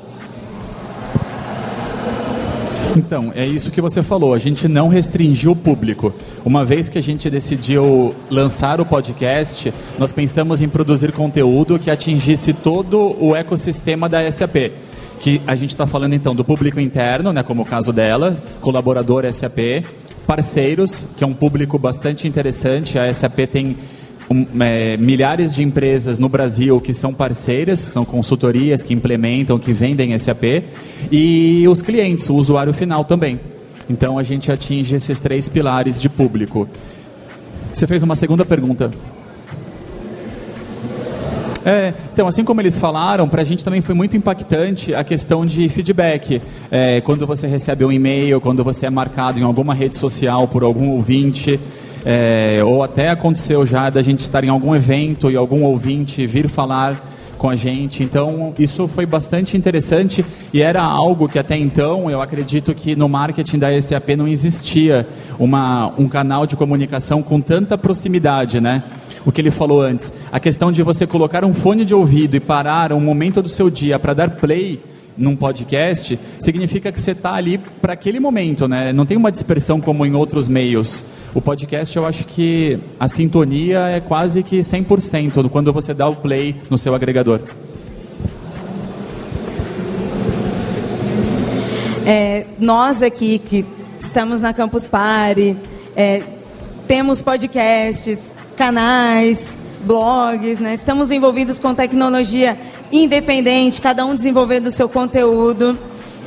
Então, 2.95 3.31
é 3.35 3.45
isso 3.45 3.71
que 3.71 3.81
você 3.81 4.01
falou. 4.01 4.33
A 4.33 4.39
gente 4.39 4.67
não 4.67 4.87
restringiu 4.87 5.51
o 5.51 5.55
público. 5.55 6.13
Uma 6.43 6.65
vez 6.65 6.89
que 6.89 6.97
a 6.97 7.01
gente 7.01 7.29
decidiu 7.29 8.13
lançar 8.29 8.79
o 8.81 8.85
podcast, 8.85 9.73
nós 9.97 10.11
pensamos 10.11 10.61
em 10.61 10.69
produzir 10.69 11.11
conteúdo 11.11 11.79
que 11.79 11.89
atingisse 11.89 12.53
todo 12.53 13.15
o 13.19 13.35
ecossistema 13.35 14.07
da 14.07 14.31
SAP. 14.31 14.71
Que 15.19 15.41
a 15.47 15.55
gente 15.55 15.69
está 15.69 15.87
falando 15.87 16.13
então 16.13 16.35
do 16.35 16.43
público 16.43 16.79
interno, 16.79 17.31
né, 17.31 17.41
como 17.41 17.61
o 17.61 17.65
caso 17.65 17.93
dela, 17.93 18.37
colaborador 18.59 19.23
SAP, 19.31 19.83
parceiros, 20.25 21.07
que 21.17 21.23
é 21.23 21.27
um 21.27 21.33
público 21.33 21.77
bastante 21.77 22.27
interessante. 22.27 22.97
A 22.97 23.13
SAP 23.13 23.39
tem 23.51 23.77
um, 24.29 24.45
é, 24.63 24.97
milhares 24.97 25.53
de 25.53 25.63
empresas 25.63 26.17
no 26.17 26.29
Brasil 26.29 26.79
que 26.81 26.93
são 26.93 27.13
parceiras, 27.13 27.79
são 27.79 28.05
consultorias 28.05 28.81
que 28.81 28.93
implementam, 28.93 29.59
que 29.59 29.73
vendem 29.73 30.17
SAP, 30.17 30.63
e 31.11 31.67
os 31.67 31.81
clientes, 31.81 32.29
o 32.29 32.35
usuário 32.35 32.73
final 32.73 33.03
também. 33.03 33.39
Então 33.89 34.17
a 34.17 34.23
gente 34.23 34.51
atinge 34.51 34.95
esses 34.95 35.19
três 35.19 35.49
pilares 35.49 35.99
de 35.99 36.09
público. 36.09 36.67
Você 37.73 37.87
fez 37.87 38.03
uma 38.03 38.15
segunda 38.15 38.45
pergunta. 38.45 38.91
É, 41.65 41.93
então, 42.11 42.27
assim 42.27 42.43
como 42.43 42.59
eles 42.59 42.77
falaram, 42.77 43.27
para 43.29 43.41
a 43.41 43.45
gente 43.45 43.63
também 43.63 43.81
foi 43.81 43.95
muito 43.95 44.17
impactante 44.17 44.93
a 44.93 45.03
questão 45.03 45.45
de 45.45 45.69
feedback. 45.69 46.41
É, 46.69 46.99
quando 47.01 47.25
você 47.25 47.47
recebe 47.47 47.85
um 47.85 47.91
e-mail, 47.91 48.41
quando 48.41 48.63
você 48.63 48.85
é 48.85 48.89
marcado 48.89 49.39
em 49.39 49.43
alguma 49.43 49.73
rede 49.73 49.97
social 49.97 50.47
por 50.47 50.63
algum 50.63 50.89
ouvinte, 50.89 51.59
é, 52.05 52.61
ou 52.63 52.83
até 52.83 53.09
aconteceu 53.09 53.65
já 53.65 53.89
da 53.89 54.01
gente 54.01 54.19
estar 54.19 54.43
em 54.43 54.49
algum 54.49 54.75
evento 54.75 55.31
e 55.31 55.37
algum 55.37 55.63
ouvinte 55.63 56.25
vir 56.27 56.49
falar 56.49 57.11
com 57.37 57.49
a 57.49 57.55
gente. 57.55 58.03
Então, 58.03 58.53
isso 58.59 58.87
foi 58.87 59.05
bastante 59.05 59.57
interessante 59.57 60.25
e 60.53 60.61
era 60.61 60.81
algo 60.81 61.27
que 61.27 61.39
até 61.39 61.57
então 61.57 62.09
eu 62.09 62.21
acredito 62.21 62.73
que 62.73 62.95
no 62.95 63.09
marketing 63.09 63.59
da 63.59 63.81
SAP 63.81 64.09
não 64.17 64.27
existia 64.27 65.07
uma, 65.39 65.93
um 65.97 66.07
canal 66.07 66.45
de 66.45 66.55
comunicação 66.55 67.21
com 67.21 67.41
tanta 67.41 67.77
proximidade, 67.77 68.61
né? 68.61 68.83
O 69.25 69.31
que 69.31 69.39
ele 69.39 69.51
falou 69.51 69.81
antes, 69.81 70.11
a 70.31 70.39
questão 70.39 70.71
de 70.71 70.83
você 70.83 71.07
colocar 71.07 71.45
um 71.45 71.53
fone 71.53 71.85
de 71.85 71.93
ouvido 71.95 72.35
e 72.35 72.39
parar 72.39 72.91
um 72.91 72.99
momento 72.99 73.41
do 73.41 73.49
seu 73.49 73.69
dia 73.69 73.97
para 73.97 74.13
dar 74.13 74.31
play 74.31 74.81
num 75.17 75.35
podcast, 75.35 76.19
significa 76.39 76.91
que 76.91 76.99
você 76.99 77.11
está 77.11 77.33
ali 77.33 77.57
para 77.57 77.93
aquele 77.93 78.19
momento, 78.19 78.67
né? 78.67 78.91
Não 78.91 79.05
tem 79.05 79.15
uma 79.15 79.31
dispersão 79.31 79.79
como 79.79 80.05
em 80.05 80.15
outros 80.15 80.47
meios. 80.47 81.05
O 81.33 81.41
podcast, 81.41 81.95
eu 81.95 82.05
acho 82.05 82.25
que 82.25 82.79
a 82.99 83.07
sintonia 83.07 83.79
é 83.89 83.99
quase 83.99 84.43
que 84.43 84.59
100% 84.59 85.49
quando 85.49 85.71
você 85.71 85.93
dá 85.93 86.07
o 86.07 86.15
play 86.15 86.55
no 86.69 86.77
seu 86.77 86.95
agregador. 86.95 87.41
É, 92.05 92.45
nós 92.59 93.01
aqui 93.01 93.39
que 93.39 93.65
estamos 93.99 94.41
na 94.41 94.53
Campus 94.53 94.85
Party, 94.85 95.55
é, 95.95 96.21
temos 96.85 97.21
podcasts, 97.21 98.35
canais, 98.55 99.59
blogs, 99.81 100.59
né? 100.59 100.73
estamos 100.73 101.11
envolvidos 101.11 101.59
com 101.59 101.73
tecnologia 101.73 102.57
independente, 102.91 103.81
cada 103.81 104.05
um 104.05 104.15
desenvolvendo 104.15 104.67
o 104.67 104.71
seu 104.71 104.87
conteúdo. 104.87 105.77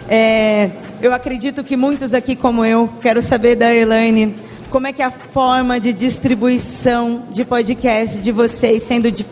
É, 0.09 0.71
eu 1.01 1.13
acredito 1.13 1.63
que 1.65 1.77
muitos 1.77 2.15
aqui, 2.15 2.37
como 2.37 2.65
eu, 2.65 2.89
quero 3.01 3.23
saber 3.23 3.57
da 3.57 3.75
Elaine, 3.75 4.37
como 4.71 4.87
é 4.87 4.93
que 4.93 5.01
é 5.01 5.05
a 5.05 5.11
forma 5.11 5.79
de 5.79 5.93
distribuição 5.93 7.23
de 7.31 7.45
podcast 7.45 8.19
de 8.19 8.33
vocês, 8.33 8.83
sendo 8.83 9.11
di 9.11 9.25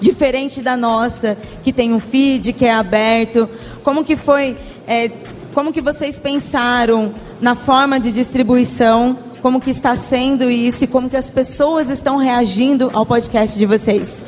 diferente 0.00 0.60
da 0.60 0.76
nossa, 0.76 1.38
que 1.62 1.72
tem 1.72 1.92
um 1.92 2.00
feed, 2.00 2.52
que 2.52 2.66
é 2.66 2.72
aberto, 2.72 3.48
como 3.82 4.04
que 4.04 4.16
foi, 4.16 4.56
é, 4.86 5.10
como 5.54 5.72
que 5.72 5.80
vocês 5.80 6.18
pensaram 6.18 7.14
na 7.40 7.54
forma 7.54 8.00
de 8.00 8.10
distribuição, 8.10 9.16
como 9.40 9.60
que 9.60 9.70
está 9.70 9.96
sendo 9.96 10.50
isso 10.50 10.84
e 10.84 10.86
como 10.86 11.08
que 11.08 11.16
as 11.16 11.30
pessoas 11.30 11.88
estão 11.88 12.16
reagindo 12.16 12.90
ao 12.92 13.06
podcast 13.06 13.58
de 13.58 13.66
vocês? 13.66 14.24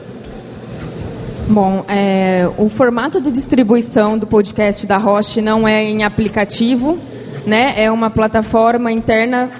Bom, 1.49 1.85
é, 1.87 2.49
o 2.57 2.69
formato 2.69 3.21
de 3.21 3.31
distribuição 3.31 4.17
do 4.17 4.27
podcast 4.27 4.87
da 4.87 4.97
Roche 4.97 5.43
não 5.43 5.69
é 5.69 5.85
em 5.85 6.03
aplicativo, 6.03 6.99
né? 7.47 7.75
É 7.77 7.91
uma 7.91 8.09
plataforma 8.09 8.91
interna 8.91 9.51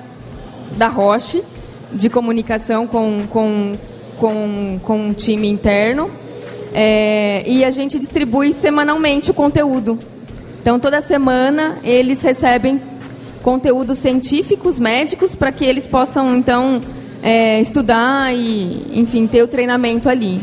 da 0.77 0.89
Roche 0.89 1.43
de 1.93 2.09
comunicação 2.09 2.87
com, 2.87 3.27
com, 3.29 3.77
com, 4.17 4.81
com 4.83 4.97
um 5.09 5.13
time 5.13 5.49
interno. 5.49 6.11
É, 6.73 7.47
e 7.47 7.63
a 7.65 7.71
gente 7.71 7.99
distribui 7.99 8.55
semanalmente 8.55 9.31
o 9.31 9.35
conteúdo. 9.35 9.99
Então, 10.63 10.79
toda 10.79 11.03
semana 11.03 11.77
eles 11.85 12.23
recebem 12.23 12.81
conteúdos 13.43 13.99
científicos, 13.99 14.79
médicos, 14.79 15.35
para 15.35 15.53
que 15.53 15.65
eles 15.65 15.87
possam, 15.87 16.37
então, 16.37 16.81
é, 17.23 17.61
estudar 17.61 18.35
e, 18.35 18.99
enfim, 18.99 19.27
ter 19.27 19.43
o 19.43 19.49
treinamento 19.49 20.09
ali. 20.09 20.43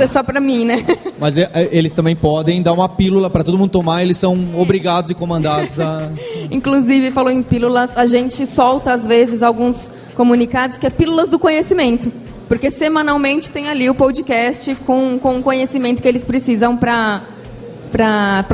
É 0.00 0.06
só 0.06 0.22
para 0.22 0.40
mim, 0.40 0.64
né? 0.64 0.84
Mas 1.18 1.38
é, 1.38 1.48
é, 1.54 1.68
eles 1.70 1.94
também 1.94 2.16
podem 2.16 2.60
dar 2.60 2.72
uma 2.72 2.88
pílula 2.88 3.30
para 3.30 3.44
todo 3.44 3.56
mundo 3.56 3.70
tomar, 3.70 4.02
eles 4.02 4.16
são 4.16 4.50
obrigados 4.56 5.10
e 5.10 5.14
comandados 5.14 5.78
a. 5.78 6.10
Inclusive, 6.50 7.10
falou 7.12 7.30
em 7.30 7.42
pílulas, 7.42 7.96
a 7.96 8.04
gente 8.06 8.44
solta 8.46 8.92
às 8.92 9.06
vezes 9.06 9.42
alguns 9.42 9.90
comunicados 10.14 10.78
que 10.78 10.86
é 10.86 10.90
pílulas 10.90 11.28
do 11.28 11.38
conhecimento. 11.38 12.12
Porque 12.48 12.70
semanalmente 12.70 13.50
tem 13.50 13.68
ali 13.68 13.88
o 13.88 13.94
podcast 13.94 14.74
com, 14.86 15.18
com 15.18 15.38
o 15.38 15.42
conhecimento 15.42 16.02
que 16.02 16.08
eles 16.08 16.26
precisam 16.26 16.76
para 16.76 17.22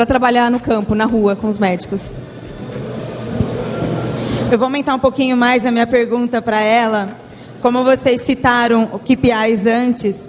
trabalhar 0.07 0.51
no 0.51 0.61
campo, 0.61 0.95
na 0.95 1.05
rua, 1.05 1.34
com 1.34 1.49
os 1.49 1.59
médicos. 1.59 2.12
Eu 4.51 4.59
vou 4.59 4.66
aumentar 4.66 4.95
um 4.95 4.99
pouquinho 4.99 5.36
mais 5.36 5.64
a 5.64 5.70
minha 5.70 5.86
pergunta 5.86 6.43
para 6.43 6.61
ela. 6.61 7.16
Como 7.62 7.84
vocês 7.84 8.20
citaram 8.22 8.91
o 8.93 8.99
KPIs 8.99 9.66
antes, 9.66 10.28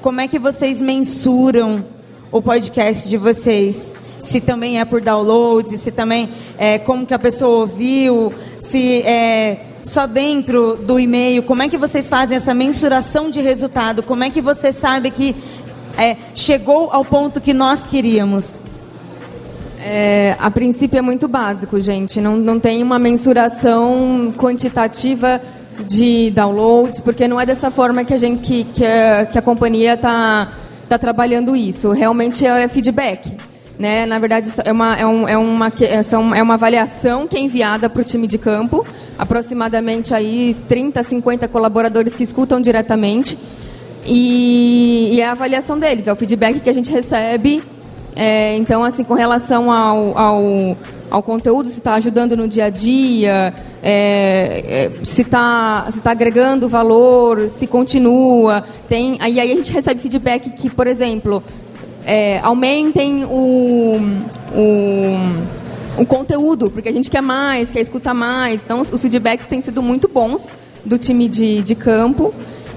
como 0.00 0.20
é 0.20 0.28
que 0.28 0.38
vocês 0.38 0.82
mensuram 0.82 1.84
o 2.30 2.42
podcast 2.42 3.08
de 3.08 3.16
vocês? 3.16 3.94
Se 4.18 4.40
também 4.40 4.78
é 4.80 4.84
por 4.84 5.00
download, 5.00 5.76
se 5.78 5.90
também 5.90 6.28
é 6.58 6.78
como 6.78 7.06
que 7.06 7.14
a 7.14 7.18
pessoa 7.18 7.60
ouviu, 7.60 8.32
se 8.60 9.02
é 9.02 9.66
só 9.82 10.06
dentro 10.06 10.76
do 10.76 10.98
e-mail, 10.98 11.42
como 11.42 11.62
é 11.62 11.68
que 11.68 11.76
vocês 11.76 12.08
fazem 12.08 12.36
essa 12.36 12.54
mensuração 12.54 13.30
de 13.30 13.40
resultado? 13.40 14.02
Como 14.02 14.22
é 14.22 14.30
que 14.30 14.40
você 14.40 14.72
sabe 14.72 15.10
que 15.10 15.34
é, 15.96 16.16
chegou 16.34 16.90
ao 16.90 17.04
ponto 17.04 17.40
que 17.40 17.52
nós 17.52 17.84
queríamos? 17.84 18.60
É, 19.84 20.36
a 20.38 20.50
princípio 20.50 20.98
é 20.98 21.02
muito 21.02 21.26
básico, 21.26 21.80
gente. 21.80 22.20
Não, 22.20 22.36
não 22.36 22.60
tem 22.60 22.82
uma 22.82 22.98
mensuração 22.98 24.32
quantitativa 24.36 25.40
de 25.86 26.30
downloads, 26.30 27.00
porque 27.00 27.26
não 27.26 27.40
é 27.40 27.46
dessa 27.46 27.70
forma 27.70 28.04
que 28.04 28.14
a 28.14 28.16
gente 28.16 28.42
que, 28.42 28.64
que, 28.64 28.84
a, 28.84 29.26
que 29.26 29.38
a 29.38 29.42
companhia 29.42 29.94
está 29.94 30.52
tá 30.88 30.98
trabalhando 30.98 31.56
isso. 31.56 31.90
Realmente 31.90 32.46
é 32.46 32.68
feedback. 32.68 33.36
Né? 33.78 34.06
Na 34.06 34.18
verdade, 34.18 34.52
é 34.64 34.70
uma, 34.70 34.96
é, 34.96 35.06
um, 35.06 35.28
é, 35.28 35.36
uma, 35.36 35.72
é 36.36 36.42
uma 36.42 36.54
avaliação 36.54 37.26
que 37.26 37.36
é 37.36 37.40
enviada 37.40 37.90
para 37.90 38.02
o 38.02 38.04
time 38.04 38.28
de 38.28 38.38
campo, 38.38 38.86
aproximadamente 39.18 40.14
aí 40.14 40.54
30, 40.68 41.02
50 41.02 41.48
colaboradores 41.48 42.14
que 42.14 42.22
escutam 42.22 42.60
diretamente, 42.60 43.36
e, 44.04 45.10
e 45.14 45.20
é 45.20 45.26
a 45.26 45.32
avaliação 45.32 45.78
deles, 45.78 46.06
é 46.06 46.12
o 46.12 46.16
feedback 46.16 46.60
que 46.60 46.70
a 46.70 46.74
gente 46.74 46.90
recebe. 46.90 47.62
É, 48.14 48.56
então, 48.56 48.84
assim, 48.84 49.04
com 49.04 49.14
relação 49.14 49.70
ao, 49.70 50.18
ao 50.18 50.76
ao 51.12 51.22
conteúdo, 51.22 51.68
se 51.68 51.76
está 51.76 51.94
ajudando 51.96 52.34
no 52.34 52.48
dia 52.48 52.64
a 52.64 52.70
dia, 52.70 53.52
é, 53.82 54.90
é, 55.02 55.04
se 55.04 55.20
está 55.20 55.86
se 55.92 56.00
tá 56.00 56.10
agregando 56.10 56.66
valor, 56.70 57.50
se 57.50 57.66
continua. 57.66 58.64
Tem, 58.88 59.18
aí, 59.20 59.38
aí 59.38 59.52
a 59.52 59.54
gente 59.54 59.70
recebe 59.70 60.00
feedback 60.00 60.48
que, 60.52 60.70
por 60.70 60.86
exemplo, 60.86 61.42
é, 62.06 62.38
aumentem 62.38 63.26
o, 63.26 64.00
o, 64.54 66.00
o 66.00 66.06
conteúdo, 66.06 66.70
porque 66.70 66.88
a 66.88 66.92
gente 66.92 67.10
quer 67.10 67.20
mais, 67.20 67.70
quer 67.70 67.80
escutar 67.80 68.14
mais. 68.14 68.62
Então, 68.64 68.80
os 68.80 69.02
feedbacks 69.02 69.44
têm 69.44 69.60
sido 69.60 69.82
muito 69.82 70.08
bons 70.08 70.48
do 70.82 70.96
time 70.96 71.28
de, 71.28 71.60
de 71.60 71.74
campo. 71.74 72.32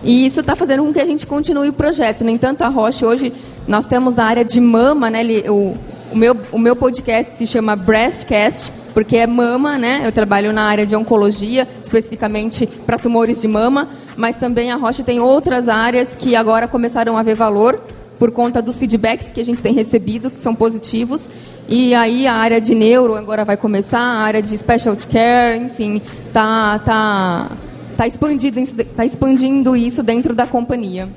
E 0.06 0.26
isso 0.26 0.42
está 0.42 0.56
fazendo 0.56 0.84
com 0.84 0.94
que 0.94 1.02
a 1.02 1.06
gente 1.06 1.26
continue 1.26 1.70
o 1.70 1.74
projeto. 1.74 2.24
No 2.24 2.30
entanto, 2.30 2.62
a 2.62 2.68
Roche 2.68 3.04
hoje, 3.04 3.34
nós 3.68 3.88
temos 3.88 4.16
na 4.16 4.24
área 4.24 4.46
de 4.46 4.62
mama, 4.62 5.10
né, 5.10 5.24
o, 5.50 5.76
o 6.14 6.16
meu, 6.16 6.38
o 6.52 6.60
meu 6.60 6.76
podcast 6.76 7.34
se 7.34 7.48
chama 7.48 7.76
Breastcast, 7.76 8.72
porque 8.94 9.18
é 9.18 9.26
mama, 9.26 9.80
né? 9.80 10.02
Eu 10.06 10.12
trabalho 10.12 10.54
na 10.54 10.66
área 10.66 10.86
de 10.86 10.96
oncologia, 10.96 11.68
especificamente 11.84 12.68
para 12.68 13.00
tumores 13.00 13.42
de 13.42 13.48
mama, 13.48 13.90
mas 14.16 14.38
também 14.38 14.72
a 14.72 14.76
Rocha 14.76 15.04
tem 15.04 15.20
outras 15.20 15.68
áreas 15.68 16.16
que 16.16 16.36
agora 16.36 16.68
começaram 16.68 17.18
a 17.18 17.24
ver 17.24 17.36
valor 17.36 17.82
por 18.20 18.32
conta 18.32 18.62
dos 18.62 18.80
feedbacks 18.80 19.32
que 19.32 19.42
a 19.42 19.44
gente 19.44 19.62
tem 19.62 19.74
recebido, 19.74 20.30
que 20.30 20.40
são 20.40 20.54
positivos. 20.54 21.30
E 21.68 21.96
aí 21.96 22.28
a 22.28 22.36
área 22.36 22.62
de 22.62 22.76
neuro 22.76 23.16
agora 23.16 23.44
vai 23.44 23.58
começar, 23.58 24.00
a 24.00 24.20
área 24.20 24.42
de 24.42 24.56
specialty 24.56 25.08
care, 25.08 25.58
enfim, 25.58 26.00
tá 26.32 26.80
tá 26.80 27.52
tá 27.96 28.06
expandindo 28.08 28.84
tá 28.96 29.06
expandindo 29.06 29.76
isso 29.76 30.04
dentro 30.04 30.36
da 30.36 30.46
companhia. 30.46 31.08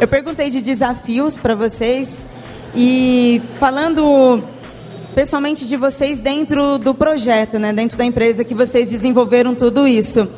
Eu 0.00 0.08
perguntei 0.08 0.50
de 0.50 0.60
desafios 0.60 1.36
para 1.36 1.54
vocês 1.54 2.26
e 2.74 3.40
falando 3.58 4.42
pessoalmente 5.14 5.66
de 5.66 5.76
vocês 5.76 6.20
dentro 6.20 6.78
do 6.78 6.94
projeto, 6.94 7.58
né, 7.58 7.72
dentro 7.72 7.98
da 7.98 8.04
empresa 8.04 8.44
que 8.44 8.54
vocês 8.54 8.90
desenvolveram 8.90 9.54
tudo 9.54 9.86
isso. 9.86 10.28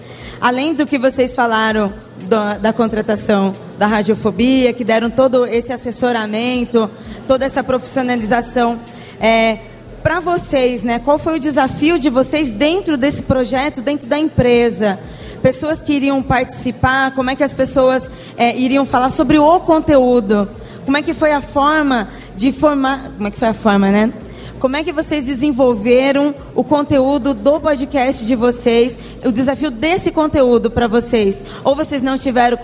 Além 0.40 0.74
do 0.74 0.84
que 0.84 0.98
vocês 0.98 1.34
falaram 1.34 1.94
da, 2.28 2.58
da 2.58 2.72
contratação 2.72 3.52
da 3.78 3.86
radiofobia, 3.86 4.72
que 4.72 4.84
deram 4.84 5.10
todo 5.10 5.46
esse 5.46 5.72
assessoramento, 5.72 6.90
toda 7.26 7.44
essa 7.44 7.62
profissionalização, 7.62 8.78
é, 9.20 9.60
para 10.04 10.20
vocês, 10.20 10.84
né, 10.84 11.00
qual 11.00 11.18
foi 11.18 11.36
o 11.36 11.40
desafio 11.40 11.98
de 11.98 12.10
vocês 12.10 12.52
dentro 12.52 12.96
desse 12.96 13.22
projeto, 13.22 13.80
dentro 13.80 14.06
da 14.06 14.18
empresa? 14.18 15.00
pessoas 15.44 15.82
que 15.82 15.92
iriam 15.92 16.22
participar, 16.22 17.14
como 17.14 17.28
é 17.28 17.36
que 17.36 17.42
as 17.44 17.52
pessoas 17.52 18.10
é, 18.34 18.56
iriam 18.56 18.86
falar 18.86 19.10
sobre 19.10 19.38
o 19.38 19.60
conteúdo, 19.60 20.48
como 20.86 20.96
é 20.96 21.02
que 21.02 21.12
foi 21.12 21.32
a 21.32 21.42
forma 21.42 22.08
de 22.34 22.50
formar, 22.50 23.12
como 23.14 23.28
é 23.28 23.30
que 23.30 23.38
foi 23.38 23.48
a 23.48 23.52
forma, 23.52 23.90
né? 23.90 24.10
Como 24.58 24.74
é 24.74 24.82
que 24.82 24.90
vocês 24.90 25.26
desenvolveram 25.26 26.34
o 26.54 26.64
conteúdo 26.64 27.34
do 27.34 27.60
podcast 27.60 28.24
de 28.24 28.34
vocês, 28.34 28.98
o 29.22 29.30
desafio 29.30 29.70
desse 29.70 30.10
conteúdo 30.10 30.70
para 30.70 30.86
vocês? 30.86 31.44
Ou 31.62 31.76
vocês 31.76 32.02
não 32.02 32.16
tiveram 32.16 32.58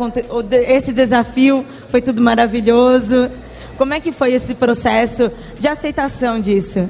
esse 0.66 0.90
desafio, 0.90 1.66
foi 1.88 2.00
tudo 2.00 2.22
maravilhoso? 2.22 3.30
Como 3.76 3.92
é 3.92 4.00
que 4.00 4.10
foi 4.10 4.32
esse 4.32 4.54
processo 4.54 5.30
de 5.58 5.68
aceitação 5.68 6.40
disso? 6.40 6.88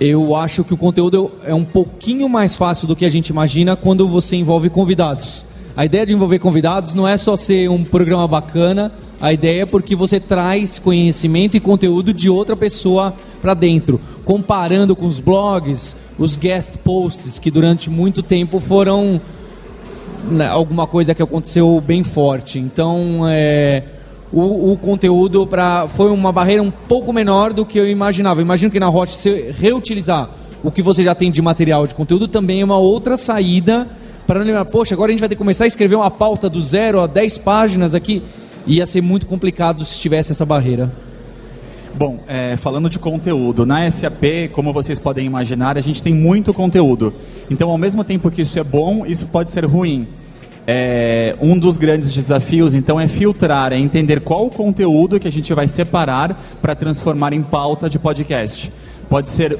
Eu 0.00 0.34
acho 0.34 0.64
que 0.64 0.74
o 0.74 0.76
conteúdo 0.76 1.30
é 1.44 1.54
um 1.54 1.64
pouquinho 1.64 2.28
mais 2.28 2.56
fácil 2.56 2.88
do 2.88 2.96
que 2.96 3.04
a 3.04 3.08
gente 3.08 3.28
imagina 3.28 3.76
quando 3.76 4.08
você 4.08 4.36
envolve 4.36 4.68
convidados. 4.68 5.46
A 5.76 5.86
ideia 5.86 6.04
de 6.04 6.12
envolver 6.12 6.38
convidados 6.38 6.94
não 6.94 7.08
é 7.08 7.16
só 7.16 7.36
ser 7.36 7.70
um 7.70 7.82
programa 7.82 8.28
bacana, 8.28 8.92
a 9.20 9.32
ideia 9.32 9.62
é 9.62 9.66
porque 9.66 9.96
você 9.96 10.20
traz 10.20 10.78
conhecimento 10.78 11.56
e 11.56 11.60
conteúdo 11.60 12.12
de 12.12 12.28
outra 12.28 12.54
pessoa 12.54 13.14
para 13.40 13.54
dentro, 13.54 14.00
comparando 14.24 14.94
com 14.94 15.06
os 15.06 15.20
blogs, 15.20 15.96
os 16.18 16.36
guest 16.36 16.76
posts 16.78 17.38
que 17.38 17.50
durante 17.50 17.88
muito 17.88 18.22
tempo 18.22 18.60
foram 18.60 19.20
né, 20.30 20.46
alguma 20.48 20.86
coisa 20.86 21.14
que 21.14 21.22
aconteceu 21.22 21.80
bem 21.80 22.04
forte. 22.04 22.58
Então, 22.58 23.22
é, 23.28 23.84
o, 24.32 24.72
o 24.72 24.76
conteúdo 24.78 25.46
pra, 25.46 25.88
foi 25.88 26.10
uma 26.10 26.32
barreira 26.32 26.62
um 26.62 26.70
pouco 26.70 27.12
menor 27.12 27.52
do 27.52 27.66
que 27.66 27.78
eu 27.78 27.88
imaginava. 27.88 28.40
Imagino 28.40 28.70
que 28.70 28.80
na 28.80 28.88
Roche, 28.88 29.14
se 29.14 29.50
reutilizar 29.52 30.30
o 30.62 30.70
que 30.70 30.80
você 30.80 31.02
já 31.02 31.14
tem 31.14 31.30
de 31.30 31.42
material 31.42 31.86
de 31.86 31.94
conteúdo 31.94 32.28
também 32.28 32.60
é 32.60 32.64
uma 32.64 32.78
outra 32.78 33.16
saída 33.16 33.88
para 34.26 34.38
não 34.38 34.46
lembrar, 34.46 34.64
poxa, 34.64 34.94
agora 34.94 35.10
a 35.10 35.12
gente 35.12 35.20
vai 35.20 35.28
ter 35.28 35.34
que 35.34 35.38
começar 35.40 35.64
a 35.64 35.66
escrever 35.66 35.96
uma 35.96 36.10
pauta 36.10 36.48
do 36.48 36.60
zero 36.60 37.00
a 37.00 37.06
10 37.06 37.38
páginas 37.38 37.94
aqui. 37.94 38.22
Ia 38.66 38.86
ser 38.86 39.00
muito 39.00 39.26
complicado 39.26 39.84
se 39.84 39.98
tivesse 39.98 40.30
essa 40.30 40.46
barreira. 40.46 40.92
Bom, 41.94 42.18
é, 42.26 42.56
falando 42.56 42.88
de 42.88 42.98
conteúdo, 42.98 43.66
na 43.66 43.90
SAP, 43.90 44.50
como 44.52 44.72
vocês 44.72 44.98
podem 44.98 45.26
imaginar, 45.26 45.76
a 45.76 45.80
gente 45.80 46.02
tem 46.02 46.14
muito 46.14 46.54
conteúdo. 46.54 47.12
Então, 47.50 47.68
ao 47.68 47.76
mesmo 47.76 48.02
tempo 48.04 48.30
que 48.30 48.42
isso 48.42 48.58
é 48.58 48.64
bom, 48.64 49.04
isso 49.04 49.26
pode 49.26 49.50
ser 49.50 49.66
ruim. 49.66 50.08
É, 50.66 51.34
um 51.40 51.58
dos 51.58 51.76
grandes 51.76 52.12
desafios, 52.12 52.74
então, 52.74 53.00
é 53.00 53.08
filtrar, 53.08 53.72
é 53.72 53.78
entender 53.78 54.20
qual 54.20 54.46
o 54.46 54.50
conteúdo 54.50 55.18
que 55.18 55.26
a 55.26 55.32
gente 55.32 55.52
vai 55.52 55.66
separar 55.66 56.40
para 56.60 56.74
transformar 56.74 57.32
em 57.32 57.42
pauta 57.42 57.88
de 57.88 57.98
podcast. 57.98 58.72
Pode 59.08 59.28
ser 59.28 59.58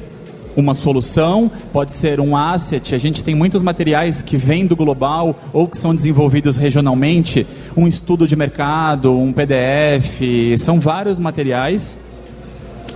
uma 0.55 0.73
solução, 0.73 1.51
pode 1.71 1.93
ser 1.93 2.19
um 2.19 2.37
asset. 2.37 2.93
A 2.95 2.97
gente 2.97 3.23
tem 3.23 3.35
muitos 3.35 3.61
materiais 3.61 4.21
que 4.21 4.37
vêm 4.37 4.65
do 4.65 4.75
global 4.75 5.35
ou 5.51 5.67
que 5.67 5.77
são 5.77 5.95
desenvolvidos 5.95 6.57
regionalmente, 6.57 7.45
um 7.75 7.87
estudo 7.87 8.27
de 8.27 8.35
mercado, 8.35 9.17
um 9.17 9.33
PDF, 9.33 10.21
são 10.57 10.79
vários 10.79 11.19
materiais 11.19 11.99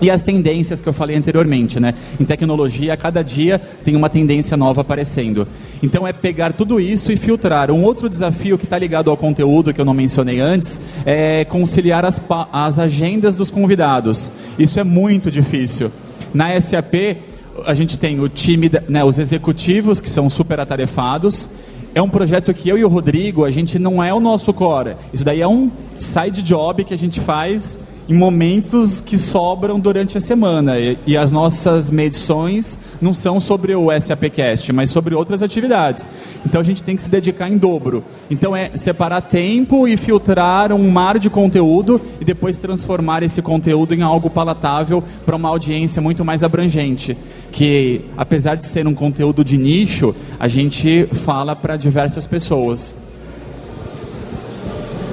e 0.02 0.10
as 0.10 0.22
tendências 0.22 0.82
que 0.82 0.88
eu 0.88 0.94
falei 0.94 1.16
anteriormente, 1.16 1.80
né? 1.80 1.94
Em 2.20 2.26
tecnologia, 2.26 2.94
a 2.94 2.98
cada 2.98 3.24
dia 3.24 3.60
tem 3.84 3.96
uma 3.96 4.10
tendência 4.10 4.56
nova 4.56 4.82
aparecendo. 4.82 5.48
Então 5.82 6.08
é 6.08 6.14
pegar 6.14 6.54
tudo 6.54 6.80
isso 6.80 7.12
e 7.12 7.18
filtrar. 7.18 7.72
Um 7.72 7.84
outro 7.84 8.10
desafio 8.10 8.58
que 8.58 8.66
está 8.66 8.78
ligado 8.78 9.10
ao 9.10 9.18
conteúdo 9.18 9.74
que 9.74 9.82
eu 9.82 9.86
não 9.86 9.94
mencionei 9.94 10.40
antes 10.40 10.80
é 11.06 11.46
conciliar 11.46 12.06
as, 12.06 12.22
as 12.52 12.80
agendas 12.80 13.36
dos 13.36 13.50
convidados. 13.50 14.32
Isso 14.58 14.80
é 14.80 14.84
muito 14.84 15.32
difícil. 15.32 15.92
Na 16.34 16.60
SAP 16.60 17.18
a 17.66 17.74
gente 17.74 17.98
tem 17.98 18.20
o 18.20 18.30
time, 18.30 18.70
né, 18.88 19.04
os 19.04 19.18
executivos 19.18 20.00
que 20.00 20.10
são 20.10 20.30
super 20.30 20.60
atarefados. 20.60 21.50
É 21.96 22.02
um 22.02 22.10
projeto 22.10 22.54
que 22.54 22.70
eu 22.70 22.78
e 22.78 22.86
o 22.86 22.88
Rodrigo, 22.88 23.44
a 23.44 23.50
gente 23.50 23.80
não 23.80 24.04
é 24.04 24.14
o 24.14 24.20
nosso 24.20 24.54
core. 24.54 24.96
Isso 25.12 25.26
daí 25.26 25.42
é 25.42 25.48
um 25.48 25.72
side 26.00 26.44
job 26.44 26.84
que 26.84 26.94
a 26.94 26.98
gente 26.98 27.20
faz 27.20 27.80
em 28.10 28.16
momentos 28.16 29.02
que 29.02 29.18
sobram 29.18 29.80
durante 29.80 30.18
a 30.18 30.22
semana. 30.22 30.80
E, 30.80 30.98
e, 31.06 31.18
as 31.18 31.32
nossas 31.32 31.92
medições 31.92 32.78
não 33.02 33.14
são 33.14 33.40
sobre 33.40 33.76
o 33.76 33.88
SAPcast, 34.00 34.72
mas 34.72 34.90
sobre 34.90 35.14
outras 35.14 35.44
atividades. 35.44 36.10
Então 36.46 36.62
a 36.62 36.64
gente 36.64 36.84
tem 36.84 36.96
que 36.96 37.02
se 37.02 37.10
dedicar 37.10 37.50
em 37.50 37.58
dobro. 37.58 38.04
Então 38.30 38.56
é 38.56 38.76
separar 38.78 39.22
tempo 39.22 39.88
e 39.88 39.98
filtrar 39.98 40.72
um 40.72 40.90
mar 40.90 41.20
de 41.20 41.30
conteúdo 41.30 42.00
e 42.20 42.26
depois 42.26 42.58
transformar 42.58 43.24
esse 43.24 43.42
conteúdo 43.42 43.94
em 43.94 44.02
algo 44.02 44.30
palatável 44.30 45.04
para 45.26 45.36
uma 45.36 45.50
audiência 45.50 46.02
muito 46.02 46.24
mais 46.24 46.44
abrangente. 46.44 47.18
Que 47.52 48.06
apesar 48.16 48.56
de 48.56 48.66
ser 48.66 48.88
um 48.88 48.94
conteúdo 48.94 49.44
de 49.44 49.58
nicho, 49.58 50.16
a 50.40 50.48
gente 50.48 51.08
fala 51.12 51.56
para 51.56 51.76
diversas 51.76 52.26
pessoas. 52.28 52.98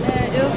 É, 0.06 0.40
eu 0.40 0.50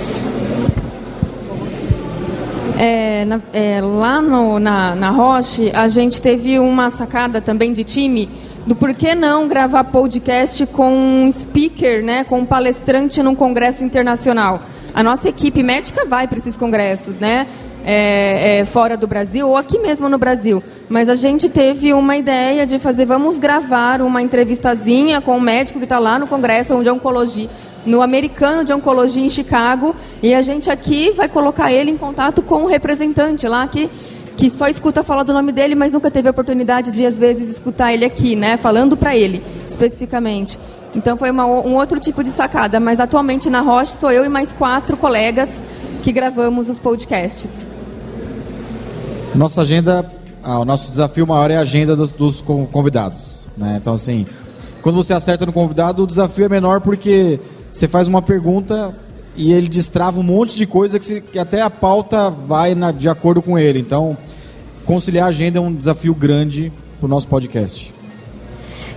é, 2.78 3.26
na, 3.26 3.42
é, 3.52 3.82
lá 3.82 4.22
no, 4.22 4.60
na, 4.60 4.96
na 4.96 5.10
Roche, 5.10 5.72
a 5.74 5.88
gente 5.88 6.22
teve 6.22 6.60
uma 6.60 6.90
sacada 6.90 7.42
também 7.42 7.74
de 7.74 7.84
time 7.84 8.30
do 8.66 8.76
porquê 8.76 9.16
não 9.16 9.48
gravar 9.48 9.86
podcast 9.86 10.66
com 10.68 10.92
um 10.92 11.32
speaker, 11.32 12.04
né, 12.04 12.24
com 12.24 12.40
um 12.40 12.46
palestrante 12.46 13.24
num 13.24 13.34
congresso 13.34 13.84
internacional. 13.84 14.60
A 14.94 15.02
nossa 15.02 15.30
equipe 15.30 15.64
médica 15.64 16.06
vai 16.06 16.28
para 16.28 16.38
esses 16.38 16.58
congressos, 16.58 17.18
né, 17.18 17.48
é, 17.86 18.60
é, 18.60 18.66
fora 18.66 18.98
do 18.98 19.08
Brasil 19.08 19.48
ou 19.48 19.58
aqui 19.58 19.80
mesmo 19.80 20.10
no 20.10 20.18
Brasil. 20.18 20.62
Mas 20.90 21.10
a 21.10 21.16
gente 21.16 21.50
teve 21.50 21.94
uma 21.94 22.16
ideia 22.18 22.66
de 22.66 22.80
fazer, 22.80 23.06
vamos 23.06 23.38
gravar 23.38 24.02
uma 24.02 24.22
entrevistazinha 24.22 25.22
com 25.22 25.38
um 25.38 25.40
médico 25.40 25.80
que 25.80 25.86
está 25.86 26.00
lá 26.00 26.18
no 26.18 26.28
congresso 26.28 26.82
de 26.82 26.90
oncologia, 26.90 27.50
no 27.86 28.02
americano 28.02 28.64
de 28.64 28.74
oncologia 28.74 29.24
em 29.24 29.30
Chicago, 29.30 29.96
e 30.22 30.34
a 30.34 30.42
gente 30.42 30.70
aqui 30.70 31.12
vai 31.12 31.28
colocar 31.28 31.72
ele 31.72 31.92
em 31.92 31.98
contato 31.98 32.42
com 32.42 32.64
o 32.64 32.68
representante 32.68 33.48
lá 33.48 33.68
que 33.68 33.90
que 34.38 34.52
só 34.52 34.68
escuta 34.68 35.04
falar 35.04 35.24
do 35.24 35.34
nome 35.34 35.52
dele, 35.52 35.74
mas 35.74 35.92
nunca 35.92 36.12
teve 36.12 36.28
a 36.28 36.32
oportunidade 36.32 36.92
de 36.92 37.04
às 37.04 37.18
vezes 37.18 37.50
escutar 37.50 37.92
ele 37.92 38.06
aqui, 38.06 38.36
né, 38.36 38.56
falando 38.56 38.96
para 38.96 39.18
ele 39.18 39.42
especificamente. 39.68 40.60
Então 40.96 41.18
foi 41.18 41.30
uma, 41.30 41.46
um 41.46 41.76
outro 41.76 42.00
tipo 42.00 42.24
de 42.24 42.30
sacada, 42.30 42.80
mas 42.80 43.00
atualmente 43.00 43.50
na 43.50 43.62
Roche 43.62 43.98
sou 43.98 44.12
eu 44.12 44.24
e 44.24 44.30
mais 44.30 44.54
quatro 44.54 44.96
colegas 44.96 45.50
que 46.04 46.12
gravamos 46.12 46.70
os 46.70 46.80
podcasts. 46.80 47.52
Nossa 49.36 49.62
agenda, 49.62 50.08
ah, 50.42 50.60
o 50.60 50.66
nosso 50.66 50.90
desafio 50.90 51.28
maior 51.28 51.52
é 51.52 51.58
a 51.58 51.62
agenda 51.62 51.96
dos, 51.96 52.12
dos 52.12 52.42
convidados, 52.42 53.48
né? 53.58 53.78
Então 53.80 53.94
assim, 53.94 54.26
quando 54.82 54.96
você 54.96 55.14
acerta 55.14 55.46
no 55.46 55.54
convidado, 55.54 56.04
o 56.04 56.08
desafio 56.08 56.46
é 56.46 56.50
menor 56.50 56.82
porque 56.82 57.40
você 57.70 57.88
faz 57.88 58.08
uma 58.08 58.22
pergunta 58.22 58.96
e 59.36 59.54
ele 59.54 59.68
destrava 59.68 60.20
um 60.20 60.24
monte 60.24 60.58
de 60.58 60.66
coisa 60.66 60.98
que, 60.98 61.06
se, 61.06 61.22
que 61.22 61.38
até 61.38 61.62
a 61.62 61.70
pauta 61.70 62.30
vai 62.30 62.74
na, 62.74 62.92
de 62.92 63.08
acordo 63.08 63.42
com 63.42 63.58
ele. 63.58 63.80
Então, 63.80 64.18
conciliar 64.86 65.26
a 65.26 65.30
agenda 65.30 65.60
é 65.60 65.62
um 65.62 65.74
desafio 65.74 66.16
grande 66.16 66.72
para 67.00 67.06
o 67.06 67.10
nosso 67.10 67.28
podcast. 67.28 67.94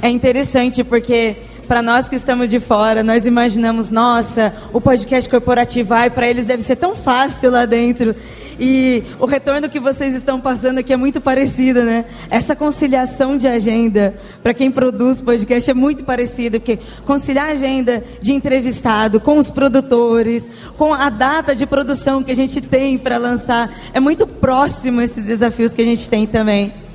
É 0.01 0.09
interessante 0.09 0.83
porque 0.83 1.37
para 1.71 1.83
nós 1.83 2.09
que 2.09 2.17
estamos 2.17 2.51
de 2.51 2.59
fora, 2.59 3.05
nós 3.05 3.27
imaginamos, 3.27 3.91
nossa, 3.91 4.53
o 4.73 4.81
podcast 4.81 5.31
corporativo, 5.31 5.95
ai, 5.95 6.11
para 6.11 6.29
eles 6.29 6.45
deve 6.45 6.65
ser 6.65 6.75
tão 6.75 6.97
fácil 6.97 7.53
lá 7.53 7.65
dentro. 7.65 8.13
E 8.59 9.05
o 9.21 9.25
retorno 9.25 9.69
que 9.69 9.79
vocês 9.79 10.13
estão 10.13 10.41
passando 10.41 10.79
aqui 10.79 10.93
é 10.93 10.97
muito 10.97 11.21
parecido, 11.21 11.85
né? 11.85 12.07
Essa 12.29 12.57
conciliação 12.57 13.37
de 13.37 13.47
agenda, 13.47 14.17
para 14.43 14.53
quem 14.53 14.69
produz 14.73 15.21
podcast, 15.21 15.71
é 15.71 15.75
muito 15.75 16.03
parecido, 16.05 16.59
porque 16.59 16.81
conciliar 17.05 17.51
a 17.51 17.53
agenda 17.53 18.03
de 18.21 18.33
entrevistado 18.33 19.21
com 19.21 19.39
os 19.39 19.49
produtores, 19.49 20.51
com 20.77 20.93
a 20.93 21.09
data 21.09 21.55
de 21.55 21.67
produção 21.67 22.21
que 22.21 22.33
a 22.33 22.37
gente 22.37 22.61
tem 22.61 22.99
para 22.99 23.17
lançar, 23.17 23.73
é 23.95 24.01
muito 24.01 24.27
próximo 24.27 25.01
esses 25.01 25.25
desafios 25.25 25.73
que 25.73 25.83
a 25.83 25.87
gente 25.87 26.11
tem 26.11 26.27
também. 26.27 26.90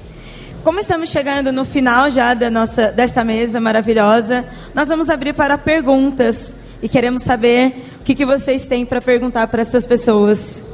Como 0.65 0.79
estamos 0.79 1.09
chegando 1.09 1.51
no 1.51 1.63
final 1.63 2.09
já 2.09 2.33
da 2.33 2.49
nossa, 2.49 2.91
desta 2.91 3.23
mesa 3.23 3.59
maravilhosa, 3.59 4.43
nós 4.73 4.87
vamos 4.87 5.11
abrir 5.11 5.31
para 5.31 5.59
perguntas 5.59 6.55
e 6.81 6.89
queremos 6.89 7.21
saber 7.21 7.67
o 8.01 8.03
que, 8.03 8.15
que 8.15 8.25
vocês 8.25 8.65
têm 8.65 8.83
para 8.83 8.99
perguntar 8.99 9.45
para 9.45 9.61
essas 9.61 9.85
pessoas. 9.85 10.65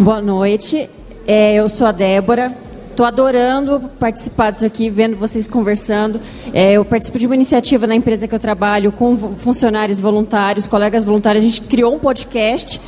Boa 0.00 0.20
noite, 0.20 0.90
é, 1.28 1.54
eu 1.54 1.68
sou 1.68 1.86
a 1.86 1.92
Débora. 1.92 2.52
Estou 2.90 3.06
adorando 3.06 3.88
participar 4.00 4.50
disso 4.50 4.66
aqui, 4.66 4.90
vendo 4.90 5.16
vocês 5.16 5.46
conversando. 5.46 6.20
É, 6.52 6.72
eu 6.72 6.84
participo 6.84 7.20
de 7.20 7.26
uma 7.26 7.36
iniciativa 7.36 7.86
na 7.86 7.94
empresa 7.94 8.26
que 8.26 8.34
eu 8.34 8.40
trabalho 8.40 8.90
com 8.90 9.16
funcionários 9.38 10.00
voluntários, 10.00 10.66
colegas 10.66 11.04
voluntários. 11.04 11.44
A 11.44 11.46
gente 11.48 11.60
criou 11.60 11.94
um 11.94 12.00
podcast, 12.00 12.80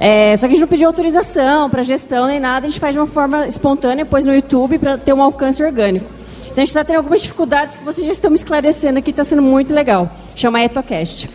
é, 0.00 0.36
só 0.36 0.46
que 0.46 0.52
a 0.52 0.54
gente 0.54 0.60
não 0.60 0.68
pediu 0.68 0.86
autorização 0.86 1.68
para 1.68 1.82
gestão 1.82 2.28
nem 2.28 2.38
nada. 2.38 2.66
A 2.66 2.70
gente 2.70 2.78
faz 2.78 2.94
de 2.94 3.00
uma 3.00 3.06
forma 3.08 3.48
espontânea, 3.48 4.06
pôs 4.06 4.24
no 4.24 4.32
YouTube 4.32 4.78
para 4.78 4.96
ter 4.96 5.12
um 5.12 5.20
alcance 5.20 5.60
orgânico. 5.60 6.06
Então 6.42 6.62
a 6.62 6.64
gente 6.64 6.68
está 6.68 6.84
tendo 6.84 6.96
algumas 6.96 7.20
dificuldades 7.20 7.76
que 7.76 7.84
vocês 7.84 8.06
já 8.06 8.12
estão 8.12 8.30
me 8.30 8.36
esclarecendo 8.36 9.00
aqui, 9.00 9.10
está 9.10 9.24
sendo 9.24 9.42
muito 9.42 9.74
legal. 9.74 10.08
Chama 10.36 10.62
EtoCast. 10.62 11.28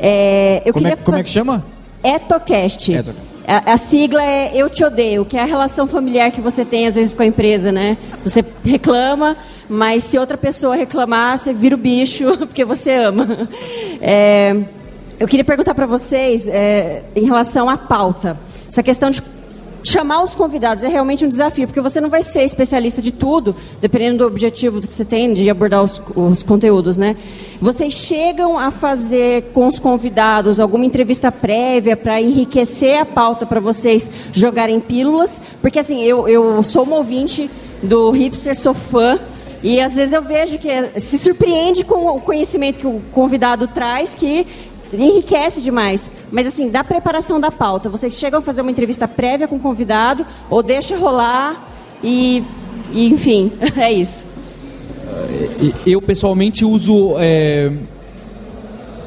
É, 0.00 0.62
eu 0.64 0.72
como, 0.72 0.88
é, 0.88 0.96
como 0.96 1.16
é 1.16 1.22
que 1.22 1.30
chama? 1.30 1.64
EtoCast. 2.02 2.92
EtoCast. 2.92 3.28
A, 3.46 3.72
a, 3.72 3.76
sigla 3.76 4.22
é 4.22 4.50
Eu 4.52 4.68
Te 4.68 4.84
Odeio, 4.84 5.24
que 5.24 5.36
é 5.36 5.40
a 5.40 5.46
relação 5.46 5.86
familiar 5.86 6.30
que 6.30 6.40
você 6.40 6.64
tem 6.64 6.86
às 6.86 6.96
vezes 6.96 7.14
com 7.14 7.22
a 7.22 7.26
empresa, 7.26 7.72
né? 7.72 7.96
Você 8.22 8.44
reclama, 8.62 9.36
mas 9.68 10.02
se 10.02 10.18
outra 10.18 10.36
pessoa 10.36 10.76
reclamar, 10.76 11.38
você 11.38 11.52
vira 11.52 11.74
o 11.74 11.78
bicho 11.78 12.36
porque 12.46 12.64
você 12.64 12.92
ama. 12.92 13.48
É, 14.00 14.64
eu 15.18 15.26
queria 15.26 15.44
perguntar 15.44 15.74
para 15.74 15.86
vocês 15.86 16.46
é, 16.46 17.02
em 17.14 17.24
relação 17.24 17.68
à 17.68 17.76
pauta. 17.76 18.38
Essa 18.68 18.82
questão 18.82 19.10
de 19.10 19.22
chamar 19.82 20.22
os 20.22 20.36
convidados 20.36 20.84
é 20.84 20.88
realmente 20.88 21.24
um 21.24 21.28
desafio, 21.28 21.66
porque 21.66 21.80
você 21.80 22.00
não 22.00 22.10
vai 22.10 22.22
ser 22.22 22.44
especialista 22.44 23.00
de 23.00 23.12
tudo, 23.12 23.54
dependendo 23.80 24.18
do 24.18 24.26
objetivo 24.26 24.80
que 24.80 24.94
você 24.94 25.04
tem 25.04 25.32
de 25.32 25.48
abordar 25.50 25.82
os, 25.82 26.00
os 26.14 26.42
conteúdos, 26.42 26.98
né? 26.98 27.16
Vocês 27.60 27.94
chegam 27.94 28.58
a 28.58 28.70
fazer 28.70 29.50
com 29.54 29.66
os 29.66 29.78
convidados 29.78 30.60
alguma 30.60 30.84
entrevista 30.84 31.32
prévia 31.32 31.96
para 31.96 32.20
enriquecer 32.20 32.98
a 32.98 33.06
pauta 33.06 33.46
para 33.46 33.60
vocês 33.60 34.10
jogarem 34.32 34.78
pílulas? 34.78 35.40
Porque 35.60 35.78
assim, 35.78 36.02
eu, 36.02 36.28
eu 36.28 36.62
sou 36.62 36.84
uma 36.84 36.96
ouvinte 36.96 37.50
do 37.82 38.10
Hipster, 38.10 38.56
sou 38.56 38.74
fã. 38.74 39.18
E 39.60 39.80
às 39.80 39.96
vezes 39.96 40.14
eu 40.14 40.22
vejo 40.22 40.56
que 40.56 41.00
se 41.00 41.18
surpreende 41.18 41.84
com 41.84 42.06
o 42.06 42.20
conhecimento 42.20 42.78
que 42.78 42.86
o 42.86 43.02
convidado 43.10 43.66
traz, 43.66 44.14
que 44.14 44.46
enriquece 44.92 45.60
demais. 45.60 46.10
Mas 46.30 46.46
assim, 46.46 46.68
da 46.68 46.82
preparação 46.84 47.40
da 47.40 47.50
pauta, 47.50 47.88
vocês 47.88 48.14
chegam 48.14 48.38
a 48.38 48.42
fazer 48.42 48.62
uma 48.62 48.70
entrevista 48.70 49.06
prévia 49.06 49.48
com 49.48 49.56
o 49.56 49.60
convidado 49.60 50.26
ou 50.48 50.62
deixa 50.62 50.96
rolar 50.96 51.68
e, 52.02 52.42
e 52.92 53.06
enfim, 53.06 53.52
é 53.76 53.92
isso. 53.92 54.26
eu 55.86 56.00
pessoalmente 56.00 56.64
uso. 56.64 57.14
É, 57.18 57.72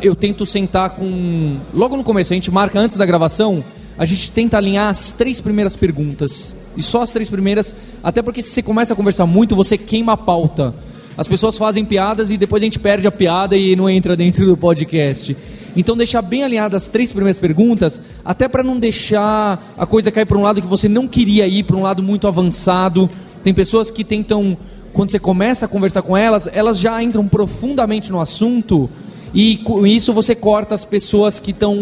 eu 0.01 0.15
tento 0.15 0.45
sentar 0.45 0.91
com. 0.91 1.59
Logo 1.73 1.95
no 1.95 2.03
começo, 2.03 2.33
a 2.33 2.35
gente 2.35 2.51
marca 2.51 2.79
antes 2.79 2.97
da 2.97 3.05
gravação, 3.05 3.63
a 3.97 4.05
gente 4.05 4.31
tenta 4.31 4.57
alinhar 4.57 4.89
as 4.89 5.11
três 5.11 5.39
primeiras 5.39 5.75
perguntas. 5.75 6.55
E 6.75 6.81
só 6.81 7.01
as 7.01 7.11
três 7.11 7.29
primeiras, 7.29 7.75
até 8.01 8.21
porque 8.21 8.41
se 8.41 8.49
você 8.49 8.61
começa 8.61 8.93
a 8.93 8.95
conversar 8.95 9.25
muito, 9.25 9.55
você 9.55 9.77
queima 9.77 10.13
a 10.13 10.17
pauta. 10.17 10.73
As 11.17 11.27
pessoas 11.27 11.57
fazem 11.57 11.83
piadas 11.83 12.31
e 12.31 12.37
depois 12.37 12.61
a 12.61 12.65
gente 12.65 12.79
perde 12.79 13.07
a 13.07 13.11
piada 13.11 13.55
e 13.57 13.75
não 13.75 13.89
entra 13.89 14.15
dentro 14.15 14.45
do 14.45 14.55
podcast. 14.55 15.35
Então 15.75 15.95
deixar 15.95 16.21
bem 16.21 16.43
alinhadas 16.43 16.83
as 16.83 16.89
três 16.89 17.11
primeiras 17.11 17.39
perguntas, 17.39 18.01
até 18.23 18.47
para 18.47 18.63
não 18.63 18.77
deixar 18.79 19.73
a 19.77 19.85
coisa 19.85 20.11
cair 20.11 20.25
para 20.25 20.37
um 20.37 20.41
lado 20.41 20.61
que 20.61 20.67
você 20.67 20.89
não 20.89 21.07
queria 21.07 21.47
ir, 21.47 21.63
para 21.63 21.75
um 21.75 21.81
lado 21.81 22.01
muito 22.01 22.27
avançado. 22.27 23.09
Tem 23.43 23.53
pessoas 23.53 23.89
que 23.89 24.03
tentam, 24.03 24.57
quando 24.93 25.11
você 25.11 25.19
começa 25.19 25.65
a 25.65 25.69
conversar 25.69 26.01
com 26.01 26.15
elas, 26.15 26.49
elas 26.51 26.79
já 26.79 27.01
entram 27.01 27.27
profundamente 27.27 28.11
no 28.11 28.19
assunto 28.19 28.89
e 29.33 29.57
com 29.57 29.87
isso 29.87 30.11
você 30.11 30.35
corta 30.35 30.75
as 30.75 30.83
pessoas 30.83 31.39
que 31.39 31.51
estão 31.51 31.75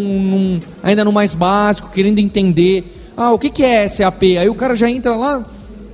ainda 0.84 1.04
no 1.04 1.12
mais 1.12 1.34
básico, 1.34 1.90
querendo 1.90 2.20
entender. 2.20 2.96
Ah, 3.18 3.32
o 3.32 3.40
que, 3.40 3.50
que 3.50 3.64
é 3.64 3.88
SAP? 3.88 4.24
Aí 4.40 4.48
o 4.50 4.56
cara 4.56 4.76
já 4.76 4.90
entra 4.90 5.16
lá. 5.16 5.46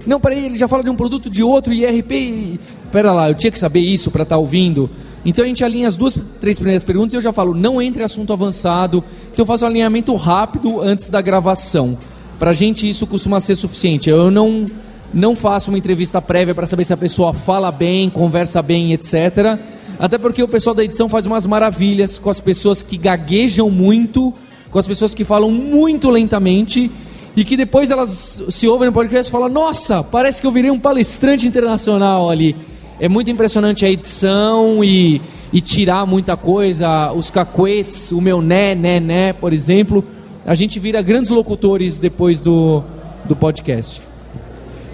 Não, 0.05 0.19
peraí, 0.19 0.45
ele 0.45 0.57
já 0.57 0.67
fala 0.67 0.83
de 0.83 0.89
um 0.89 0.95
produto 0.95 1.29
de 1.29 1.41
outro, 1.41 1.73
IRP. 1.73 2.13
E... 2.13 2.59
Pera 2.95 3.11
lá, 3.11 3.29
eu 3.29 3.35
tinha 3.35 3.51
que 3.51 3.59
saber 3.59 3.81
isso 3.81 4.09
para 4.09 4.23
estar 4.23 4.35
tá 4.35 4.39
ouvindo. 4.39 4.89
Então 5.25 5.43
a 5.43 5.47
gente 5.47 5.65
alinha 5.65 5.85
as 5.85 5.97
duas, 5.97 6.17
três 6.39 6.57
primeiras 6.57 6.81
perguntas 6.81 7.13
e 7.13 7.17
eu 7.17 7.21
já 7.21 7.33
falo, 7.33 7.53
não 7.53 7.81
entre 7.81 8.01
assunto 8.01 8.31
avançado. 8.31 9.03
Então 9.33 9.43
eu 9.43 9.45
faço 9.45 9.65
um 9.65 9.67
alinhamento 9.67 10.15
rápido 10.15 10.79
antes 10.79 11.09
da 11.09 11.21
gravação. 11.21 11.97
Pra 12.39 12.53
gente 12.53 12.89
isso 12.89 13.05
costuma 13.05 13.41
ser 13.41 13.57
suficiente. 13.57 14.09
Eu 14.09 14.31
não, 14.31 14.65
não 15.13 15.35
faço 15.35 15.71
uma 15.71 15.77
entrevista 15.77 16.21
prévia 16.21 16.55
para 16.55 16.65
saber 16.65 16.85
se 16.85 16.93
a 16.93 16.97
pessoa 16.97 17.33
fala 17.33 17.69
bem, 17.69 18.09
conversa 18.09 18.61
bem, 18.61 18.93
etc 18.93 19.59
até 19.99 20.17
porque 20.17 20.43
o 20.43 20.47
pessoal 20.47 20.75
da 20.75 20.83
edição 20.83 21.07
faz 21.07 21.25
umas 21.25 21.45
maravilhas 21.45 22.19
com 22.19 22.29
as 22.29 22.39
pessoas 22.39 22.83
que 22.83 22.97
gaguejam 22.97 23.69
muito, 23.69 24.33
com 24.69 24.77
as 24.77 24.87
pessoas 24.87 25.13
que 25.13 25.23
falam 25.23 25.51
muito 25.51 26.09
lentamente 26.09 26.91
e 27.35 27.43
que 27.43 27.57
depois 27.57 27.91
elas 27.91 28.43
se 28.49 28.67
ouvem 28.67 28.87
no 28.87 28.93
podcast 28.93 29.29
e 29.29 29.31
falam: 29.31 29.49
Nossa, 29.49 30.03
parece 30.03 30.41
que 30.41 30.47
eu 30.47 30.51
virei 30.51 30.71
um 30.71 30.79
palestrante 30.79 31.47
internacional 31.47 32.29
ali. 32.29 32.55
É 32.99 33.09
muito 33.09 33.29
impressionante 33.29 33.85
a 33.85 33.89
edição 33.89 34.83
e, 34.83 35.21
e 35.51 35.59
tirar 35.59 36.05
muita 36.05 36.37
coisa, 36.37 37.11
os 37.11 37.29
cacuetes, 37.29 38.11
o 38.11 38.21
meu 38.21 38.41
né, 38.41 38.73
né, 38.73 38.99
né, 38.99 39.33
por 39.33 39.51
exemplo. 39.51 40.03
A 40.45 40.55
gente 40.55 40.79
vira 40.79 41.01
grandes 41.01 41.31
locutores 41.31 41.99
depois 41.99 42.39
do, 42.39 42.83
do 43.25 43.35
podcast. 43.35 44.01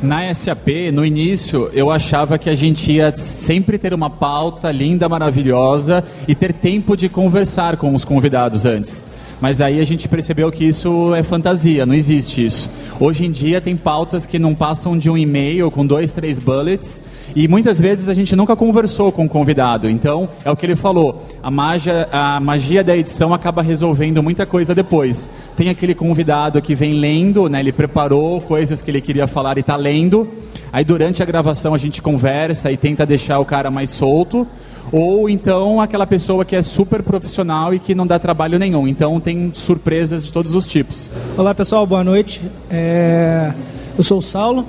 Na 0.01 0.33
SAP, 0.33 0.91
no 0.91 1.05
início, 1.05 1.69
eu 1.73 1.91
achava 1.91 2.39
que 2.39 2.49
a 2.49 2.55
gente 2.55 2.91
ia 2.91 3.15
sempre 3.15 3.77
ter 3.77 3.93
uma 3.93 4.09
pauta 4.09 4.71
linda, 4.71 5.07
maravilhosa 5.07 6.03
e 6.27 6.33
ter 6.33 6.53
tempo 6.53 6.97
de 6.97 7.07
conversar 7.07 7.77
com 7.77 7.93
os 7.93 8.03
convidados 8.03 8.65
antes. 8.65 9.05
Mas 9.41 9.59
aí 9.59 9.79
a 9.79 9.83
gente 9.83 10.07
percebeu 10.07 10.51
que 10.51 10.63
isso 10.63 11.15
é 11.15 11.23
fantasia, 11.23 11.83
não 11.83 11.95
existe 11.95 12.45
isso. 12.45 12.69
Hoje 12.99 13.25
em 13.25 13.31
dia 13.31 13.59
tem 13.59 13.75
pautas 13.75 14.27
que 14.27 14.37
não 14.37 14.53
passam 14.53 14.95
de 14.95 15.09
um 15.09 15.17
e-mail 15.17 15.71
com 15.71 15.83
dois, 15.83 16.11
três 16.11 16.37
bullets 16.37 17.01
e 17.35 17.47
muitas 17.47 17.81
vezes 17.81 18.07
a 18.07 18.13
gente 18.13 18.35
nunca 18.35 18.55
conversou 18.55 19.11
com 19.11 19.25
o 19.25 19.29
convidado. 19.29 19.89
Então, 19.89 20.29
é 20.45 20.51
o 20.51 20.55
que 20.55 20.63
ele 20.63 20.75
falou, 20.75 21.25
a 21.41 21.49
magia, 21.49 22.07
a 22.11 22.39
magia 22.39 22.83
da 22.83 22.95
edição 22.95 23.33
acaba 23.33 23.63
resolvendo 23.63 24.21
muita 24.21 24.45
coisa 24.45 24.75
depois. 24.75 25.27
Tem 25.55 25.69
aquele 25.69 25.95
convidado 25.95 26.61
que 26.61 26.75
vem 26.75 26.93
lendo, 26.93 27.49
né, 27.49 27.61
ele 27.61 27.71
preparou 27.71 28.39
coisas 28.41 28.79
que 28.79 28.91
ele 28.91 29.01
queria 29.01 29.25
falar 29.25 29.57
e 29.57 29.61
está 29.61 29.75
lendo. 29.75 30.29
Aí 30.71 30.85
durante 30.85 31.23
a 31.23 31.25
gravação 31.25 31.73
a 31.73 31.79
gente 31.79 31.99
conversa 31.99 32.71
e 32.71 32.77
tenta 32.77 33.07
deixar 33.07 33.39
o 33.39 33.45
cara 33.45 33.71
mais 33.71 33.89
solto 33.89 34.45
ou 34.91 35.29
então 35.29 35.81
aquela 35.81 36.07
pessoa 36.07 36.45
que 36.45 36.55
é 36.55 36.61
super 36.61 37.03
profissional 37.03 37.73
e 37.73 37.79
que 37.79 37.93
não 37.95 38.07
dá 38.07 38.17
trabalho 38.19 38.57
nenhum. 38.57 38.87
Então 38.87 39.19
tem 39.19 39.51
surpresas 39.53 40.25
de 40.25 40.31
todos 40.31 40.55
os 40.55 40.67
tipos. 40.67 41.11
Olá 41.37 41.53
pessoal, 41.53 41.85
boa 41.85 42.03
noite. 42.03 42.41
É... 42.69 43.53
Eu 43.97 44.03
sou 44.03 44.19
o 44.19 44.21
Saulo, 44.21 44.65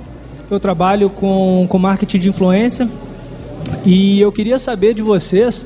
eu 0.51 0.59
trabalho 0.59 1.09
com, 1.09 1.65
com 1.69 1.77
marketing 1.79 2.19
de 2.19 2.29
influência 2.29 2.89
e 3.85 4.19
eu 4.19 4.31
queria 4.31 4.59
saber 4.59 4.93
de 4.93 5.01
vocês 5.01 5.65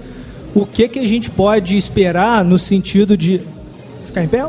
o 0.56 0.66
que, 0.66 0.88
que 0.88 1.00
a 1.00 1.06
gente 1.06 1.30
pode 1.30 1.76
esperar 1.76 2.44
no 2.44 2.58
sentido 2.58 3.18
de. 3.18 3.42
Ficar 4.06 4.24
em 4.24 4.28
pé? 4.28 4.46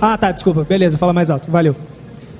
Ah, 0.00 0.18
tá, 0.18 0.32
desculpa, 0.32 0.64
beleza, 0.64 0.98
fala 0.98 1.12
mais 1.12 1.30
alto, 1.30 1.50
valeu. 1.50 1.76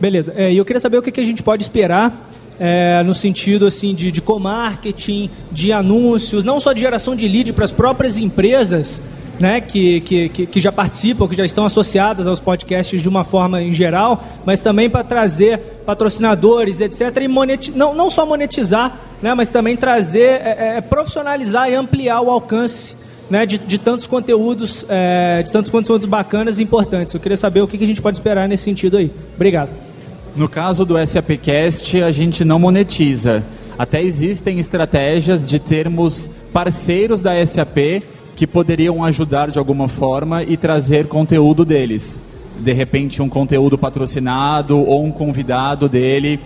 Beleza, 0.01 0.33
é, 0.37 0.53
e 0.53 0.57
eu 0.57 0.65
queria 0.65 0.81
saber 0.81 0.99
o 0.99 1.03
que, 1.03 1.13
que 1.13 1.21
a 1.21 1.25
gente 1.25 1.43
pode 1.43 1.63
esperar 1.63 2.29
é, 2.59 3.03
no 3.03 3.15
sentido 3.15 3.67
assim 3.67 3.95
de, 3.95 4.11
de 4.11 4.21
co-marketing, 4.21 5.31
de 5.51 5.73
anúncios, 5.73 6.45
não 6.45 6.61
só 6.61 6.73
de 6.73 6.81
geração 6.81 7.15
de 7.15 7.27
lead 7.27 7.53
para 7.53 7.65
as 7.65 7.71
próprias 7.71 8.19
empresas 8.19 9.03
né, 9.43 9.61
que, 9.61 10.01
que, 10.03 10.29
que 10.47 10.61
já 10.61 10.71
participam, 10.71 11.27
que 11.27 11.37
já 11.37 11.45
estão 11.45 11.65
associadas 11.65 12.27
aos 12.27 12.39
podcasts 12.39 13.03
de 13.03 13.09
uma 13.09 13.25
forma 13.25 13.61
em 13.61 13.73
geral, 13.73 14.23
mas 14.47 14.61
também 14.61 14.89
para 14.89 15.03
trazer 15.03 15.59
patrocinadores, 15.85 16.81
etc. 16.81 17.17
E 17.23 17.29
monet... 17.29 17.71
não, 17.73 17.95
não 17.95 18.09
só 18.09 18.25
monetizar, 18.25 18.99
né, 19.21 19.35
mas 19.35 19.51
também 19.51 19.77
trazer, 19.77 20.41
é, 20.43 20.77
é, 20.77 20.81
profissionalizar 20.81 21.69
e 21.69 21.75
ampliar 21.75 22.21
o 22.21 22.31
alcance 22.31 22.95
né, 23.29 23.47
de, 23.47 23.59
de 23.59 23.79
tantos 23.79 24.07
conteúdos, 24.07 24.87
é, 24.89 25.43
de 25.43 25.51
tantos 25.51 25.71
conteúdos 25.73 26.07
bacanas 26.07 26.59
e 26.59 26.63
importantes. 26.63 27.15
Eu 27.15 27.21
queria 27.21 27.37
saber 27.37 27.63
o 27.63 27.67
que, 27.67 27.79
que 27.79 27.85
a 27.85 27.87
gente 27.87 28.03
pode 28.03 28.17
esperar 28.17 28.49
nesse 28.49 28.65
sentido 28.65 28.97
aí. 28.97 29.11
Obrigado. 29.35 29.92
No 30.35 30.49
caso 30.49 30.87
do 30.87 30.95
SAPcast, 31.07 32.03
a 32.03 32.11
gente 32.11 32.43
não 32.43 32.59
monetiza. 32.59 33.45
Até 33.79 34.03
existem 34.03 34.59
estratégias 34.59 35.47
de 35.47 35.59
termos 35.59 36.31
parceiros 36.53 37.21
da 37.21 37.45
SAP 37.45 38.03
que 38.35 38.47
poderiam 38.47 39.05
ajudar 39.05 39.51
de 39.51 39.59
alguma 39.59 39.89
forma 39.89 40.43
e 40.43 40.57
trazer 40.57 41.07
conteúdo 41.07 41.67
deles. 41.67 42.19
De 42.59 42.73
repente, 42.73 43.21
um 43.21 43.29
conteúdo 43.29 43.77
patrocinado 43.77 44.79
ou 44.79 45.05
um 45.05 45.11
convidado 45.11 45.87
dele 45.87 46.41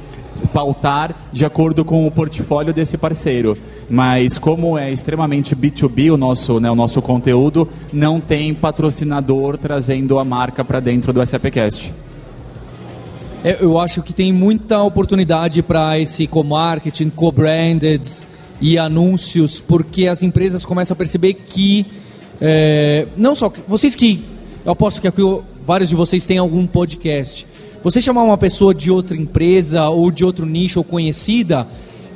pautar 0.52 1.14
de 1.32 1.44
acordo 1.44 1.84
com 1.84 2.06
o 2.06 2.10
portfólio 2.10 2.74
desse 2.74 2.98
parceiro. 2.98 3.56
Mas 3.88 4.36
como 4.36 4.76
é 4.76 4.90
extremamente 4.90 5.54
B2B 5.54 6.12
o 6.12 6.16
nosso, 6.16 6.58
né, 6.58 6.68
o 6.68 6.74
nosso 6.74 7.00
conteúdo, 7.00 7.68
não 7.92 8.18
tem 8.18 8.52
patrocinador 8.52 9.56
trazendo 9.56 10.18
a 10.18 10.24
marca 10.24 10.64
para 10.64 10.80
dentro 10.80 11.12
do 11.12 11.24
SAPcast. 11.24 11.94
É, 13.46 13.58
eu 13.60 13.78
acho 13.78 14.02
que 14.02 14.12
tem 14.12 14.32
muita 14.32 14.82
oportunidade 14.82 15.62
para 15.62 16.00
esse 16.00 16.26
co-marketing, 16.26 17.10
co-branded 17.10 18.04
e 18.60 18.76
anúncios, 18.76 19.60
porque 19.60 20.08
as 20.08 20.20
empresas 20.24 20.64
começam 20.64 20.94
a 20.94 20.96
perceber 20.96 21.34
que 21.34 21.86
é, 22.40 23.06
não 23.16 23.36
só 23.36 23.48
vocês 23.68 23.94
que 23.94 24.24
eu 24.64 24.72
aposto 24.72 25.00
que 25.00 25.06
aqui 25.06 25.22
vários 25.64 25.88
de 25.88 25.94
vocês 25.94 26.24
têm 26.24 26.38
algum 26.38 26.66
podcast. 26.66 27.46
Você 27.84 28.00
chamar 28.00 28.24
uma 28.24 28.36
pessoa 28.36 28.74
de 28.74 28.90
outra 28.90 29.16
empresa 29.16 29.88
ou 29.90 30.10
de 30.10 30.24
outro 30.24 30.44
nicho 30.44 30.80
ou 30.80 30.84
conhecida, 30.84 31.68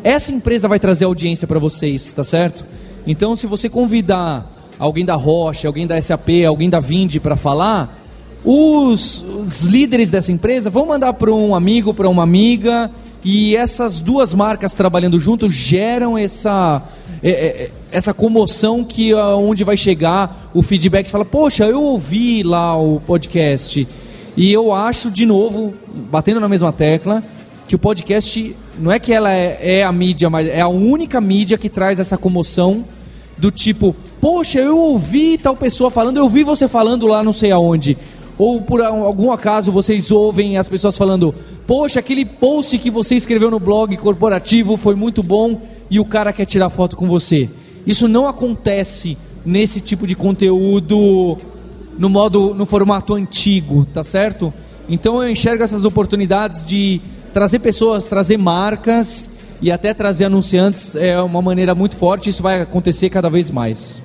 essa 0.03 0.33
empresa 0.33 0.67
vai 0.67 0.81
trazer 0.81 1.05
audiência 1.05 1.47
para 1.47 1.61
vocês, 1.61 2.13
tá 2.13 2.25
certo? 2.25 2.67
Então, 3.07 3.37
se 3.37 3.47
você 3.47 3.69
convidar 3.69 4.53
alguém 4.81 5.05
da 5.05 5.15
Rocha, 5.15 5.69
alguém 5.69 5.87
da 5.87 6.03
SAP, 6.03 6.45
alguém 6.45 6.69
da 6.69 6.81
Vindi 6.81 7.21
para 7.21 7.37
falar, 7.37 8.00
os, 8.45 9.23
os 9.23 9.63
líderes 9.63 10.11
dessa 10.11 10.33
empresa 10.33 10.71
vão 10.71 10.87
mandar 10.87 11.13
para 11.15 11.33
um 11.33 11.55
amigo, 11.55 11.93
para 11.93 12.09
uma 12.09 12.23
amiga, 12.23 12.91
e 13.25 13.55
essas 13.55 14.01
duas 14.01 14.33
marcas 14.33 14.75
trabalhando 14.75 15.19
juntos 15.19 15.53
geram 15.53 16.17
essa, 16.17 16.83
é, 17.23 17.31
é, 17.31 17.71
essa 17.93 18.15
comoção 18.15 18.83
que 18.83 19.13
onde 19.15 19.63
vai 19.63 19.77
chegar 19.77 20.51
o 20.55 20.63
feedback 20.63 21.09
fala, 21.11 21.25
poxa, 21.25 21.67
eu 21.67 21.83
ouvi 21.83 22.43
lá 22.43 22.77
o 22.77 23.01
podcast. 23.01 23.87
E 24.37 24.53
eu 24.53 24.73
acho, 24.73 25.11
de 25.11 25.27
novo, 25.27 25.75
batendo 26.11 26.41
na 26.41 26.49
mesma 26.49 26.73
tecla, 26.73 27.23
que 27.69 27.75
o 27.75 27.79
podcast 27.79 28.57
não 28.79 28.91
é 28.91 28.99
que 28.99 29.13
ela 29.13 29.31
é, 29.31 29.59
é 29.61 29.85
a 29.85 29.93
mídia, 29.93 30.31
mas 30.31 30.49
é 30.49 30.61
a 30.61 30.69
única 30.69 31.21
mídia 31.21 31.59
que 31.59 31.69
traz 31.69 32.01
essa 32.01 32.17
comoção 32.17 32.85
do 33.37 33.51
tipo, 33.51 33.95
poxa, 34.21 34.59
eu 34.59 34.79
ouvi 34.79 35.39
tal 35.39 35.57
pessoa 35.57 35.91
falando, 35.91 36.19
eu 36.19 36.25
ouvi 36.25 36.45
você 36.45 36.69
falando 36.69 37.07
lá 37.07 37.23
não 37.23 37.33
sei 37.33 37.51
aonde. 37.51 37.97
Ou 38.41 38.59
por 38.63 38.81
algum 38.81 39.31
acaso 39.31 39.71
vocês 39.71 40.11
ouvem 40.11 40.57
as 40.57 40.67
pessoas 40.67 40.97
falando: 40.97 41.35
Poxa, 41.67 42.01
aquele 42.01 42.25
post 42.25 42.79
que 42.79 42.91
você 42.91 43.15
escreveu 43.15 43.51
no 43.51 43.61
blog 43.61 43.95
corporativo 43.99 44.79
foi 44.79 44.95
muito 44.95 45.23
bom 45.23 45.61
e 45.91 46.01
o 46.01 46.07
cara 46.07 46.33
quer 46.33 46.47
tirar 46.47 46.71
foto 46.71 46.97
com 46.97 47.07
você. 47.07 47.51
Isso 47.87 48.09
não 48.09 48.27
acontece 48.27 49.19
nesse 49.45 49.79
tipo 49.79 50.07
de 50.07 50.15
conteúdo 50.15 51.37
no 51.99 52.09
modo, 52.09 52.55
no 52.55 52.65
formato 52.65 53.13
antigo, 53.13 53.85
tá 53.85 54.03
certo? 54.03 54.51
Então 54.89 55.23
eu 55.23 55.29
enxergo 55.31 55.63
essas 55.63 55.85
oportunidades 55.85 56.65
de 56.65 56.99
trazer 57.35 57.59
pessoas, 57.59 58.07
trazer 58.07 58.39
marcas 58.39 59.29
e 59.61 59.71
até 59.71 59.93
trazer 59.93 60.25
anunciantes 60.25 60.97
é 60.97 61.21
uma 61.21 61.43
maneira 61.43 61.75
muito 61.75 61.95
forte. 61.95 62.31
Isso 62.31 62.43
vai 62.43 62.63
acontecer 62.63 63.11
cada 63.11 63.29
vez 63.29 63.51
mais. 63.51 64.03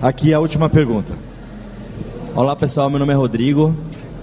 Aqui 0.00 0.32
a 0.32 0.40
última 0.40 0.70
pergunta. 0.70 1.29
Olá 2.34 2.54
pessoal, 2.54 2.88
meu 2.88 2.98
nome 2.98 3.12
é 3.12 3.16
Rodrigo, 3.16 3.74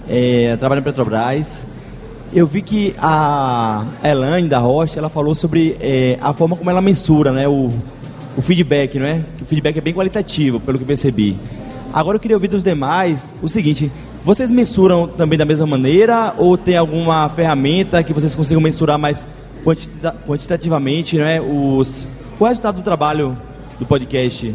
é, 0.08 0.56
trabalho 0.56 0.80
na 0.80 0.84
Petrobras 0.84 1.66
eu 2.32 2.46
vi 2.46 2.62
que 2.62 2.94
a 2.98 3.84
Elaine 4.02 4.48
da 4.48 4.58
Rocha, 4.58 4.98
ela 4.98 5.08
falou 5.08 5.34
sobre 5.34 5.76
é, 5.80 6.18
a 6.20 6.32
forma 6.32 6.56
como 6.56 6.70
ela 6.70 6.80
mensura, 6.80 7.32
né, 7.32 7.48
o, 7.48 7.68
o 8.36 8.42
feedback, 8.42 8.98
não 8.98 9.06
é? 9.06 9.22
O 9.40 9.44
feedback 9.44 9.78
é 9.78 9.80
bem 9.80 9.94
qualitativo, 9.94 10.60
pelo 10.60 10.78
que 10.78 10.84
percebi. 10.84 11.36
Agora 11.92 12.16
eu 12.16 12.20
queria 12.20 12.36
ouvir 12.36 12.48
dos 12.48 12.62
demais 12.62 13.34
o 13.42 13.48
seguinte: 13.48 13.90
vocês 14.24 14.50
mensuram 14.50 15.06
também 15.06 15.38
da 15.38 15.44
mesma 15.44 15.66
maneira 15.66 16.34
ou 16.36 16.56
tem 16.56 16.76
alguma 16.76 17.28
ferramenta 17.30 18.02
que 18.02 18.12
vocês 18.12 18.34
consigam 18.34 18.60
mensurar 18.60 18.98
mais 18.98 19.26
quantita 19.64 20.14
quantitativamente, 20.26 21.16
né? 21.16 21.40
Os 21.40 22.06
o 22.38 22.44
resultado 22.44 22.76
do 22.76 22.82
trabalho 22.82 23.36
do 23.78 23.86
podcast? 23.86 24.54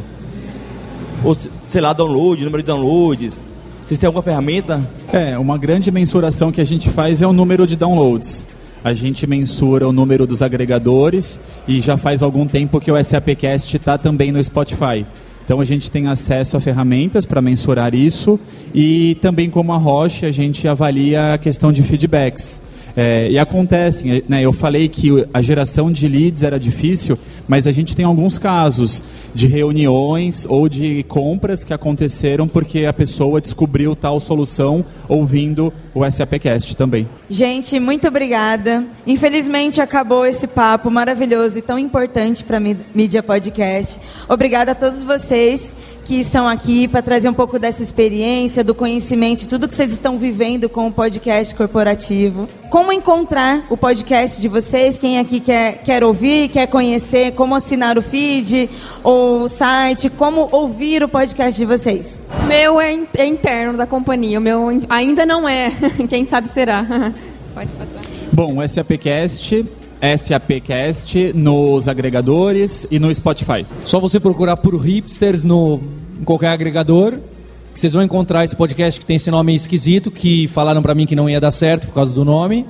Ou 1.23 1.33
sei 1.33 1.81
lá, 1.81 1.93
download, 1.93 2.43
número 2.43 2.61
de 2.61 2.67
downloads, 2.67 3.47
vocês 3.85 3.97
têm 3.97 4.07
alguma 4.07 4.23
ferramenta? 4.23 4.81
É, 5.11 5.37
uma 5.37 5.57
grande 5.57 5.91
mensuração 5.91 6.51
que 6.51 6.59
a 6.59 6.63
gente 6.63 6.89
faz 6.89 7.21
é 7.21 7.27
o 7.27 7.33
número 7.33 7.67
de 7.67 7.75
downloads. 7.75 8.45
A 8.83 8.93
gente 8.93 9.25
mensura 9.25 9.87
o 9.87 9.91
número 9.91 10.27
dos 10.27 10.41
agregadores 10.41 11.39
e 11.67 11.79
já 11.79 11.95
faz 11.95 12.21
algum 12.23 12.45
tempo 12.45 12.79
que 12.79 12.91
o 12.91 13.01
SAPcast 13.01 13.77
está 13.77 13.97
também 13.97 14.31
no 14.31 14.43
Spotify. 14.43 15.05
Então 15.45 15.59
a 15.59 15.65
gente 15.65 15.91
tem 15.91 16.07
acesso 16.07 16.57
a 16.57 16.61
ferramentas 16.61 17.25
para 17.25 17.41
mensurar 17.41 17.93
isso 17.93 18.39
e 18.73 19.17
também 19.21 19.49
como 19.49 19.73
a 19.73 19.77
Roche 19.77 20.25
a 20.25 20.31
gente 20.31 20.67
avalia 20.67 21.33
a 21.33 21.37
questão 21.37 21.71
de 21.71 21.83
feedbacks. 21.83 22.61
É, 22.95 23.29
e 23.29 23.39
acontecem, 23.39 24.23
né, 24.27 24.41
eu 24.43 24.53
falei 24.53 24.87
que 24.87 25.09
a 25.33 25.41
geração 25.41 25.91
de 25.91 26.07
leads 26.07 26.43
era 26.43 26.59
difícil, 26.59 27.17
mas 27.47 27.65
a 27.65 27.71
gente 27.71 27.95
tem 27.95 28.05
alguns 28.05 28.37
casos 28.37 29.03
de 29.33 29.47
reuniões 29.47 30.45
ou 30.47 30.69
de 30.69 31.03
compras 31.03 31.63
que 31.63 31.73
aconteceram 31.73 32.47
porque 32.47 32.85
a 32.85 32.93
pessoa 32.93 33.41
descobriu 33.41 33.95
tal 33.95 34.19
solução 34.19 34.85
ouvindo 35.09 35.73
o 35.93 36.09
SAPcast 36.09 36.75
também. 36.75 37.09
Gente, 37.29 37.79
muito 37.79 38.07
obrigada. 38.07 38.85
Infelizmente 39.07 39.81
acabou 39.81 40.25
esse 40.25 40.45
papo 40.45 40.91
maravilhoso 40.91 41.57
e 41.57 41.61
tão 41.61 41.79
importante 41.79 42.43
para 42.43 42.57
a 42.57 42.61
mídia 42.93 43.23
podcast. 43.23 43.99
Obrigada 44.29 44.71
a 44.71 44.75
todos 44.75 45.03
vocês 45.03 45.75
que 46.03 46.19
estão 46.19 46.47
aqui 46.47 46.87
para 46.87 47.01
trazer 47.01 47.29
um 47.29 47.33
pouco 47.33 47.57
dessa 47.57 47.81
experiência, 47.81 48.63
do 48.63 48.75
conhecimento, 48.75 49.47
tudo 49.47 49.67
que 49.67 49.73
vocês 49.73 49.91
estão 49.91 50.17
vivendo 50.17 50.69
com 50.69 50.87
o 50.87 50.91
podcast 50.91 51.55
corporativo. 51.55 52.47
Como 52.69 52.91
encontrar 52.91 53.65
o 53.69 53.77
podcast 53.77 54.41
de 54.41 54.47
vocês? 54.47 54.99
Quem 54.99 55.19
aqui 55.19 55.39
quer, 55.39 55.79
quer 55.83 56.03
ouvir, 56.03 56.49
quer 56.49 56.67
conhecer, 56.67 57.33
como 57.33 57.55
assinar 57.55 57.97
o 57.97 58.01
feed 58.01 58.69
ou 59.03 59.41
o 59.41 59.47
site, 59.47 60.09
como 60.09 60.47
ouvir 60.51 61.03
o 61.03 61.07
podcast 61.07 61.57
de 61.57 61.65
vocês? 61.65 62.21
Meu 62.47 62.79
é, 62.79 62.97
é 63.17 63.25
interno 63.25 63.77
da 63.77 63.87
companhia, 63.87 64.39
o 64.39 64.41
meu 64.41 64.67
ainda 64.89 65.25
não 65.25 65.47
é. 65.47 65.71
Quem 66.09 66.25
sabe 66.25 66.49
será. 66.49 66.83
Pode 67.53 67.73
passar. 67.73 68.01
Bom, 68.31 68.57
o 68.59 68.67
SAPcast 68.67 69.63
SAPcast 70.17 71.31
nos 71.33 71.87
agregadores 71.87 72.85
e 72.91 72.99
no 72.99 73.13
Spotify. 73.13 73.65
Só 73.85 73.99
você 73.99 74.19
procurar 74.19 74.57
por 74.57 74.75
hipsters 74.75 75.43
no 75.43 75.79
em 76.19 76.23
qualquer 76.23 76.49
agregador, 76.49 77.19
vocês 77.73 77.93
vão 77.93 78.03
encontrar 78.03 78.43
esse 78.43 78.55
podcast 78.55 78.99
que 78.99 79.05
tem 79.05 79.15
esse 79.15 79.31
nome 79.31 79.55
esquisito, 79.55 80.11
que 80.11 80.47
falaram 80.47 80.81
para 80.81 80.93
mim 80.93 81.05
que 81.05 81.15
não 81.15 81.29
ia 81.29 81.39
dar 81.39 81.51
certo 81.51 81.87
por 81.87 81.93
causa 81.93 82.13
do 82.13 82.23
nome. 82.23 82.65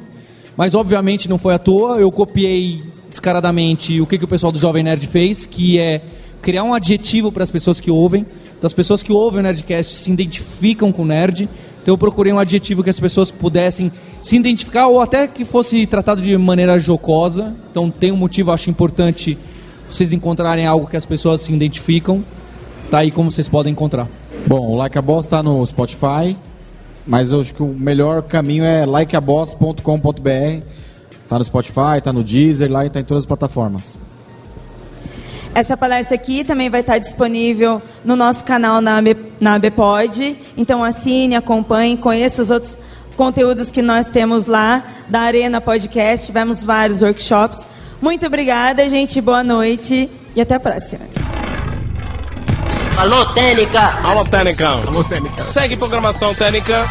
Mas 0.55 0.75
obviamente 0.75 1.27
não 1.27 1.37
foi 1.37 1.55
à 1.55 1.59
toa, 1.59 1.99
eu 1.99 2.11
copiei 2.11 2.81
descaradamente 3.09 3.99
o 3.99 4.07
que, 4.07 4.17
que 4.17 4.25
o 4.25 4.27
pessoal 4.27 4.51
do 4.51 4.59
Jovem 4.59 4.83
Nerd 4.83 5.05
fez, 5.07 5.45
que 5.45 5.79
é 5.79 6.01
criar 6.43 6.63
um 6.63 6.73
adjetivo 6.73 7.31
para 7.31 7.43
as 7.43 7.49
pessoas 7.49 7.79
que 7.79 7.89
ouvem. 7.89 8.25
Então 8.57 8.67
as 8.67 8.73
pessoas 8.73 9.01
que 9.01 9.11
ouvem 9.11 9.39
o 9.39 9.43
Nerdcast 9.43 9.95
se 9.95 10.11
identificam 10.11 10.91
com 10.91 11.01
o 11.01 11.05
nerd. 11.05 11.49
Então 11.83 11.93
eu 11.93 11.97
procurei 11.97 12.31
um 12.31 12.39
adjetivo 12.39 12.81
que 12.81 12.89
as 12.89 12.99
pessoas 12.99 13.29
pudessem 13.29 13.91
se 14.21 14.37
identificar 14.37 14.87
ou 14.87 15.01
até 15.01 15.27
que 15.27 15.43
fosse 15.43 15.85
tratado 15.85 16.21
de 16.21 16.37
maneira 16.37 16.79
jocosa. 16.79 17.53
Então 17.69 17.89
tem 17.91 18.09
um 18.09 18.15
motivo, 18.15 18.53
acho 18.53 18.69
importante 18.69 19.37
vocês 19.85 20.13
encontrarem 20.13 20.65
algo 20.65 20.87
que 20.87 20.95
as 20.95 21.05
pessoas 21.05 21.41
se 21.41 21.51
identificam. 21.51 22.23
Tá 22.89 22.99
aí 22.99 23.11
como 23.11 23.29
vocês 23.29 23.49
podem 23.49 23.73
encontrar. 23.73 24.07
Bom, 24.47 24.71
o 24.71 24.75
Like 24.75 24.97
a 24.97 25.01
Boss 25.01 25.25
está 25.25 25.43
no 25.43 25.65
Spotify, 25.65 26.37
mas 27.05 27.31
eu 27.31 27.41
acho 27.41 27.53
que 27.53 27.61
o 27.61 27.75
melhor 27.77 28.21
caminho 28.23 28.63
é 28.63 28.85
likeaboss.com.br. 28.85 30.65
Tá 31.27 31.37
no 31.37 31.43
Spotify, 31.43 32.01
tá 32.01 32.13
no 32.13 32.23
Deezer, 32.23 32.71
lá 32.71 32.85
e 32.85 32.89
tá 32.89 33.01
em 33.01 33.03
todas 33.03 33.23
as 33.23 33.27
plataformas. 33.27 33.97
Essa 35.55 35.77
palestra 35.77 36.15
aqui 36.15 36.43
também 36.43 36.69
vai 36.69 36.81
estar 36.81 36.97
disponível 36.97 37.81
no 38.03 38.15
nosso 38.15 38.43
canal 38.43 38.81
na, 38.81 38.99
na 39.39 39.53
ABPOD. 39.53 40.35
Então 40.57 40.83
assine, 40.83 41.35
acompanhe, 41.35 41.95
conheça 41.95 42.41
os 42.41 42.49
outros 42.49 42.77
conteúdos 43.15 43.69
que 43.69 43.81
nós 43.81 44.09
temos 44.09 44.47
lá 44.47 44.83
da 45.07 45.21
Arena 45.21 45.61
Podcast. 45.61 46.25
Tivemos 46.25 46.63
vários 46.63 47.03
workshops. 47.03 47.67
Muito 48.01 48.25
obrigada, 48.25 48.87
gente. 48.89 49.21
Boa 49.21 49.43
noite 49.43 50.09
e 50.35 50.41
até 50.41 50.55
a 50.55 50.59
próxima. 50.59 51.05
Alô, 52.97 53.25
Técnica! 53.27 53.99
Alô, 54.03 54.23
Técnica! 54.23 54.69
Alô, 54.69 55.03
Técnica! 55.03 55.43
Segue 55.45 55.75
programação 55.75 56.33
Técnica. 56.33 56.87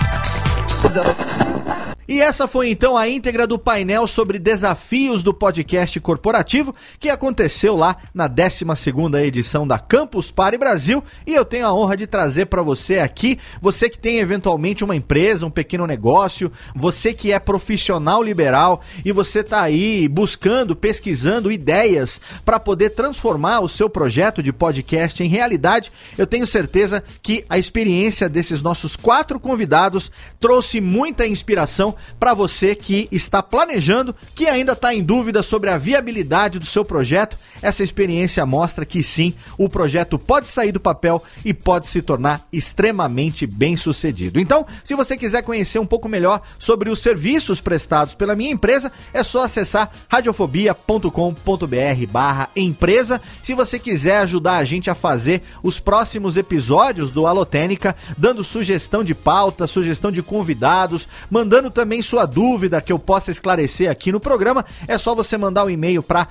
E 2.09 2.20
essa 2.20 2.48
foi 2.48 2.70
então 2.70 2.96
a 2.96 3.09
íntegra 3.09 3.46
do 3.46 3.59
painel 3.59 4.07
sobre 4.07 4.38
desafios 4.38 5.22
do 5.22 5.32
podcast 5.32 5.98
corporativo 6.00 6.74
que 6.98 7.09
aconteceu 7.09 7.76
lá 7.76 7.96
na 8.12 8.28
12ª 8.28 9.24
edição 9.24 9.66
da 9.66 9.78
Campus 9.78 10.30
Party 10.30 10.59
Brasil. 10.59 11.03
E 11.26 11.34
eu 11.34 11.44
tenho 11.44 11.66
a 11.66 11.72
honra 11.72 11.96
de 11.96 12.07
trazer 12.07 12.46
para 12.46 12.62
você 12.62 12.98
aqui, 12.98 13.38
você 13.61 13.88
que 13.88 13.98
tem 13.98 14.18
eventualmente 14.18 14.82
uma 14.82 14.96
empresa, 14.96 15.46
um 15.46 15.50
pequeno 15.50 15.86
negócio, 15.86 16.50
você 16.74 17.14
que 17.14 17.32
é 17.32 17.38
profissional 17.38 18.22
liberal 18.22 18.82
e 19.05 19.12
você 19.12 19.40
está 19.40 19.62
aí 19.62 20.09
buscando, 20.09 20.74
pesquisando 20.74 21.53
ideias 21.53 22.20
para 22.44 22.59
poder 22.59 22.90
transformar 22.90 23.61
o 23.61 23.68
seu 23.68 23.88
projeto 23.88 24.42
de 24.42 24.53
podcast 24.53 25.22
em 25.22 25.28
realidade, 25.28 25.92
eu 26.18 26.26
tenho 26.26 26.46
certeza 26.46 27.03
que 27.22 27.44
a 27.48 27.59
experiência 27.59 28.28
desses 28.28 28.61
nossos 28.61 28.96
quatro 28.96 29.38
convidados 29.38 30.11
trouxe 30.40 30.80
muita 30.80 31.26
inspiração 31.26 31.91
para 32.18 32.34
você 32.34 32.74
que 32.74 33.09
está 33.11 33.43
planejando, 33.43 34.14
que 34.34 34.47
ainda 34.47 34.72
está 34.72 34.95
em 34.95 35.03
dúvida 35.03 35.43
sobre 35.43 35.70
a 35.70 35.78
viabilidade 35.78 36.59
do 36.59 36.66
seu 36.66 36.84
projeto. 36.84 37.36
Essa 37.62 37.82
experiência 37.82 38.44
mostra 38.44 38.84
que 38.84 39.02
sim, 39.02 39.32
o 39.56 39.68
projeto 39.68 40.18
pode 40.18 40.48
sair 40.48 40.72
do 40.72 40.80
papel 40.80 41.22
e 41.44 41.54
pode 41.54 41.86
se 41.86 42.02
tornar 42.02 42.46
extremamente 42.52 43.46
bem 43.46 43.76
sucedido. 43.76 44.40
Então, 44.40 44.66
se 44.82 44.94
você 44.94 45.16
quiser 45.16 45.42
conhecer 45.42 45.78
um 45.78 45.86
pouco 45.86 46.08
melhor 46.08 46.42
sobre 46.58 46.90
os 46.90 46.98
serviços 46.98 47.60
prestados 47.60 48.14
pela 48.14 48.34
minha 48.34 48.50
empresa, 48.50 48.90
é 49.12 49.22
só 49.22 49.44
acessar 49.44 49.90
radiofobia.com.br 50.08 52.06
barra 52.10 52.50
empresa. 52.56 53.20
Se 53.42 53.54
você 53.54 53.78
quiser 53.78 54.18
ajudar 54.18 54.56
a 54.56 54.64
gente 54.64 54.90
a 54.90 54.94
fazer 54.94 55.42
os 55.62 55.78
próximos 55.78 56.36
episódios 56.36 57.10
do 57.10 57.26
Alotênica, 57.26 57.94
dando 58.18 58.42
sugestão 58.42 59.04
de 59.04 59.14
pauta, 59.14 59.66
sugestão 59.66 60.10
de 60.10 60.22
convidados, 60.22 61.06
mandando 61.30 61.70
também 61.70 62.02
sua 62.02 62.26
dúvida 62.26 62.80
que 62.80 62.92
eu 62.92 62.98
possa 62.98 63.30
esclarecer 63.30 63.90
aqui 63.90 64.10
no 64.10 64.20
programa, 64.20 64.64
é 64.88 64.98
só 64.98 65.14
você 65.14 65.36
mandar 65.36 65.64
um 65.64 65.70
e-mail 65.70 66.02
para 66.02 66.28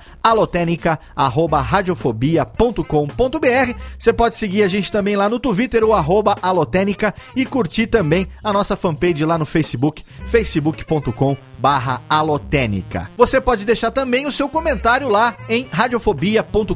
alotênica@radiofobia.com.br. 1.26 3.78
Você 3.98 4.12
pode 4.12 4.36
seguir 4.36 4.62
a 4.62 4.68
gente 4.68 4.90
também 4.90 5.16
lá 5.16 5.28
no 5.28 5.38
Twitter 5.38 5.84
o 5.84 5.92
arroba 5.92 6.36
alotênica 6.40 7.14
e 7.36 7.44
curtir 7.44 7.86
também 7.86 8.26
a 8.42 8.52
nossa 8.52 8.76
fanpage 8.76 9.24
lá 9.24 9.38
no 9.38 9.46
Facebook, 9.46 10.02
facebook.com 10.20 11.36
barra 11.62 12.02
alotênica. 12.10 13.08
Você 13.16 13.40
pode 13.40 13.64
deixar 13.64 13.92
também 13.92 14.26
o 14.26 14.32
seu 14.32 14.48
comentário 14.48 15.08
lá 15.08 15.36
em 15.48 15.68
radiofobia.com.br 15.70 16.74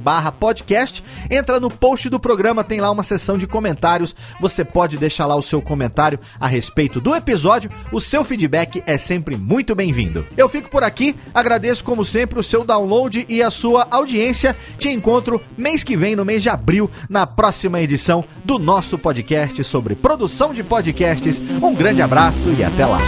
barra 0.00 0.32
podcast. 0.32 1.04
Entra 1.30 1.60
no 1.60 1.70
post 1.70 2.08
do 2.08 2.18
programa, 2.18 2.64
tem 2.64 2.80
lá 2.80 2.90
uma 2.90 3.04
seção 3.04 3.38
de 3.38 3.46
comentários. 3.46 4.12
Você 4.40 4.64
pode 4.64 4.98
deixar 4.98 5.26
lá 5.26 5.36
o 5.36 5.42
seu 5.42 5.62
comentário 5.62 6.18
a 6.40 6.48
respeito 6.48 7.00
do 7.00 7.14
episódio. 7.14 7.70
O 7.92 8.00
seu 8.00 8.24
feedback 8.24 8.82
é 8.86 8.98
sempre 8.98 9.36
muito 9.36 9.72
bem-vindo. 9.72 10.26
Eu 10.36 10.48
fico 10.48 10.68
por 10.68 10.82
aqui, 10.82 11.14
agradeço 11.32 11.84
como 11.84 12.04
sempre 12.04 12.40
o 12.40 12.42
seu 12.42 12.64
download 12.64 13.24
e 13.28 13.40
a 13.40 13.52
sua 13.52 13.86
audiência. 13.88 14.56
Te 14.76 14.88
encontro 14.88 15.40
mês 15.56 15.84
que 15.84 15.96
vem, 15.96 16.16
no 16.16 16.24
mês 16.24 16.42
de 16.42 16.48
abril, 16.48 16.90
na 17.08 17.24
próxima 17.24 17.80
edição 17.80 18.24
do 18.44 18.58
nosso 18.58 18.98
podcast 18.98 19.62
sobre 19.62 19.94
produção 19.94 20.52
de 20.52 20.64
podcasts. 20.64 21.40
Um 21.62 21.72
grande 21.72 22.02
abraço 22.02 22.52
e 22.58 22.64
até 22.64 22.84
lá. 22.84 22.98